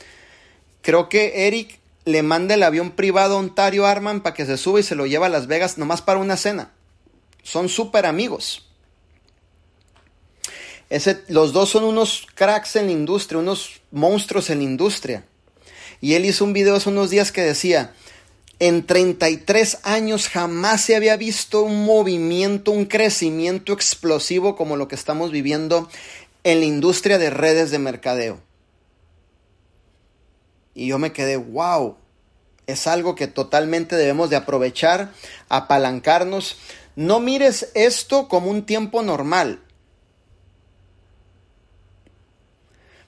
Creo 0.82 1.08
que 1.08 1.48
Eric 1.48 1.77
le 2.08 2.22
manda 2.22 2.54
el 2.54 2.62
avión 2.62 2.92
privado 2.92 3.36
a 3.36 3.38
Ontario 3.38 3.84
Arman 3.84 4.22
para 4.22 4.34
que 4.34 4.46
se 4.46 4.56
suba 4.56 4.80
y 4.80 4.82
se 4.82 4.94
lo 4.94 5.06
lleva 5.06 5.26
a 5.26 5.28
Las 5.28 5.46
Vegas 5.46 5.76
nomás 5.76 6.00
para 6.00 6.18
una 6.18 6.38
cena. 6.38 6.72
Son 7.42 7.68
súper 7.68 8.06
amigos. 8.06 8.66
Ese, 10.88 11.22
los 11.28 11.52
dos 11.52 11.68
son 11.68 11.84
unos 11.84 12.26
cracks 12.34 12.76
en 12.76 12.86
la 12.86 12.92
industria, 12.92 13.40
unos 13.40 13.82
monstruos 13.90 14.48
en 14.48 14.58
la 14.58 14.64
industria. 14.64 15.26
Y 16.00 16.14
él 16.14 16.24
hizo 16.24 16.46
un 16.46 16.54
video 16.54 16.76
hace 16.76 16.88
unos 16.88 17.10
días 17.10 17.30
que 17.30 17.42
decía, 17.42 17.92
en 18.58 18.86
33 18.86 19.80
años 19.82 20.28
jamás 20.28 20.80
se 20.80 20.96
había 20.96 21.18
visto 21.18 21.60
un 21.60 21.84
movimiento, 21.84 22.70
un 22.70 22.86
crecimiento 22.86 23.74
explosivo 23.74 24.56
como 24.56 24.76
lo 24.76 24.88
que 24.88 24.94
estamos 24.94 25.30
viviendo 25.30 25.90
en 26.42 26.60
la 26.60 26.66
industria 26.66 27.18
de 27.18 27.28
redes 27.28 27.70
de 27.70 27.78
mercadeo. 27.78 28.47
Y 30.78 30.86
yo 30.86 31.00
me 31.00 31.12
quedé, 31.12 31.36
wow, 31.36 31.96
es 32.68 32.86
algo 32.86 33.16
que 33.16 33.26
totalmente 33.26 33.96
debemos 33.96 34.30
de 34.30 34.36
aprovechar, 34.36 35.12
apalancarnos. 35.48 36.56
No 36.94 37.18
mires 37.18 37.70
esto 37.74 38.28
como 38.28 38.48
un 38.48 38.64
tiempo 38.64 39.02
normal. 39.02 39.60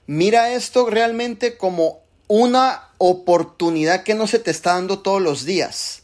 Mira 0.05 0.51
esto 0.51 0.89
realmente 0.89 1.55
como 1.55 2.01
una 2.27 2.89
oportunidad 2.97 4.03
que 4.03 4.15
no 4.15 4.27
se 4.27 4.39
te 4.39 4.51
está 4.51 4.73
dando 4.73 4.99
todos 4.99 5.21
los 5.21 5.45
días. 5.45 6.03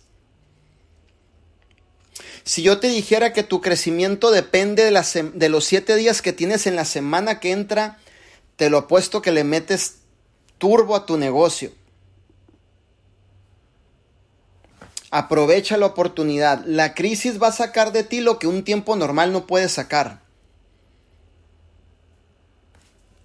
Si 2.45 2.61
yo 2.61 2.79
te 2.79 2.87
dijera 2.87 3.33
que 3.33 3.43
tu 3.43 3.59
crecimiento 3.59 4.31
depende 4.31 4.89
de, 4.89 5.31
de, 5.33 5.49
los 5.49 5.65
siete 5.65 5.97
días 5.97 6.21
que 6.21 6.31
tienes 6.31 6.65
en 6.65 6.77
la 6.77 6.85
semana 6.85 7.41
que 7.41 7.51
entra, 7.51 7.99
te 8.55 8.69
lo 8.69 8.77
apuesto 8.77 9.21
que 9.21 9.33
le 9.33 9.43
metes 9.43 9.97
turbo 10.57 10.95
a 10.95 11.05
tu 11.05 11.17
negocio. 11.17 11.71
Aprovecha 15.09 15.77
la 15.77 15.85
oportunidad. 15.85 16.63
La 16.65 16.93
crisis 16.93 17.41
va 17.41 17.47
a 17.47 17.53
sacar 17.53 17.91
de 17.91 18.03
ti 18.03 18.19
lo 18.19 18.39
que 18.39 18.47
un 18.47 18.63
tiempo 18.63 18.95
normal 18.95 19.31
no 19.31 19.47
puede 19.47 19.69
sacar. 19.69 20.21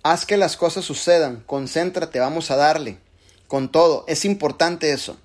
Haz 0.04 0.26
que 0.26 0.36
las 0.36 0.56
cosas 0.56 0.84
sucedan, 0.84 1.42
concéntrate, 1.46 2.18
vamos 2.18 2.50
a 2.50 2.56
darle. 2.56 2.98
Con 3.46 3.70
todo, 3.70 4.04
es 4.08 4.24
importante 4.24 4.92
eso. 4.92 5.16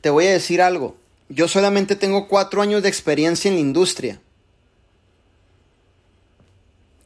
Te 0.00 0.10
voy 0.10 0.26
a 0.26 0.32
decir 0.32 0.62
algo, 0.62 0.96
yo 1.28 1.48
solamente 1.48 1.96
tengo 1.96 2.28
cuatro 2.28 2.62
años 2.62 2.82
de 2.82 2.88
experiencia 2.88 3.48
en 3.48 3.54
la 3.54 3.60
industria. 3.60 4.20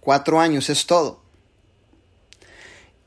Cuatro 0.00 0.40
años 0.40 0.68
es 0.68 0.84
todo. 0.86 1.21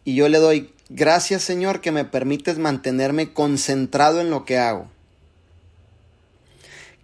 Y 0.05 0.15
yo 0.15 0.29
le 0.29 0.37
doy 0.37 0.71
gracias 0.87 1.43
Señor 1.43 1.81
que 1.81 1.91
me 1.91 2.05
permites 2.05 2.57
mantenerme 2.57 3.33
concentrado 3.33 4.21
en 4.21 4.29
lo 4.29 4.45
que 4.45 4.57
hago. 4.57 4.89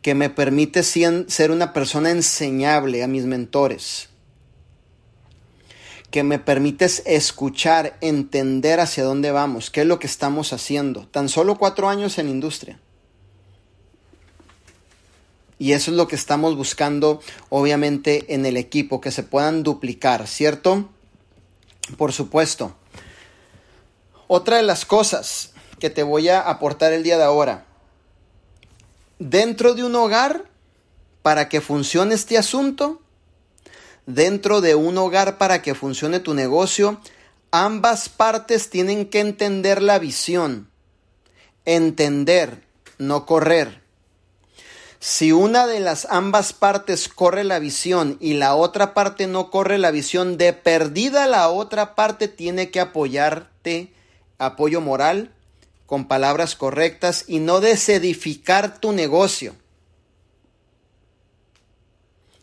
Que 0.01 0.15
me 0.15 0.29
permite 0.29 0.83
ser 0.83 1.51
una 1.51 1.73
persona 1.73 2.11
enseñable 2.11 3.03
a 3.03 3.07
mis 3.07 3.25
mentores 3.25 4.07
que 6.11 6.23
me 6.23 6.39
permites 6.39 7.01
escuchar, 7.05 7.97
entender 8.01 8.81
hacia 8.81 9.05
dónde 9.05 9.31
vamos, 9.31 9.71
qué 9.71 9.81
es 9.81 9.87
lo 9.87 9.97
que 9.97 10.07
estamos 10.07 10.51
haciendo. 10.51 11.07
Tan 11.07 11.29
solo 11.29 11.57
cuatro 11.57 11.87
años 11.87 12.17
en 12.19 12.27
industria. 12.27 12.79
Y 15.57 15.71
eso 15.71 15.91
es 15.91 15.97
lo 15.97 16.09
que 16.09 16.15
estamos 16.15 16.57
buscando, 16.57 17.21
obviamente, 17.49 18.33
en 18.33 18.45
el 18.45 18.57
equipo, 18.57 18.99
que 18.99 19.11
se 19.11 19.23
puedan 19.23 19.63
duplicar, 19.63 20.27
¿cierto? 20.27 20.89
Por 21.97 22.11
supuesto. 22.11 22.75
Otra 24.33 24.55
de 24.55 24.63
las 24.63 24.85
cosas 24.85 25.51
que 25.77 25.89
te 25.89 26.03
voy 26.03 26.29
a 26.29 26.39
aportar 26.39 26.93
el 26.93 27.03
día 27.03 27.17
de 27.17 27.25
ahora. 27.25 27.65
Dentro 29.19 29.73
de 29.73 29.83
un 29.83 29.93
hogar, 29.93 30.45
para 31.21 31.49
que 31.49 31.59
funcione 31.59 32.15
este 32.15 32.37
asunto, 32.37 33.01
dentro 34.05 34.61
de 34.61 34.73
un 34.73 34.97
hogar 34.97 35.37
para 35.37 35.61
que 35.61 35.75
funcione 35.75 36.21
tu 36.21 36.33
negocio, 36.33 37.01
ambas 37.51 38.07
partes 38.07 38.69
tienen 38.69 39.09
que 39.09 39.19
entender 39.19 39.81
la 39.81 39.99
visión. 39.99 40.71
entender, 41.65 42.63
no 42.99 43.25
correr. 43.25 43.81
Si 45.01 45.33
una 45.33 45.67
de 45.67 45.81
las 45.81 46.07
ambas 46.09 46.53
partes 46.53 47.09
corre 47.09 47.43
la 47.43 47.59
visión 47.59 48.15
y 48.21 48.35
la 48.35 48.55
otra 48.55 48.93
parte 48.93 49.27
no 49.27 49.51
corre 49.51 49.77
la 49.77 49.91
visión, 49.91 50.37
de 50.37 50.53
perdida 50.53 51.27
la 51.27 51.49
otra 51.49 51.95
parte 51.95 52.29
tiene 52.29 52.71
que 52.71 52.79
apoyarte, 52.79 53.91
apoyo 54.45 54.81
moral, 54.81 55.33
con 55.85 56.07
palabras 56.07 56.55
correctas 56.55 57.25
y 57.27 57.39
no 57.39 57.59
desedificar 57.59 58.79
tu 58.79 58.91
negocio. 58.91 59.55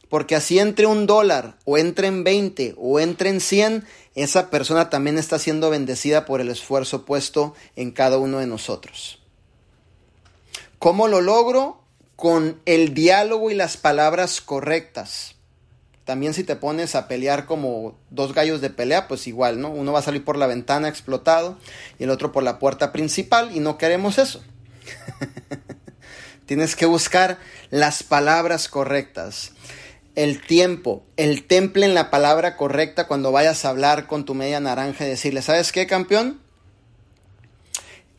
Porque 0.09 0.35
así 0.37 0.59
entre 0.59 0.87
un 0.87 1.07
dólar 1.07 1.59
o 1.65 1.77
entre 1.77 2.09
en 2.09 2.25
20 2.25 2.75
o 2.79 3.01
entre 3.01 3.31
en 3.31 3.41
100, 3.41 3.87
esa 4.15 4.51
persona 4.51 4.91
también 4.91 5.19
está 5.19 5.39
siendo 5.39 5.71
bendecida 5.71 6.25
por 6.25 6.41
el 6.41 6.49
esfuerzo 6.49 7.05
puesto 7.05 7.55
en 7.77 7.91
cada 7.91 8.19
uno 8.19 8.39
de 8.39 8.47
nosotros. 8.47 9.19
¿Cómo 10.79 11.09
lo 11.09 11.21
logro? 11.21 11.79
con 12.19 12.61
el 12.65 12.95
diálogo 12.95 13.49
y 13.49 13.55
las 13.55 13.77
palabras 13.77 14.41
correctas. 14.41 15.37
También 16.09 16.33
si 16.33 16.43
te 16.43 16.57
pones 16.57 16.95
a 16.95 17.07
pelear 17.07 17.45
como 17.45 17.99
dos 18.09 18.33
gallos 18.33 18.63
de 18.63 18.71
pelea, 18.71 19.09
pues 19.09 19.27
igual, 19.27 19.61
¿no? 19.61 19.69
Uno 19.69 19.93
va 19.93 19.99
a 19.99 20.03
salir 20.03 20.25
por 20.25 20.39
la 20.39 20.47
ventana 20.47 20.89
explotado 20.89 21.59
y 21.99 22.05
el 22.05 22.09
otro 22.09 22.33
por 22.33 22.43
la 22.43 22.59
puerta 22.59 22.93
principal 22.93 23.55
y 23.55 23.61
no 23.61 23.77
queremos 23.77 24.17
eso. 24.17 24.43
Tienes 26.47 26.77
que 26.77 26.87
buscar 26.87 27.37
las 27.69 28.03
palabras 28.03 28.69
correctas. 28.71 29.53
El 30.15 30.41
tiempo, 30.41 31.05
el 31.19 31.45
temple 31.47 31.85
en 31.85 31.93
la 31.93 32.09
palabra 32.09 32.57
correcta 32.57 33.07
cuando 33.07 33.31
vayas 33.31 33.67
a 33.67 33.69
hablar 33.69 34.07
con 34.07 34.25
tu 34.25 34.33
media 34.33 34.61
naranja 34.61 35.05
y 35.05 35.11
decirle, 35.11 35.43
¿sabes 35.43 35.73
qué, 35.73 35.87
campeón? 35.87 36.41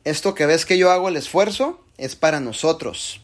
Esto 0.04 0.36
que 0.36 0.46
ves 0.46 0.68
que 0.68 0.78
yo 0.78 0.92
hago 0.92 1.10
el 1.10 1.18
esfuerzo 1.18 1.84
es 1.98 2.16
para 2.16 2.40
nosotros 2.40 3.24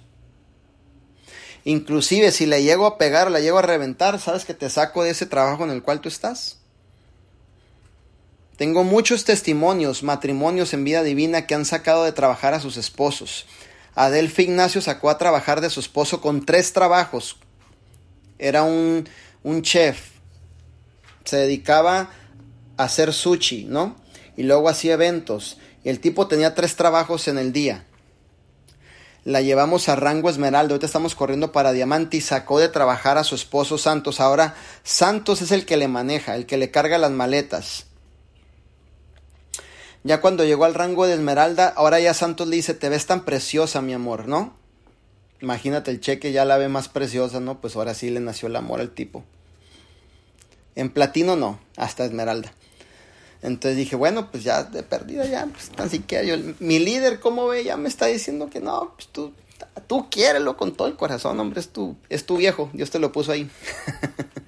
Inclusive 1.68 2.32
si 2.32 2.46
le 2.46 2.62
llego 2.62 2.86
a 2.86 3.00
pegar 3.00 3.32
la 3.32 3.40
llego 3.40 3.58
a 3.58 3.64
reventar, 3.64 4.20
sabes 4.20 4.46
que 4.46 4.54
te 4.54 4.70
saco 4.70 5.04
de 5.04 5.10
ese 5.10 5.26
trabajo 5.26 5.64
en 5.64 5.72
el 5.72 5.82
cual 5.82 6.00
tú 6.00 6.08
estás. 6.08 6.60
Tengo 8.56 8.84
muchos 8.84 9.26
testimonios, 9.26 10.04
matrimonios 10.04 10.74
en 10.76 10.84
vida 10.84 11.02
divina 11.02 11.48
que 11.48 11.56
han 11.56 11.66
sacado 11.66 12.04
de 12.04 12.12
trabajar 12.12 12.54
a 12.54 12.60
sus 12.60 12.78
esposos. 12.78 13.48
Adelfi 13.96 14.44
Ignacio 14.44 14.80
sacó 14.80 15.10
a 15.10 15.18
trabajar 15.18 15.60
de 15.60 15.72
su 15.72 15.80
esposo 15.80 16.22
con 16.22 16.46
tres 16.46 16.72
trabajos. 16.72 17.38
Era 18.38 18.62
un, 18.62 19.10
un 19.42 19.64
chef. 19.64 20.12
Se 21.24 21.38
dedicaba 21.38 22.12
a 22.78 22.84
hacer 22.84 23.12
sushi, 23.12 23.66
¿no? 23.66 23.96
Y 24.38 24.44
luego 24.44 24.70
hacía 24.70 24.94
eventos. 24.94 25.58
Y 25.84 25.90
el 25.90 26.00
tipo 26.00 26.28
tenía 26.28 26.54
tres 26.54 26.76
trabajos 26.76 27.28
en 27.28 27.40
el 27.40 27.52
día 27.52 27.86
la 29.26 29.42
llevamos 29.42 29.90
a 29.90 29.96
rango 29.96 30.30
esmeralda, 30.30 30.74
ahorita 30.74 30.86
estamos 30.86 31.16
corriendo 31.16 31.52
para 31.52 31.72
diamante 31.72 32.18
y 32.18 32.22
sacó 32.22 32.60
de 32.60 32.70
trabajar 32.70 33.18
a 33.18 33.24
su 33.24 33.34
esposo 33.34 33.80
Santos. 33.80 34.22
Ahora 34.22 34.56
Santos 34.84 35.42
es 35.42 35.52
el 35.52 35.66
que 35.66 35.78
le 35.78 35.88
maneja, 35.88 36.36
el 36.36 36.46
que 36.46 36.58
le 36.58 36.70
carga 36.70 37.00
las 37.00 37.10
maletas. 37.10 37.88
Ya 40.04 40.22
cuando 40.22 40.46
llegó 40.46 40.66
al 40.66 40.76
rango 40.76 41.08
de 41.08 41.16
esmeralda, 41.16 41.70
ahora 41.76 42.00
ya 42.00 42.14
Santos 42.14 42.48
le 42.48 42.58
dice, 42.58 42.76
te 42.76 42.88
ves 42.88 43.08
tan 43.08 43.26
preciosa, 43.26 43.82
mi 43.82 43.94
amor, 43.94 44.28
¿no? 44.28 44.54
Imagínate 45.42 45.90
el 45.90 46.00
cheque, 46.00 46.32
ya 46.32 46.46
la 46.46 46.58
ve 46.58 46.70
más 46.70 46.88
preciosa, 46.88 47.40
¿no? 47.40 47.60
Pues 47.60 47.76
ahora 47.76 47.96
sí 47.96 48.12
le 48.12 48.20
nació 48.20 48.48
el 48.48 48.56
amor 48.56 48.80
al 48.80 48.92
tipo. 48.92 49.24
En 50.76 50.92
platino 50.92 51.36
no, 51.36 51.60
hasta 51.78 52.06
esmeralda. 52.06 52.54
Entonces 53.46 53.78
dije, 53.78 53.96
bueno, 53.96 54.32
pues 54.32 54.44
ya 54.44 54.64
de 54.64 54.82
perdida, 54.82 55.24
ya, 55.26 55.46
pues 55.46 55.70
tan 55.70 55.88
siquiera 55.88 56.24
yo, 56.24 56.36
mi 56.60 56.80
líder, 56.80 57.20
¿cómo 57.20 57.48
ve? 57.48 57.64
Ya 57.64 57.78
me 57.78 57.88
está 57.88 58.08
diciendo 58.08 58.50
que 58.50 58.60
no, 58.60 58.94
pues 58.96 59.08
tú, 59.10 59.34
tú 59.86 60.10
quiérelo 60.10 60.58
con 60.58 60.76
todo 60.76 60.88
el 60.88 60.96
corazón, 60.96 61.40
hombre, 61.40 61.60
es 61.60 61.70
tu, 61.70 61.96
es 62.10 62.26
tu 62.26 62.38
viejo, 62.38 62.72
Dios 62.74 62.90
te 62.90 62.98
lo 62.98 63.12
puso 63.12 63.32
ahí. 63.32 63.48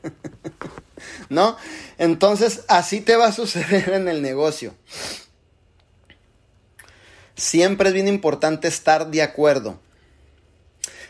¿No? 1.29 1.57
Entonces, 1.99 2.63
así 2.67 2.99
te 3.01 3.15
va 3.15 3.27
a 3.27 3.31
suceder 3.31 3.89
en 3.89 4.07
el 4.07 4.23
negocio. 4.23 4.73
Siempre 7.35 7.89
es 7.89 7.93
bien 7.93 8.07
importante 8.07 8.67
estar 8.67 9.11
de 9.11 9.21
acuerdo. 9.21 9.79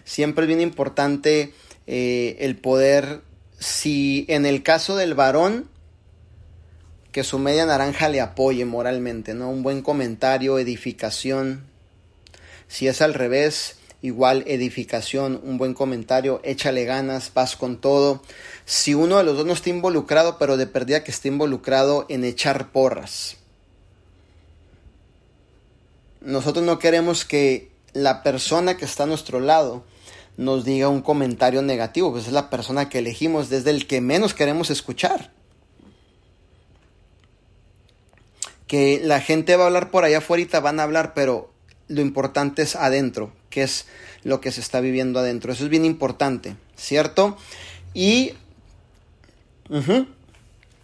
Siempre 0.04 0.44
es 0.44 0.48
bien 0.50 0.60
importante 0.60 1.54
eh, 1.86 2.36
el 2.42 2.58
poder, 2.58 3.22
si 3.60 4.26
en 4.28 4.46
el 4.46 4.62
caso 4.62 4.98
del 4.98 5.14
varón, 5.14 5.70
que 7.18 7.24
su 7.24 7.40
media 7.40 7.66
naranja 7.66 8.10
le 8.10 8.22
apoye 8.22 8.64
moralmente, 8.66 9.34
¿no? 9.34 9.50
Un 9.50 9.64
buen 9.64 9.82
comentario, 9.82 10.60
edificación. 10.60 11.66
Si 12.68 12.88
es 12.88 13.02
al 13.02 13.16
revés, 13.16 13.78
igual 14.04 14.44
edificación, 14.46 15.42
un 15.44 15.58
buen 15.58 15.74
comentario, 15.74 16.40
échale 16.44 16.86
ganas, 16.86 17.32
vas 17.34 17.56
con 17.56 17.82
todo. 17.82 18.22
Si 18.66 18.94
uno 18.94 19.18
de 19.18 19.24
los 19.24 19.36
dos 19.36 19.48
no 19.48 19.54
está 19.54 19.72
involucrado, 19.72 20.38
pero 20.38 20.58
de 20.58 20.68
perdida 20.68 21.04
que 21.04 21.10
esté 21.10 21.30
involucrado 21.30 22.06
en 22.08 22.24
echar 22.24 22.72
porras. 22.72 23.38
Nosotros 26.22 26.64
no 26.64 26.78
queremos 26.78 27.26
que 27.26 27.72
la 27.94 28.22
persona 28.22 28.78
que 28.78 28.86
está 28.86 29.06
a 29.06 29.08
nuestro 29.08 29.40
lado 29.40 29.84
nos 30.38 30.66
diga 30.66 30.88
un 30.88 31.02
comentario 31.02 31.64
negativo, 31.64 32.12
pues 32.12 32.28
es 32.28 32.32
la 32.32 32.52
persona 32.52 32.90
que 32.90 33.00
elegimos, 33.00 33.50
desde 33.50 33.72
el 33.72 33.88
que 33.88 34.02
menos 34.02 34.36
queremos 34.36 34.70
escuchar. 34.70 35.36
Que 38.68 39.02
la 39.04 39.22
gente 39.22 39.56
va 39.56 39.64
a 39.64 39.68
hablar 39.68 39.92
por 39.92 40.04
allá 40.04 40.20
afuera, 40.20 40.60
van 40.60 40.80
a 40.80 40.84
hablar, 40.84 41.14
pero 41.14 41.52
lo 41.88 42.02
importante 42.02 42.62
es 42.62 42.76
adentro, 42.76 43.32
que 43.50 43.64
es 43.64 43.86
lo 44.24 44.42
que 44.42 44.52
se 44.52 44.62
está 44.62 44.82
viviendo 44.82 45.20
adentro. 45.20 45.52
Eso 45.52 45.64
es 45.64 45.70
bien 45.70 45.86
importante, 45.86 46.58
¿cierto? 46.76 47.38
Y, 47.94 48.34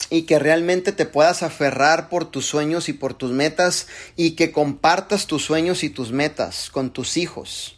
y 0.10 0.22
que 0.24 0.40
realmente 0.40 0.94
te 0.94 1.06
puedas 1.06 1.44
aferrar 1.44 2.08
por 2.08 2.26
tus 2.26 2.46
sueños 2.46 2.88
y 2.88 2.94
por 2.94 3.14
tus 3.14 3.32
metas 3.32 3.88
y 4.16 4.32
que 4.32 4.52
compartas 4.52 5.28
tus 5.28 5.44
sueños 5.44 5.84
y 5.84 5.90
tus 5.90 6.12
metas 6.12 6.70
con 6.70 6.92
tus 6.92 7.18
hijos. 7.18 7.78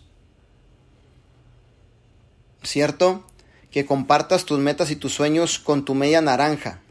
¿Cierto? 2.62 3.26
Que 3.72 3.86
compartas 3.86 4.46
tus 4.46 4.60
metas 4.60 4.92
y 4.92 4.96
tus 4.96 5.14
sueños 5.14 5.60
con 5.60 5.84
tu 5.84 5.96
media 5.96 6.22
naranja. 6.22 6.82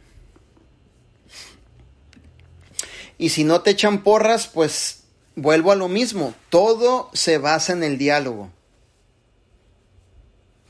Y 3.24 3.30
si 3.30 3.42
no 3.42 3.62
te 3.62 3.70
echan 3.70 4.02
porras, 4.02 4.48
pues 4.48 5.04
vuelvo 5.34 5.72
a 5.72 5.76
lo 5.76 5.88
mismo. 5.88 6.34
Todo 6.50 7.08
se 7.14 7.38
basa 7.38 7.72
en 7.72 7.82
el 7.82 7.96
diálogo. 7.96 8.50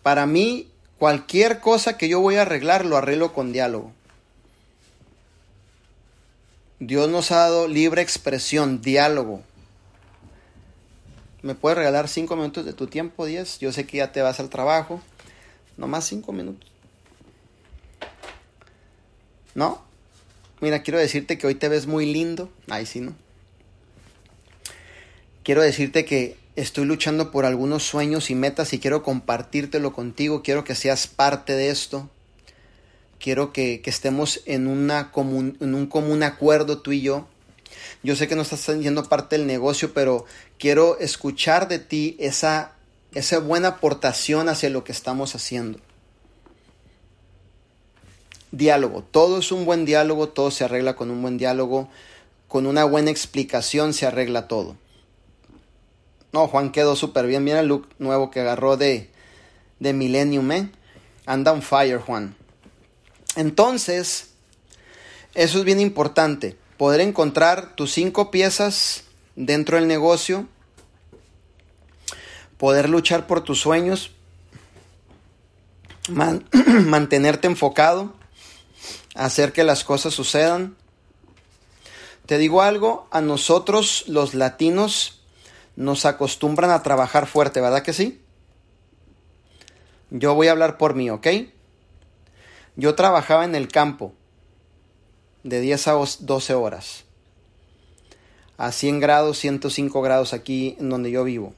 Para 0.05 0.25
mí, 0.27 0.71
cualquier 0.97 1.59
cosa 1.59 1.99
que 1.99 2.09
yo 2.09 2.21
voy 2.21 2.37
a 2.37 2.43
arreglar, 2.43 2.85
lo 2.85 2.97
arreglo 2.97 3.33
con 3.33 3.53
diálogo. 3.53 3.91
Dios 6.79 7.09
nos 7.09 7.33
ha 7.33 7.39
dado 7.39 7.67
libre 7.67 8.03
expresión, 8.03 8.81
diálogo. 8.81 9.43
¿Me 11.43 11.57
puedes 11.57 11.77
regalar 11.77 12.07
cinco 12.07 12.37
minutos 12.37 12.65
de 12.65 12.73
tu 12.73 12.87
tiempo, 12.87 13.27
diez? 13.27 13.59
Yo 13.59 13.73
sé 13.73 13.85
que 13.85 13.97
ya 13.97 14.13
te 14.13 14.23
vas 14.23 14.39
al 14.39 14.49
trabajo. 14.49 15.03
Nomás 15.77 16.05
cinco 16.05 16.31
minutos. 16.31 16.71
¿No? 19.57 19.84
Mira, 20.61 20.83
quiero 20.83 20.99
decirte 20.99 21.39
que 21.39 21.47
hoy 21.47 21.55
te 21.55 21.69
ves 21.69 21.87
muy 21.87 22.07
lindo. 22.07 22.51
Ay, 22.69 22.87
sí, 22.87 23.01
¿no? 23.01 23.15
Quiero 25.43 25.63
decirte 25.63 26.05
que 26.05 26.37
estoy 26.57 26.87
luchando 26.87 27.31
por 27.31 27.45
algunos 27.45 27.83
sueños 27.83 28.31
y 28.31 28.35
metas 28.35 28.73
y 28.73 28.79
quiero 28.79 29.03
compartírtelo 29.03 29.93
contigo. 29.93 30.43
Quiero 30.43 30.65
que 30.65 30.75
seas 30.75 31.07
parte 31.07 31.55
de 31.55 31.71
esto. 31.71 32.09
Quiero 33.19 33.53
que, 33.53 33.83
estemos 33.85 34.43
en, 34.47 34.67
una 34.67 35.11
en 35.15 35.75
un 35.75 35.87
común 35.87 36.23
acuerdo 36.23 36.79
tú 36.81 36.93
y 36.93 37.03
yo. 37.03 37.29
Yo 38.03 38.17
sé 38.17 38.29
que 38.29 38.37
no 38.37 38.43
estás 38.43 38.61
siendo 38.61 39.09
parte 39.09 39.37
del 39.37 39.47
negocio, 39.47 39.93
pero 39.93 40.25
quiero 40.59 40.99
escuchar 40.99 41.69
de 41.69 41.79
ti 41.79 42.17
esa, 42.19 42.73
esa 43.13 43.39
buena 43.39 43.69
aportación 43.69 44.49
hacia 44.49 44.71
lo 44.71 44.85
que 44.85 44.93
estamos 44.93 45.35
haciendo 45.35 45.81
diálogo. 48.57 49.05
Todo 49.11 49.39
es 49.39 49.53
un 49.53 49.65
buen 49.65 49.85
diálogo, 49.85 50.29
todo 50.29 50.51
se 50.51 50.65
arregla 50.65 50.97
con 50.97 51.11
un 51.11 51.23
buen 51.23 51.39
diálogo, 51.39 51.89
con 52.49 52.67
una 52.67 52.85
buena 52.85 53.11
explicación 53.11 53.93
se 53.93 54.07
arregla 54.07 54.49
todo. 54.49 54.77
No, 56.33 56.49
Juan 56.49 56.73
quedó 56.73 56.97
súper 56.97 57.27
bien. 57.27 57.45
Mira 57.45 57.61
el 57.61 57.69
look 57.69 57.89
nuevo 57.99 58.31
que 58.31 58.41
agarró 58.41 58.77
de, 58.77 59.11
de 59.79 59.93
Millennium, 59.93 60.51
¿eh? 60.53 60.71
Anda 61.27 61.53
on 61.53 61.63
fire, 61.63 61.99
Juan. 61.99 62.35
Entonces, 63.37 64.31
eso 65.35 65.59
es 65.59 65.65
bien 65.65 65.81
importante. 65.81 66.57
Poder 66.77 67.01
encontrar 67.01 67.77
tus 67.77 67.93
cinco 67.93 68.31
piezas 68.31 69.05
dentro 69.37 69.77
del 69.77 69.87
negocio. 69.87 70.47
Poder 72.59 72.89
luchar 72.89 73.27
por 73.27 73.43
tus 73.43 73.61
sueños. 73.61 74.11
mantenerte 76.09 77.47
enfocado 77.47 78.13
hacer 79.15 79.53
que 79.53 79.65
las 79.65 79.85
cosas 79.85 80.15
sucedan. 80.15 80.77
Te 82.27 82.39
digo 82.39 82.63
algo, 82.63 83.09
a 83.11 83.21
nosotros 83.21 84.05
los 84.09 84.35
latinos 84.35 85.21
nos 85.77 86.05
acostumbran 86.05 86.71
a 86.71 86.83
trabajar 86.83 87.27
fuerte, 87.27 87.61
¿verdad 87.61 87.83
que 87.83 87.93
sí? 87.93 88.21
Yo 90.11 90.35
voy 90.35 90.49
a 90.49 90.53
hablar 90.53 90.79
por 90.79 90.95
mí, 90.95 91.11
¿ok? 91.11 91.27
Yo 92.77 92.95
trabajaba 92.95 93.45
en 93.45 93.55
el 93.55 93.69
campo 93.69 94.13
de 95.43 95.61
10 95.61 95.89
a 95.89 95.93
12 96.21 96.55
horas. 96.55 97.05
A 98.57 98.73
100 98.73 99.01
grados, 99.01 99.39
105 99.39 100.01
grados 100.03 100.33
aquí 100.33 100.77
en 100.79 100.91
donde 100.91 101.11
yo 101.11 101.25
vivo. 101.25 101.55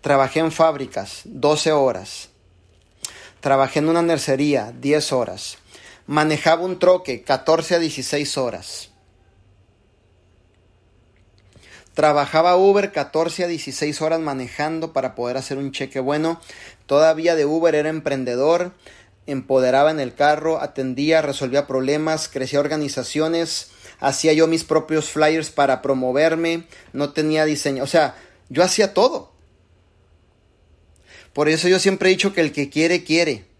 Trabajé 0.00 0.40
en 0.40 0.52
fábricas 0.52 1.22
12 1.24 1.72
horas. 1.72 2.30
Trabajé 3.40 3.80
en 3.80 3.88
una 3.88 4.02
nercería 4.02 4.72
10 4.72 5.12
horas. 5.12 5.58
Manejaba 6.06 6.62
un 6.62 6.78
troque 6.78 7.22
14 7.22 7.76
a 7.76 7.78
16 7.78 8.36
horas. 8.38 8.90
Trabajaba 11.94 12.56
Uber 12.56 12.90
14 12.90 13.44
a 13.44 13.46
16 13.46 14.00
horas 14.00 14.18
manejando 14.18 14.92
para 14.92 15.14
poder 15.14 15.36
hacer 15.36 15.58
un 15.58 15.72
cheque 15.72 16.00
bueno. 16.00 16.40
Todavía 16.86 17.36
de 17.36 17.44
Uber 17.44 17.74
era 17.74 17.90
emprendedor, 17.90 18.72
empoderaba 19.26 19.90
en 19.90 20.00
el 20.00 20.14
carro, 20.14 20.60
atendía, 20.60 21.22
resolvía 21.22 21.66
problemas, 21.66 22.28
crecía 22.28 22.60
organizaciones, 22.60 23.70
hacía 24.00 24.32
yo 24.32 24.46
mis 24.48 24.64
propios 24.64 25.10
flyers 25.10 25.50
para 25.50 25.82
promoverme, 25.82 26.64
no 26.92 27.12
tenía 27.12 27.44
diseño, 27.44 27.84
o 27.84 27.86
sea, 27.86 28.16
yo 28.48 28.64
hacía 28.64 28.94
todo. 28.94 29.30
Por 31.32 31.48
eso 31.48 31.68
yo 31.68 31.78
siempre 31.78 32.08
he 32.08 32.12
dicho 32.12 32.32
que 32.32 32.40
el 32.40 32.52
que 32.52 32.70
quiere, 32.70 33.04
quiere 33.04 33.51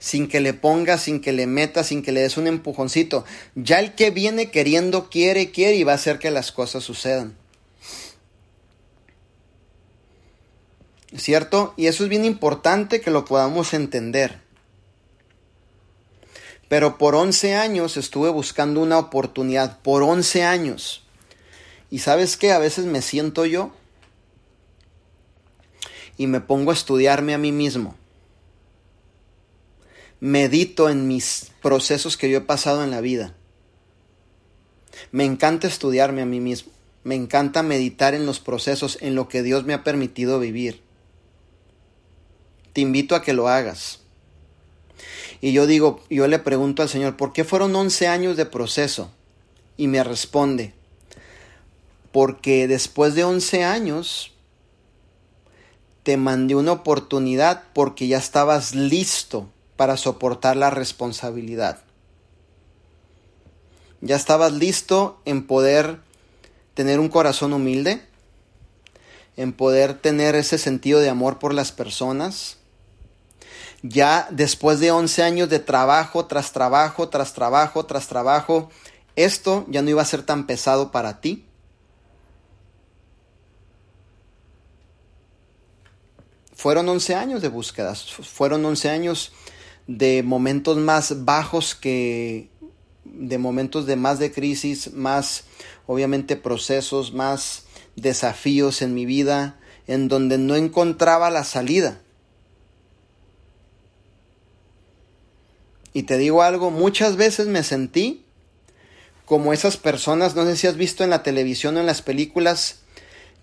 sin 0.00 0.28
que 0.28 0.40
le 0.40 0.54
pongas, 0.54 1.02
sin 1.02 1.20
que 1.20 1.30
le 1.30 1.46
metas, 1.46 1.88
sin 1.88 2.02
que 2.02 2.10
le 2.10 2.22
des 2.22 2.38
un 2.38 2.46
empujoncito. 2.46 3.24
Ya 3.54 3.78
el 3.78 3.94
que 3.94 4.10
viene 4.10 4.50
queriendo, 4.50 5.10
quiere, 5.10 5.52
quiere 5.52 5.76
y 5.76 5.84
va 5.84 5.92
a 5.92 5.96
hacer 5.96 6.18
que 6.18 6.30
las 6.30 6.50
cosas 6.50 6.82
sucedan. 6.82 7.36
¿Cierto? 11.14 11.74
Y 11.76 11.86
eso 11.86 12.04
es 12.04 12.08
bien 12.08 12.24
importante 12.24 13.02
que 13.02 13.10
lo 13.10 13.26
podamos 13.26 13.74
entender. 13.74 14.40
Pero 16.68 16.96
por 16.96 17.14
11 17.14 17.56
años 17.56 17.96
estuve 17.96 18.30
buscando 18.30 18.80
una 18.80 18.98
oportunidad, 18.98 19.80
por 19.82 20.02
11 20.02 20.44
años. 20.44 21.04
Y 21.90 21.98
sabes 21.98 22.38
qué, 22.38 22.52
a 22.52 22.58
veces 22.58 22.86
me 22.86 23.02
siento 23.02 23.44
yo 23.44 23.72
y 26.16 26.26
me 26.26 26.40
pongo 26.40 26.70
a 26.70 26.74
estudiarme 26.74 27.34
a 27.34 27.38
mí 27.38 27.52
mismo 27.52 27.99
medito 30.20 30.90
en 30.90 31.08
mis 31.08 31.50
procesos 31.62 32.16
que 32.16 32.30
yo 32.30 32.38
he 32.38 32.42
pasado 32.42 32.84
en 32.84 32.90
la 32.90 33.00
vida. 33.00 33.34
Me 35.12 35.24
encanta 35.24 35.66
estudiarme 35.66 36.22
a 36.22 36.26
mí 36.26 36.40
mismo. 36.40 36.72
Me 37.02 37.14
encanta 37.14 37.62
meditar 37.62 38.14
en 38.14 38.26
los 38.26 38.40
procesos, 38.40 38.98
en 39.00 39.14
lo 39.14 39.28
que 39.28 39.42
Dios 39.42 39.64
me 39.64 39.72
ha 39.72 39.82
permitido 39.82 40.38
vivir. 40.38 40.82
Te 42.74 42.82
invito 42.82 43.14
a 43.14 43.22
que 43.22 43.32
lo 43.32 43.48
hagas. 43.48 44.00
Y 45.40 45.52
yo 45.52 45.66
digo, 45.66 46.04
yo 46.10 46.28
le 46.28 46.38
pregunto 46.38 46.82
al 46.82 46.90
Señor, 46.90 47.16
¿por 47.16 47.32
qué 47.32 47.44
fueron 47.44 47.74
11 47.74 48.06
años 48.06 48.36
de 48.36 48.44
proceso? 48.44 49.10
Y 49.78 49.88
me 49.88 50.04
responde, 50.04 50.74
porque 52.12 52.68
después 52.68 53.14
de 53.14 53.24
11 53.24 53.64
años 53.64 54.32
te 56.02 56.18
mandé 56.18 56.54
una 56.54 56.72
oportunidad 56.72 57.64
porque 57.72 58.06
ya 58.06 58.18
estabas 58.18 58.74
listo 58.74 59.48
para 59.80 59.96
soportar 59.96 60.58
la 60.58 60.68
responsabilidad. 60.68 61.78
Ya 64.02 64.14
estabas 64.14 64.52
listo 64.52 65.22
en 65.24 65.46
poder 65.46 66.00
tener 66.74 67.00
un 67.00 67.08
corazón 67.08 67.54
humilde, 67.54 68.02
en 69.38 69.54
poder 69.54 69.94
tener 69.94 70.34
ese 70.34 70.58
sentido 70.58 71.00
de 71.00 71.08
amor 71.08 71.38
por 71.38 71.54
las 71.54 71.72
personas. 71.72 72.58
Ya 73.82 74.28
después 74.30 74.80
de 74.80 74.90
11 74.90 75.22
años 75.22 75.48
de 75.48 75.60
trabajo 75.60 76.26
tras 76.26 76.52
trabajo, 76.52 77.08
tras 77.08 77.32
trabajo, 77.32 77.86
tras 77.86 78.06
trabajo, 78.06 78.68
esto 79.16 79.64
ya 79.66 79.80
no 79.80 79.88
iba 79.88 80.02
a 80.02 80.04
ser 80.04 80.24
tan 80.24 80.46
pesado 80.46 80.90
para 80.92 81.22
ti. 81.22 81.46
Fueron 86.54 86.86
11 86.86 87.14
años 87.14 87.40
de 87.40 87.48
búsquedas, 87.48 88.04
fueron 88.04 88.62
11 88.62 88.90
años 88.90 89.32
de 89.86 90.22
momentos 90.22 90.76
más 90.76 91.24
bajos 91.24 91.74
que 91.74 92.48
de 93.04 93.38
momentos 93.38 93.86
de 93.86 93.96
más 93.96 94.18
de 94.18 94.32
crisis, 94.32 94.92
más 94.92 95.44
obviamente 95.86 96.36
procesos, 96.36 97.12
más 97.12 97.64
desafíos 97.96 98.82
en 98.82 98.94
mi 98.94 99.04
vida, 99.04 99.58
en 99.86 100.08
donde 100.08 100.38
no 100.38 100.54
encontraba 100.54 101.30
la 101.30 101.44
salida. 101.44 102.00
Y 105.92 106.04
te 106.04 106.18
digo 106.18 106.42
algo, 106.42 106.70
muchas 106.70 107.16
veces 107.16 107.48
me 107.48 107.64
sentí 107.64 108.24
como 109.24 109.52
esas 109.52 109.76
personas, 109.76 110.34
no 110.34 110.44
sé 110.44 110.56
si 110.56 110.66
has 110.66 110.76
visto 110.76 111.04
en 111.04 111.10
la 111.10 111.22
televisión 111.22 111.76
o 111.76 111.80
en 111.80 111.86
las 111.86 112.02
películas, 112.02 112.80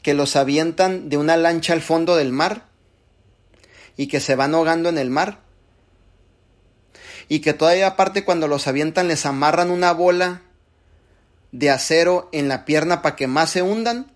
que 0.01 0.13
los 0.13 0.35
avientan 0.35 1.09
de 1.09 1.17
una 1.17 1.35
lancha 1.35 1.73
al 1.73 1.81
fondo 1.81 2.15
del 2.15 2.31
mar 2.31 2.67
y 3.97 4.07
que 4.07 4.19
se 4.19 4.35
van 4.35 4.53
ahogando 4.53 4.89
en 4.89 4.97
el 4.97 5.09
mar 5.09 5.46
y 7.27 7.39
que 7.39 7.53
todavía 7.53 7.87
aparte 7.87 8.23
cuando 8.23 8.47
los 8.47 8.67
avientan 8.67 9.07
les 9.07 9.25
amarran 9.25 9.71
una 9.71 9.91
bola 9.91 10.41
de 11.51 11.69
acero 11.69 12.29
en 12.31 12.47
la 12.47 12.65
pierna 12.65 13.01
para 13.01 13.15
que 13.15 13.27
más 13.27 13.49
se 13.49 13.61
hundan 13.61 14.11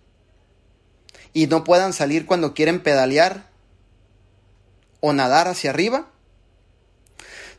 y 1.33 1.47
no 1.47 1.63
puedan 1.63 1.93
salir 1.93 2.25
cuando 2.25 2.53
quieren 2.53 2.81
pedalear 2.81 3.49
o 4.99 5.13
nadar 5.13 5.47
hacia 5.47 5.69
arriba. 5.69 6.07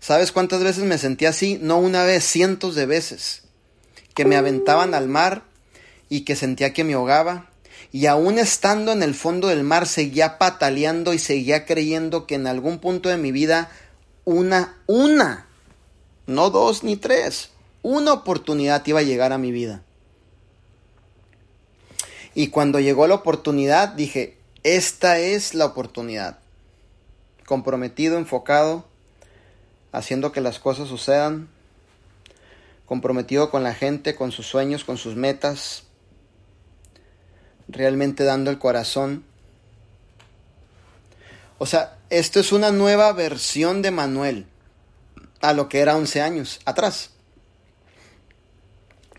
¿Sabes 0.01 0.33
cuántas 0.33 0.63
veces 0.63 0.85
me 0.85 0.99
sentí 0.99 1.27
así? 1.27 1.59
No 1.61 1.79
una 1.79 2.05
vez, 2.05 2.25
cientos 2.25 2.75
de 2.75 2.87
veces. 2.87 3.43
Que 4.15 4.25
me 4.25 4.37
aventaban 4.37 4.95
al 4.95 5.09
mar 5.09 5.45
y 6.09 6.23
que 6.23 6.37
sentía 6.37 6.73
que 6.73 6.85
me 6.85 6.95
ahogaba. 6.95 7.51
Y 7.93 8.07
aún 8.07 8.39
estando 8.39 8.93
en 8.93 9.03
el 9.03 9.15
fondo 9.15 9.49
del 9.49 9.63
mar 9.63 9.87
seguía 9.87 10.39
pataleando 10.39 11.15
y 11.15 11.19
seguía 11.19 11.67
creyendo 11.67 12.27
que 12.27 12.35
en 12.35 12.47
algún 12.47 12.79
punto 12.79 13.09
de 13.09 13.17
mi 13.17 13.33
vida 13.33 13.71
una, 14.25 14.77
una, 14.87 15.47
no 16.27 16.51
dos 16.51 16.85
ni 16.85 16.97
tres, 16.97 17.51
una 17.83 18.13
oportunidad 18.13 18.87
iba 18.87 19.01
a 19.01 19.05
llegar 19.05 19.33
a 19.33 19.39
mi 19.39 19.51
vida. 19.53 19.83
Y 22.35 22.49
cuando 22.49 22.81
llegó 22.81 23.07
la 23.07 23.17
oportunidad 23.17 23.91
dije, 23.91 24.39
esta 24.63 25.19
es 25.19 25.55
la 25.55 25.67
oportunidad. 25.67 26.39
Comprometido, 27.45 28.17
enfocado, 28.17 28.87
haciendo 29.91 30.33
que 30.33 30.41
las 30.41 30.59
cosas 30.59 30.89
sucedan, 30.89 31.49
comprometido 32.87 33.51
con 33.51 33.63
la 33.63 33.75
gente, 33.75 34.15
con 34.15 34.33
sus 34.33 34.47
sueños, 34.47 34.85
con 34.85 34.97
sus 34.97 35.17
metas, 35.17 35.85
realmente 37.69 38.25
dando 38.25 38.51
el 38.51 38.59
corazón. 38.59 39.25
O 41.63 41.67
sea, 41.67 41.97
esto 42.11 42.41
es 42.41 42.51
una 42.51 42.73
nueva 42.73 43.13
versión 43.13 43.83
de 43.83 43.93
Manuel 43.93 44.47
a 45.41 45.53
lo 45.53 45.69
que 45.69 45.79
era 45.79 45.97
11 45.97 46.21
años 46.21 46.59
atrás. 46.65 47.11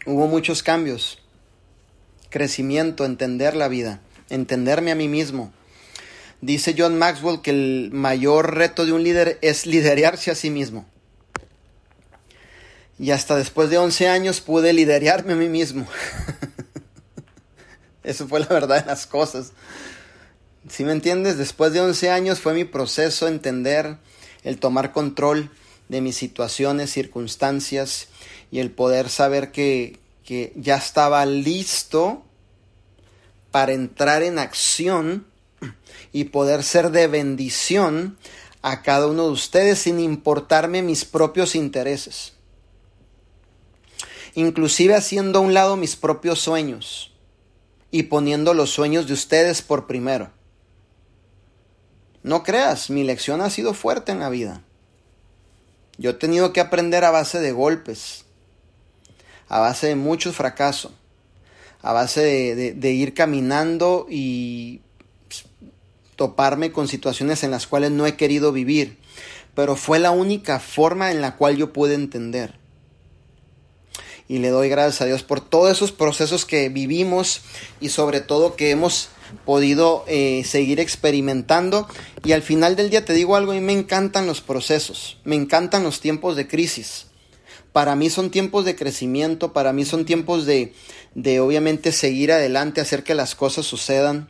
Hubo 0.05 0.27
muchos 0.27 0.61
cambios, 0.61 1.19
crecimiento, 2.29 3.05
entender 3.05 3.55
la 3.55 3.69
vida, 3.69 4.01
entenderme 4.29 4.91
a 4.91 4.95
mí 4.95 5.07
mismo. 5.07 5.53
Dice 6.41 6.75
John 6.77 6.99
Maxwell 6.99 7.39
que 7.41 7.51
el 7.51 7.91
mayor 7.93 8.55
reto 8.55 8.85
de 8.85 8.91
un 8.91 9.05
líder 9.05 9.39
es 9.41 9.65
liderarse 9.65 10.29
a 10.29 10.35
sí 10.35 10.49
mismo. 10.49 10.85
Y 12.99 13.11
hasta 13.11 13.37
después 13.37 13.69
de 13.69 13.77
11 13.77 14.09
años 14.09 14.41
pude 14.41 14.73
liderarme 14.73 15.31
a 15.31 15.37
mí 15.37 15.47
mismo. 15.47 15.87
Eso 18.03 18.27
fue 18.27 18.41
la 18.41 18.47
verdad 18.47 18.81
de 18.81 18.85
las 18.87 19.07
cosas. 19.07 19.53
Si 20.69 20.85
me 20.85 20.93
entiendes, 20.93 21.37
después 21.37 21.73
de 21.73 21.81
11 21.81 22.09
años 22.09 22.39
fue 22.39 22.53
mi 22.53 22.63
proceso 22.63 23.27
entender, 23.27 23.97
el 24.43 24.59
tomar 24.59 24.93
control 24.93 25.49
de 25.89 26.01
mis 26.01 26.15
situaciones, 26.15 26.91
circunstancias 26.91 28.07
y 28.51 28.59
el 28.59 28.71
poder 28.71 29.09
saber 29.09 29.51
que, 29.51 29.99
que 30.23 30.53
ya 30.55 30.75
estaba 30.75 31.25
listo 31.25 32.23
para 33.51 33.73
entrar 33.73 34.23
en 34.23 34.39
acción 34.39 35.25
y 36.13 36.25
poder 36.25 36.63
ser 36.63 36.91
de 36.91 37.07
bendición 37.07 38.17
a 38.61 38.81
cada 38.81 39.07
uno 39.07 39.25
de 39.25 39.31
ustedes 39.31 39.79
sin 39.79 39.99
importarme 39.99 40.81
mis 40.81 41.03
propios 41.03 41.55
intereses. 41.55 42.33
Inclusive 44.33 44.95
haciendo 44.95 45.39
a 45.39 45.41
un 45.41 45.53
lado 45.53 45.75
mis 45.75 45.95
propios 45.95 46.39
sueños 46.39 47.11
y 47.91 48.03
poniendo 48.03 48.53
los 48.53 48.71
sueños 48.71 49.07
de 49.07 49.13
ustedes 49.13 49.61
por 49.61 49.85
primero. 49.85 50.31
No 52.23 52.43
creas, 52.43 52.89
mi 52.89 53.03
lección 53.03 53.41
ha 53.41 53.49
sido 53.49 53.73
fuerte 53.73 54.13
en 54.13 54.19
la 54.19 54.29
vida. 54.29 54.61
Yo 55.97 56.11
he 56.11 56.13
tenido 56.13 56.53
que 56.53 56.61
aprender 56.61 57.03
a 57.03 57.11
base 57.11 57.39
de 57.39 57.51
golpes, 57.51 58.23
a 59.49 59.59
base 59.59 59.87
de 59.87 59.95
mucho 59.95 60.31
fracaso, 60.31 60.93
a 61.81 61.91
base 61.91 62.55
de, 62.55 62.91
ir 62.91 63.13
caminando 63.13 64.07
y 64.09 64.79
pues, 65.27 65.43
toparme 66.15 66.71
con 66.71 66.87
situaciones 66.87 67.43
en 67.43 67.51
las 67.51 67.67
cuales 67.67 67.91
no 67.91 68.07
he 68.07 68.15
querido 68.15 68.53
vivir, 68.53 68.97
pero 69.53 69.75
fue 69.75 69.99
la 69.99 70.11
única 70.11 70.59
forma 70.59 71.11
en 71.11 71.21
la 71.21 71.35
cual 71.35 71.57
yo 71.57 71.73
pude 71.73 71.93
entender. 71.93 72.55
Y 74.29 74.39
le 74.39 74.47
doy 74.47 74.69
gracias 74.69 75.01
a 75.01 75.05
Dios 75.05 75.23
por 75.23 75.41
todos 75.41 75.69
esos 75.69 75.91
procesos 75.91 76.45
que 76.45 76.69
vivimos 76.69 77.41
y 77.81 77.89
sobre 77.89 78.21
todo 78.21 78.55
que 78.55 78.71
hemos 78.71 79.09
podido 79.45 80.05
eh, 80.07 80.43
seguir 80.45 80.79
experimentando. 80.79 81.87
Y 82.23 82.31
al 82.31 82.41
final 82.41 82.75
del 82.75 82.89
día 82.89 83.05
te 83.05 83.13
digo 83.13 83.35
algo, 83.35 83.53
y 83.53 83.59
me 83.59 83.73
encantan 83.73 84.27
los 84.27 84.41
procesos, 84.41 85.17
me 85.23 85.35
encantan 85.35 85.83
los 85.83 85.99
tiempos 85.99 86.35
de 86.35 86.47
crisis. 86.47 87.07
Para 87.71 87.95
mí 87.95 88.09
son 88.09 88.29
tiempos 88.29 88.65
de 88.65 88.75
crecimiento, 88.75 89.51
para 89.51 89.73
mí 89.73 89.83
son 89.83 90.05
tiempos 90.05 90.45
de, 90.45 90.73
de 91.15 91.39
obviamente 91.39 91.91
seguir 91.91 92.31
adelante, 92.31 92.81
hacer 92.81 93.03
que 93.03 93.15
las 93.15 93.35
cosas 93.35 93.65
sucedan. 93.65 94.29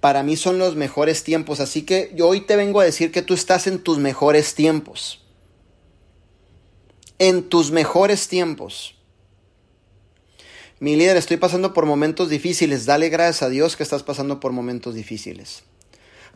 Para 0.00 0.22
mí 0.22 0.36
son 0.36 0.58
los 0.58 0.74
mejores 0.76 1.22
tiempos, 1.24 1.60
así 1.60 1.82
que 1.82 2.12
yo 2.14 2.28
hoy 2.28 2.40
te 2.40 2.56
vengo 2.56 2.80
a 2.80 2.84
decir 2.84 3.12
que 3.12 3.22
tú 3.22 3.32
estás 3.32 3.66
en 3.66 3.78
tus 3.78 3.98
mejores 3.98 4.54
tiempos. 4.54 5.22
En 7.18 7.48
tus 7.48 7.70
mejores 7.70 8.28
tiempos. 8.28 8.96
Mi 10.84 10.96
líder, 10.96 11.16
estoy 11.16 11.38
pasando 11.38 11.72
por 11.72 11.86
momentos 11.86 12.28
difíciles. 12.28 12.84
Dale 12.84 13.08
gracias 13.08 13.42
a 13.42 13.48
Dios 13.48 13.74
que 13.74 13.82
estás 13.82 14.02
pasando 14.02 14.38
por 14.38 14.52
momentos 14.52 14.94
difíciles. 14.94 15.62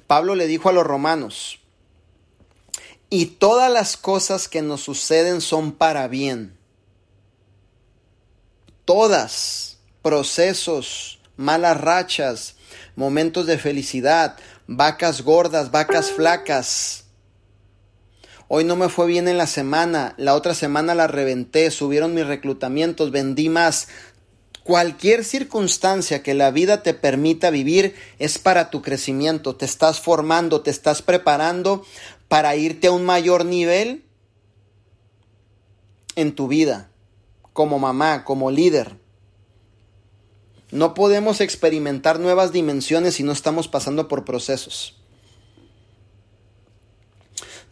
Pablo 0.07 0.35
le 0.35 0.47
dijo 0.47 0.71
a 0.71 0.73
los 0.73 0.87
romanos, 0.87 1.61
y 3.11 3.27
todas 3.27 3.71
las 3.71 3.99
cosas 3.99 4.49
que 4.49 4.63
nos 4.63 4.81
suceden 4.81 5.43
son 5.43 5.73
para 5.73 6.09
bien. 6.09 6.57
Todas, 8.87 9.81
procesos, 10.01 11.21
malas 11.37 11.79
rachas, 11.79 12.57
momentos 12.97 13.45
de 13.45 13.59
felicidad, 13.59 14.39
vacas 14.67 15.21
gordas, 15.21 15.71
vacas 15.71 16.11
flacas. 16.11 17.05
Hoy 18.51 18.65
no 18.65 18.77
me 18.77 18.89
fue 18.89 19.07
bien 19.07 19.29
en 19.29 19.37
la 19.37 19.47
semana, 19.47 20.15
la 20.17 20.35
otra 20.35 20.55
semana 20.55 20.95
la 20.95 21.07
reventé, 21.07 21.71
subieron 21.71 22.15
mis 22.15 22.27
reclutamientos, 22.27 23.11
vendí 23.11 23.51
más, 23.51 23.89
Cualquier 24.69 25.25
circunstancia 25.25 26.23
que 26.23 26.35
la 26.35 26.51
vida 26.51 26.83
te 26.83 26.93
permita 26.93 27.49
vivir 27.49 27.95
es 28.19 28.39
para 28.39 28.69
tu 28.69 28.83
crecimiento. 28.83 29.57
Te 29.57 29.65
estás 29.65 29.99
formando, 29.99 30.61
te 30.61 30.71
estás 30.71 31.01
preparando 31.01 31.87
para 32.29 32.55
irte 32.55 32.89
a 32.89 32.93
un 32.93 33.07
mayor 33.07 33.47
nivel 33.47 34.05
en 36.17 36.35
tu 36.35 36.49
vida, 36.49 36.91
como 37.55 37.79
mamá, 37.79 38.25
como 38.25 38.51
líder. 38.51 38.99
No 40.71 40.93
podemos 40.93 41.41
experimentar 41.41 42.21
nuevas 42.21 42.53
dimensiones 42.53 43.15
si 43.15 43.23
no 43.23 43.33
estamos 43.33 43.69
pasando 43.69 44.07
por 44.07 44.27
procesos. 44.27 44.99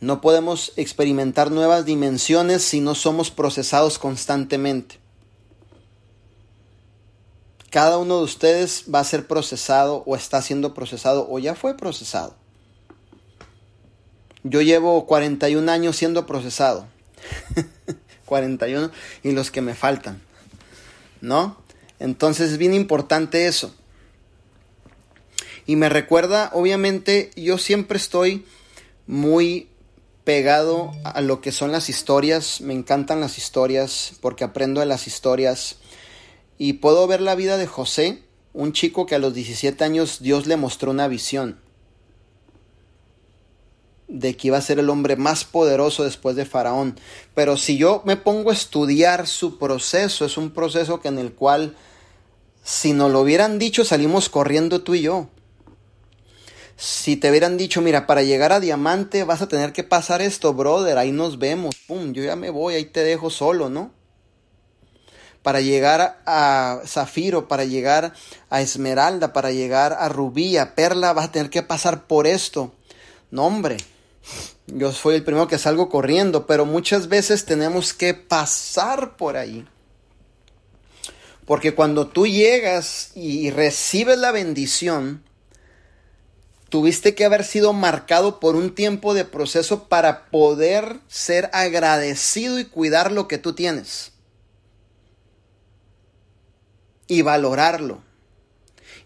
No 0.00 0.22
podemos 0.22 0.72
experimentar 0.76 1.50
nuevas 1.50 1.84
dimensiones 1.84 2.62
si 2.62 2.80
no 2.80 2.94
somos 2.94 3.30
procesados 3.30 3.98
constantemente. 3.98 5.05
Cada 7.76 7.98
uno 7.98 8.16
de 8.16 8.24
ustedes 8.24 8.84
va 8.88 9.00
a 9.00 9.04
ser 9.04 9.26
procesado 9.26 10.02
o 10.06 10.16
está 10.16 10.40
siendo 10.40 10.72
procesado 10.72 11.26
o 11.28 11.38
ya 11.38 11.54
fue 11.54 11.76
procesado. 11.76 12.34
Yo 14.44 14.62
llevo 14.62 15.04
41 15.04 15.70
años 15.70 15.94
siendo 15.94 16.24
procesado. 16.24 16.86
41 18.24 18.90
y 19.22 19.32
los 19.32 19.50
que 19.50 19.60
me 19.60 19.74
faltan. 19.74 20.22
¿No? 21.20 21.58
Entonces 21.98 22.52
es 22.52 22.56
bien 22.56 22.72
importante 22.72 23.46
eso. 23.46 23.74
Y 25.66 25.76
me 25.76 25.90
recuerda, 25.90 26.52
obviamente, 26.54 27.30
yo 27.36 27.58
siempre 27.58 27.98
estoy 27.98 28.46
muy 29.06 29.68
pegado 30.24 30.92
a 31.04 31.20
lo 31.20 31.42
que 31.42 31.52
son 31.52 31.72
las 31.72 31.90
historias. 31.90 32.62
Me 32.62 32.72
encantan 32.72 33.20
las 33.20 33.36
historias 33.36 34.12
porque 34.22 34.44
aprendo 34.44 34.80
de 34.80 34.86
las 34.86 35.06
historias 35.06 35.76
y 36.58 36.74
puedo 36.74 37.06
ver 37.06 37.20
la 37.20 37.34
vida 37.34 37.56
de 37.56 37.66
José, 37.66 38.22
un 38.52 38.72
chico 38.72 39.06
que 39.06 39.14
a 39.14 39.18
los 39.18 39.34
17 39.34 39.82
años 39.84 40.20
Dios 40.20 40.46
le 40.46 40.56
mostró 40.56 40.90
una 40.90 41.08
visión 41.08 41.60
de 44.08 44.36
que 44.36 44.48
iba 44.48 44.58
a 44.58 44.62
ser 44.62 44.78
el 44.78 44.90
hombre 44.90 45.16
más 45.16 45.44
poderoso 45.44 46.04
después 46.04 46.36
de 46.36 46.46
Faraón. 46.46 46.98
Pero 47.34 47.56
si 47.56 47.76
yo 47.76 48.02
me 48.04 48.16
pongo 48.16 48.50
a 48.50 48.54
estudiar 48.54 49.26
su 49.26 49.58
proceso, 49.58 50.24
es 50.24 50.36
un 50.36 50.50
proceso 50.50 51.00
que 51.00 51.08
en 51.08 51.18
el 51.18 51.32
cual, 51.32 51.76
si 52.62 52.92
nos 52.92 53.10
lo 53.10 53.20
hubieran 53.20 53.58
dicho, 53.58 53.84
salimos 53.84 54.28
corriendo 54.28 54.82
tú 54.82 54.94
y 54.94 55.02
yo. 55.02 55.28
Si 56.76 57.16
te 57.16 57.30
hubieran 57.30 57.56
dicho, 57.56 57.80
mira, 57.80 58.06
para 58.06 58.22
llegar 58.22 58.52
a 58.52 58.60
diamante 58.60 59.24
vas 59.24 59.40
a 59.40 59.48
tener 59.48 59.72
que 59.72 59.82
pasar 59.82 60.20
esto, 60.20 60.52
brother, 60.52 60.98
ahí 60.98 61.10
nos 61.10 61.38
vemos, 61.38 61.74
pum, 61.86 62.12
yo 62.12 62.22
ya 62.22 62.36
me 62.36 62.50
voy, 62.50 62.74
ahí 62.74 62.84
te 62.84 63.02
dejo 63.02 63.30
solo, 63.30 63.70
¿no? 63.70 63.95
Para 65.46 65.60
llegar 65.60 66.20
a 66.26 66.80
Zafiro, 66.84 67.46
para 67.46 67.64
llegar 67.64 68.12
a 68.50 68.62
Esmeralda, 68.62 69.32
para 69.32 69.52
llegar 69.52 69.92
a 69.92 70.08
Rubí, 70.08 70.56
a 70.56 70.74
Perla, 70.74 71.12
vas 71.12 71.26
a 71.26 71.30
tener 71.30 71.50
que 71.50 71.62
pasar 71.62 72.08
por 72.08 72.26
esto. 72.26 72.74
No, 73.30 73.46
hombre, 73.46 73.76
yo 74.66 74.90
soy 74.90 75.14
el 75.14 75.22
primero 75.22 75.46
que 75.46 75.56
salgo 75.56 75.88
corriendo, 75.88 76.48
pero 76.48 76.66
muchas 76.66 77.06
veces 77.06 77.44
tenemos 77.44 77.94
que 77.94 78.12
pasar 78.12 79.16
por 79.16 79.36
ahí. 79.36 79.64
Porque 81.44 81.76
cuando 81.76 82.08
tú 82.08 82.26
llegas 82.26 83.12
y 83.14 83.50
recibes 83.50 84.18
la 84.18 84.32
bendición, 84.32 85.22
tuviste 86.70 87.14
que 87.14 87.24
haber 87.24 87.44
sido 87.44 87.72
marcado 87.72 88.40
por 88.40 88.56
un 88.56 88.74
tiempo 88.74 89.14
de 89.14 89.24
proceso 89.24 89.84
para 89.84 90.26
poder 90.26 90.98
ser 91.06 91.50
agradecido 91.52 92.58
y 92.58 92.64
cuidar 92.64 93.12
lo 93.12 93.28
que 93.28 93.38
tú 93.38 93.52
tienes 93.52 94.15
y 97.08 97.22
valorarlo. 97.22 98.02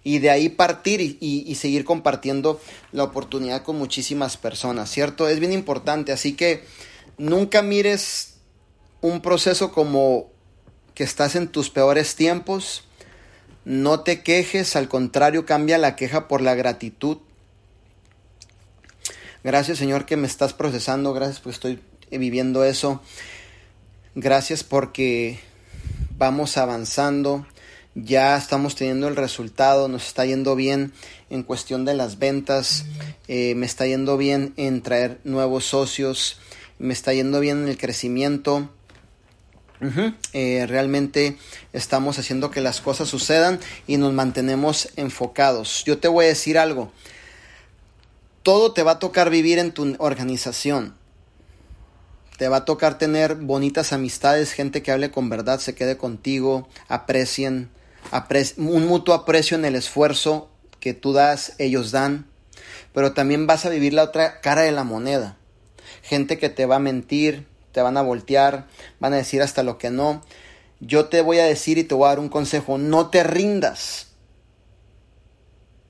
Y 0.03 0.18
de 0.18 0.30
ahí 0.30 0.48
partir 0.48 1.18
y, 1.20 1.55
seguir 1.57 1.84
compartiendo 1.84 2.61
la 2.92 3.05
oportunidad 3.05 3.62
con 3.62 3.76
muchísimas 3.76 4.36
personas, 4.36 4.90
¿cierto? 4.90 5.28
Es 5.28 5.40
bien 5.40 5.53
importante, 5.53 6.12
así 6.12 6.34
que 6.34 6.64
nunca 7.18 7.61
mires 7.61 8.34
un 9.03 9.20
proceso 9.20 9.72
como 9.72 10.30
que 10.94 11.05
estás 11.05 11.36
en 11.36 11.48
tus 11.48 11.68
peores 11.68 12.16
tiempos. 12.16 12.84
No 13.66 14.01
te 14.01 14.22
quejes, 14.22 14.74
al 14.74 14.88
contrario, 14.88 15.44
cambia 15.44 15.76
la 15.76 15.96
queja 15.96 16.28
por 16.28 16.40
la 16.40 16.55
gratitud. 16.55 17.18
Gracias 19.44 19.78
Señor 19.78 20.07
que 20.07 20.16
me 20.16 20.26
estás 20.26 20.55
procesando, 20.55 21.12
gracias 21.12 21.40
porque 21.40 21.55
estoy 21.55 21.80
viviendo 22.11 22.64
eso. 22.64 23.03
Gracias 24.14 24.64
porque 24.64 25.40
vamos 26.16 26.57
avanzando 26.57 27.46
ya 28.05 28.36
estamos 28.36 28.76
teniendo 28.76 29.09
el 29.09 29.16
resultado, 29.16 29.88
nos 29.88 30.07
está 30.07 30.24
yendo 30.24 30.57
bien 30.57 30.92
en 31.28 31.42
cuestión 31.42 31.84
de 31.84 31.94
las 31.94 32.18
ventas, 32.18 32.84
eh, 33.28 33.55
me 33.55 33.66
está 33.66 33.86
yendo 33.86 34.16
bien 34.16 34.53
en 34.57 34.82
traer 34.82 35.20
nuevos 35.24 35.64
socios, 35.64 36.38
me 36.78 36.92
está 36.92 37.12
yendo 37.12 37.40
bien 37.40 37.62
en 37.62 37.68
el 37.68 37.78
crecimiento. 37.78 38.68
Eh, 40.34 40.66
realmente 40.68 41.38
estamos 41.72 42.18
haciendo 42.18 42.51
que 42.51 42.61
las 42.61 42.82
cosas 42.82 43.09
sucedan 43.09 43.59
y 43.86 43.96
nos 43.96 44.12
mantenemos 44.12 44.90
enfocados. 44.96 45.84
Yo 45.86 45.98
te 45.98 46.09
voy 46.09 46.26
a 46.26 46.28
decir 46.28 46.59
algo, 46.59 46.92
todo 48.42 48.72
te 48.72 48.82
va 48.82 48.92
a 48.92 48.98
tocar 48.98 49.30
vivir 49.30 49.59
en 49.59 49.72
tu 49.72 49.96
organización. 49.98 50.94
Te 52.36 52.48
va 52.48 52.59
a 52.59 52.64
tocar 52.64 52.98
tener 52.98 53.34
bonitas 53.36 53.92
amistades, 53.92 54.53
gente 54.53 54.82
que 54.82 54.92
hable 54.92 55.11
con 55.11 55.28
verdad, 55.28 55.61
se 55.61 55.74
quede 55.74 55.96
contigo, 55.96 56.68
aprecien, 56.88 57.70
un 58.57 58.86
mutuo 58.86 59.14
aprecio 59.14 59.57
en 59.57 59.64
el 59.64 59.76
esfuerzo 59.76 60.51
que 60.80 60.94
tú 60.94 61.12
das, 61.12 61.55
ellos 61.59 61.90
dan, 61.90 62.26
pero 62.92 63.12
también 63.12 63.46
vas 63.46 63.66
a 63.66 63.70
vivir 63.70 63.92
la 63.94 64.05
otra 64.05 64.40
cara 64.40 64.62
de 64.62 64.72
la 64.72 64.84
moneda. 64.84 65.36
Gente 66.03 66.38
que 66.38 66.48
te 66.48 66.66
va 66.66 66.76
a 66.76 66.80
mentir, 66.80 67.46
te 67.72 67.82
van 67.82 67.96
a 67.96 68.03
voltear, 68.03 68.66
van 68.98 69.12
a 69.12 69.18
decir 69.18 69.42
hasta 69.42 69.62
lo 69.62 69.78
que 69.78 69.90
no. 69.90 70.22
Yo 70.80 71.07
te 71.07 71.20
voy 71.20 71.38
a 71.38 71.44
decir 71.44 71.78
y 71.78 71.84
te 71.84 71.94
voy 71.94 72.07
a 72.07 72.09
dar 72.09 72.18
un 72.18 72.28
consejo, 72.28 72.78
no 72.78 73.11
te 73.11 73.22
rindas. 73.22 74.09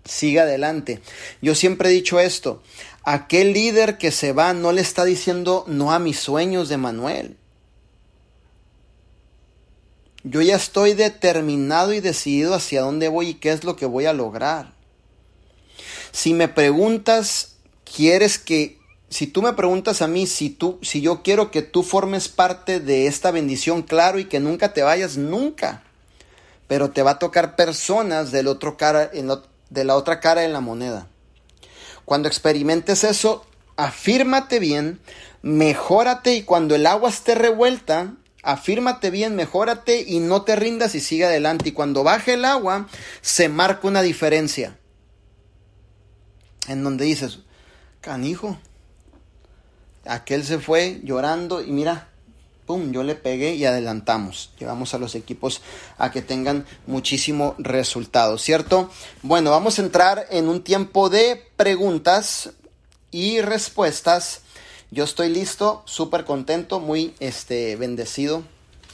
Siga 0.05 0.43
adelante. 0.43 1.01
Yo 1.41 1.55
siempre 1.55 1.89
he 1.89 1.93
dicho 1.93 2.19
esto, 2.19 2.63
aquel 3.05 3.53
líder 3.53 3.97
que 3.99 4.11
se 4.11 4.33
va 4.33 4.53
no 4.53 4.73
le 4.73 4.81
está 4.81 5.05
diciendo 5.05 5.65
no 5.69 5.93
a 5.93 5.99
mis 5.99 6.19
sueños 6.19 6.69
de 6.69 6.77
Manuel. 6.77 7.37
Yo 10.23 10.43
ya 10.43 10.57
estoy 10.57 10.95
determinado 10.95 11.93
y 11.93 12.01
decidido 12.01 12.55
hacia 12.55 12.83
dónde 12.83 13.09
voy 13.09 13.29
y 13.29 13.35
qué 13.35 13.53
es 13.53 13.65
lo 13.65 13.77
que 13.77 13.87
voy 13.87 14.07
a 14.07 14.13
lograr. 14.13 14.73
Si 16.13 16.35
me 16.35 16.49
preguntas, 16.49 17.57
quieres 17.85 18.39
que 18.39 18.79
si 19.09 19.27
tú 19.27 19.43
me 19.43 19.53
preguntas 19.55 20.03
a 20.03 20.07
mí 20.07 20.27
si 20.27 20.51
tú 20.51 20.79
si 20.83 21.01
yo 21.01 21.23
quiero 21.23 21.51
que 21.51 21.63
tú 21.63 21.83
formes 21.83 22.29
parte 22.29 22.81
de 22.81 23.07
esta 23.07 23.31
bendición, 23.31 23.83
claro, 23.83 24.19
y 24.19 24.27
que 24.27 24.41
nunca 24.41 24.73
te 24.73 24.83
vayas 24.83 25.17
nunca. 25.17 25.83
pero 26.71 26.91
te 26.91 27.03
va 27.03 27.13
a 27.13 27.19
tocar 27.19 27.57
personas 27.57 28.31
del 28.31 28.47
otro 28.47 28.77
cara, 28.77 29.11
de 29.71 29.85
la 29.85 29.97
otra 29.97 30.21
cara 30.21 30.43
de 30.43 30.49
la 30.49 30.61
moneda. 30.61 31.09
Cuando 32.05 32.29
experimentes 32.29 33.03
eso, 33.03 33.45
afírmate 33.77 34.61
bien, 34.61 35.01
mejórate 35.43 36.37
y 36.37 36.45
cuando 36.45 36.77
el 36.77 36.87
agua 36.87 37.11
esté 37.11 37.35
revuelta, 37.35 38.15
afírmate 38.43 39.11
bien, 39.11 39.37
mejórate 39.37 40.05
y 40.07 40.21
no 40.21 40.43
te 40.43 40.57
rindas 40.57 40.95
y 40.95 41.01
sigue 41.01 41.27
adelante. 41.27 41.71
Y 41.71 41.73
cuando 41.73 42.05
baje 42.05 42.35
el 42.35 42.45
agua, 42.45 42.89
se 43.21 43.49
marca 43.49 43.87
una 43.89 44.03
diferencia. 44.03 44.79
En 46.69 46.85
donde 46.85 47.05
dices, 47.05 47.41
canijo, 48.01 48.59
aquel 50.05 50.45
se 50.45 50.59
fue 50.59 51.01
llorando 51.05 51.63
y 51.63 51.71
mira, 51.73 52.09
pum, 52.67 52.93
yo 52.93 53.03
le 53.03 53.17
pegué 53.17 53.55
y 53.55 53.65
adelantamos. 53.65 54.53
Llevamos 54.59 54.95
a 54.95 54.99
los 54.99 55.15
equipos 55.17 55.61
a 55.99 56.13
que 56.13 56.23
tengan 56.23 56.65
muchísimo 56.87 57.57
resultado, 57.59 58.39
¿cierto? 58.39 58.91
Bueno, 59.23 59.51
vamos 59.51 59.79
a 59.79 59.83
entrar 59.83 60.27
en 60.31 60.49
un 60.49 60.63
tiempo 60.63 61.11
de 61.11 61.51
preguntas 61.57 62.51
y 63.11 63.41
respuestas. 63.41 64.43
Yo 64.93 65.05
estoy 65.05 65.29
listo, 65.29 65.83
súper 65.87 66.25
contento, 66.25 66.81
muy 66.81 67.15
este, 67.21 67.77
bendecido 67.77 68.43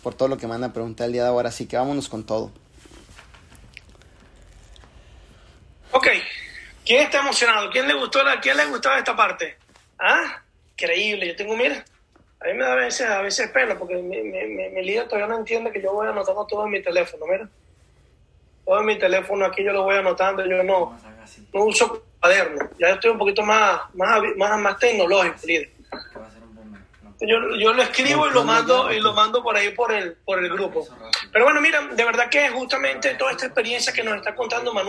por 0.02 0.14
todo 0.14 0.28
lo 0.28 0.36
que 0.36 0.46
me 0.46 0.52
van 0.52 0.64
a 0.64 0.72
preguntar 0.74 1.06
el 1.06 1.14
día 1.14 1.22
de 1.22 1.28
ahora, 1.30 1.48
así 1.48 1.66
que 1.66 1.78
vámonos 1.78 2.10
con 2.10 2.26
todo. 2.26 2.52
Ok, 5.92 6.08
¿quién 6.84 7.02
está 7.02 7.20
emocionado? 7.20 7.70
¿Quién 7.70 7.88
le 7.88 7.94
gustó, 7.94 8.22
la, 8.22 8.38
quién 8.40 8.58
le 8.58 8.66
gustó 8.66 8.92
esta 8.94 9.16
parte? 9.16 9.56
¿Ah? 9.98 10.42
Increíble, 10.72 11.28
yo 11.28 11.36
tengo, 11.36 11.56
mira, 11.56 11.82
a 12.40 12.44
mí 12.44 12.52
me 12.52 12.64
da 12.64 12.74
a 12.74 12.76
veces, 12.76 13.08
a 13.08 13.22
veces 13.22 13.48
pena 13.48 13.78
porque 13.78 13.94
mi, 13.94 14.22
mi, 14.22 14.44
mi, 14.44 14.84
líder 14.84 15.08
todavía 15.08 15.28
no 15.28 15.38
entiende 15.38 15.72
que 15.72 15.80
yo 15.80 15.94
voy 15.94 16.08
anotando 16.08 16.46
todo 16.46 16.66
en 16.66 16.72
mi 16.72 16.82
teléfono, 16.82 17.24
mira. 17.24 17.48
Todo 18.66 18.80
en 18.80 18.86
mi 18.86 18.98
teléfono 18.98 19.46
aquí 19.46 19.64
yo 19.64 19.72
lo 19.72 19.84
voy 19.84 19.96
anotando, 19.96 20.44
yo 20.44 20.62
no, 20.62 21.00
no 21.54 21.64
uso 21.64 22.04
cuaderno, 22.20 22.68
ya 22.78 22.88
estoy 22.88 23.12
un 23.12 23.18
poquito 23.18 23.42
más, 23.42 23.80
más, 23.94 24.20
más, 24.36 24.60
más 24.60 24.78
tecnológico, 24.78 25.38
líder. 25.46 25.75
Yo, 27.20 27.56
yo 27.58 27.72
lo 27.72 27.82
escribo 27.82 28.28
y 28.28 28.32
lo 28.32 28.44
mando 28.44 28.92
y 28.92 29.00
lo 29.00 29.14
mando 29.14 29.42
por 29.42 29.56
ahí 29.56 29.70
por 29.70 29.90
el 29.92 30.16
por 30.16 30.38
el 30.38 30.50
grupo. 30.50 30.86
Pero 31.32 31.46
bueno, 31.46 31.62
mira, 31.62 31.80
de 31.80 32.04
verdad 32.04 32.28
que 32.28 32.50
justamente 32.50 33.14
toda 33.14 33.30
esta 33.30 33.46
experiencia 33.46 33.92
que 33.92 34.02
nos 34.02 34.16
está 34.16 34.34
contando 34.34 34.74
Manuel 34.74 34.84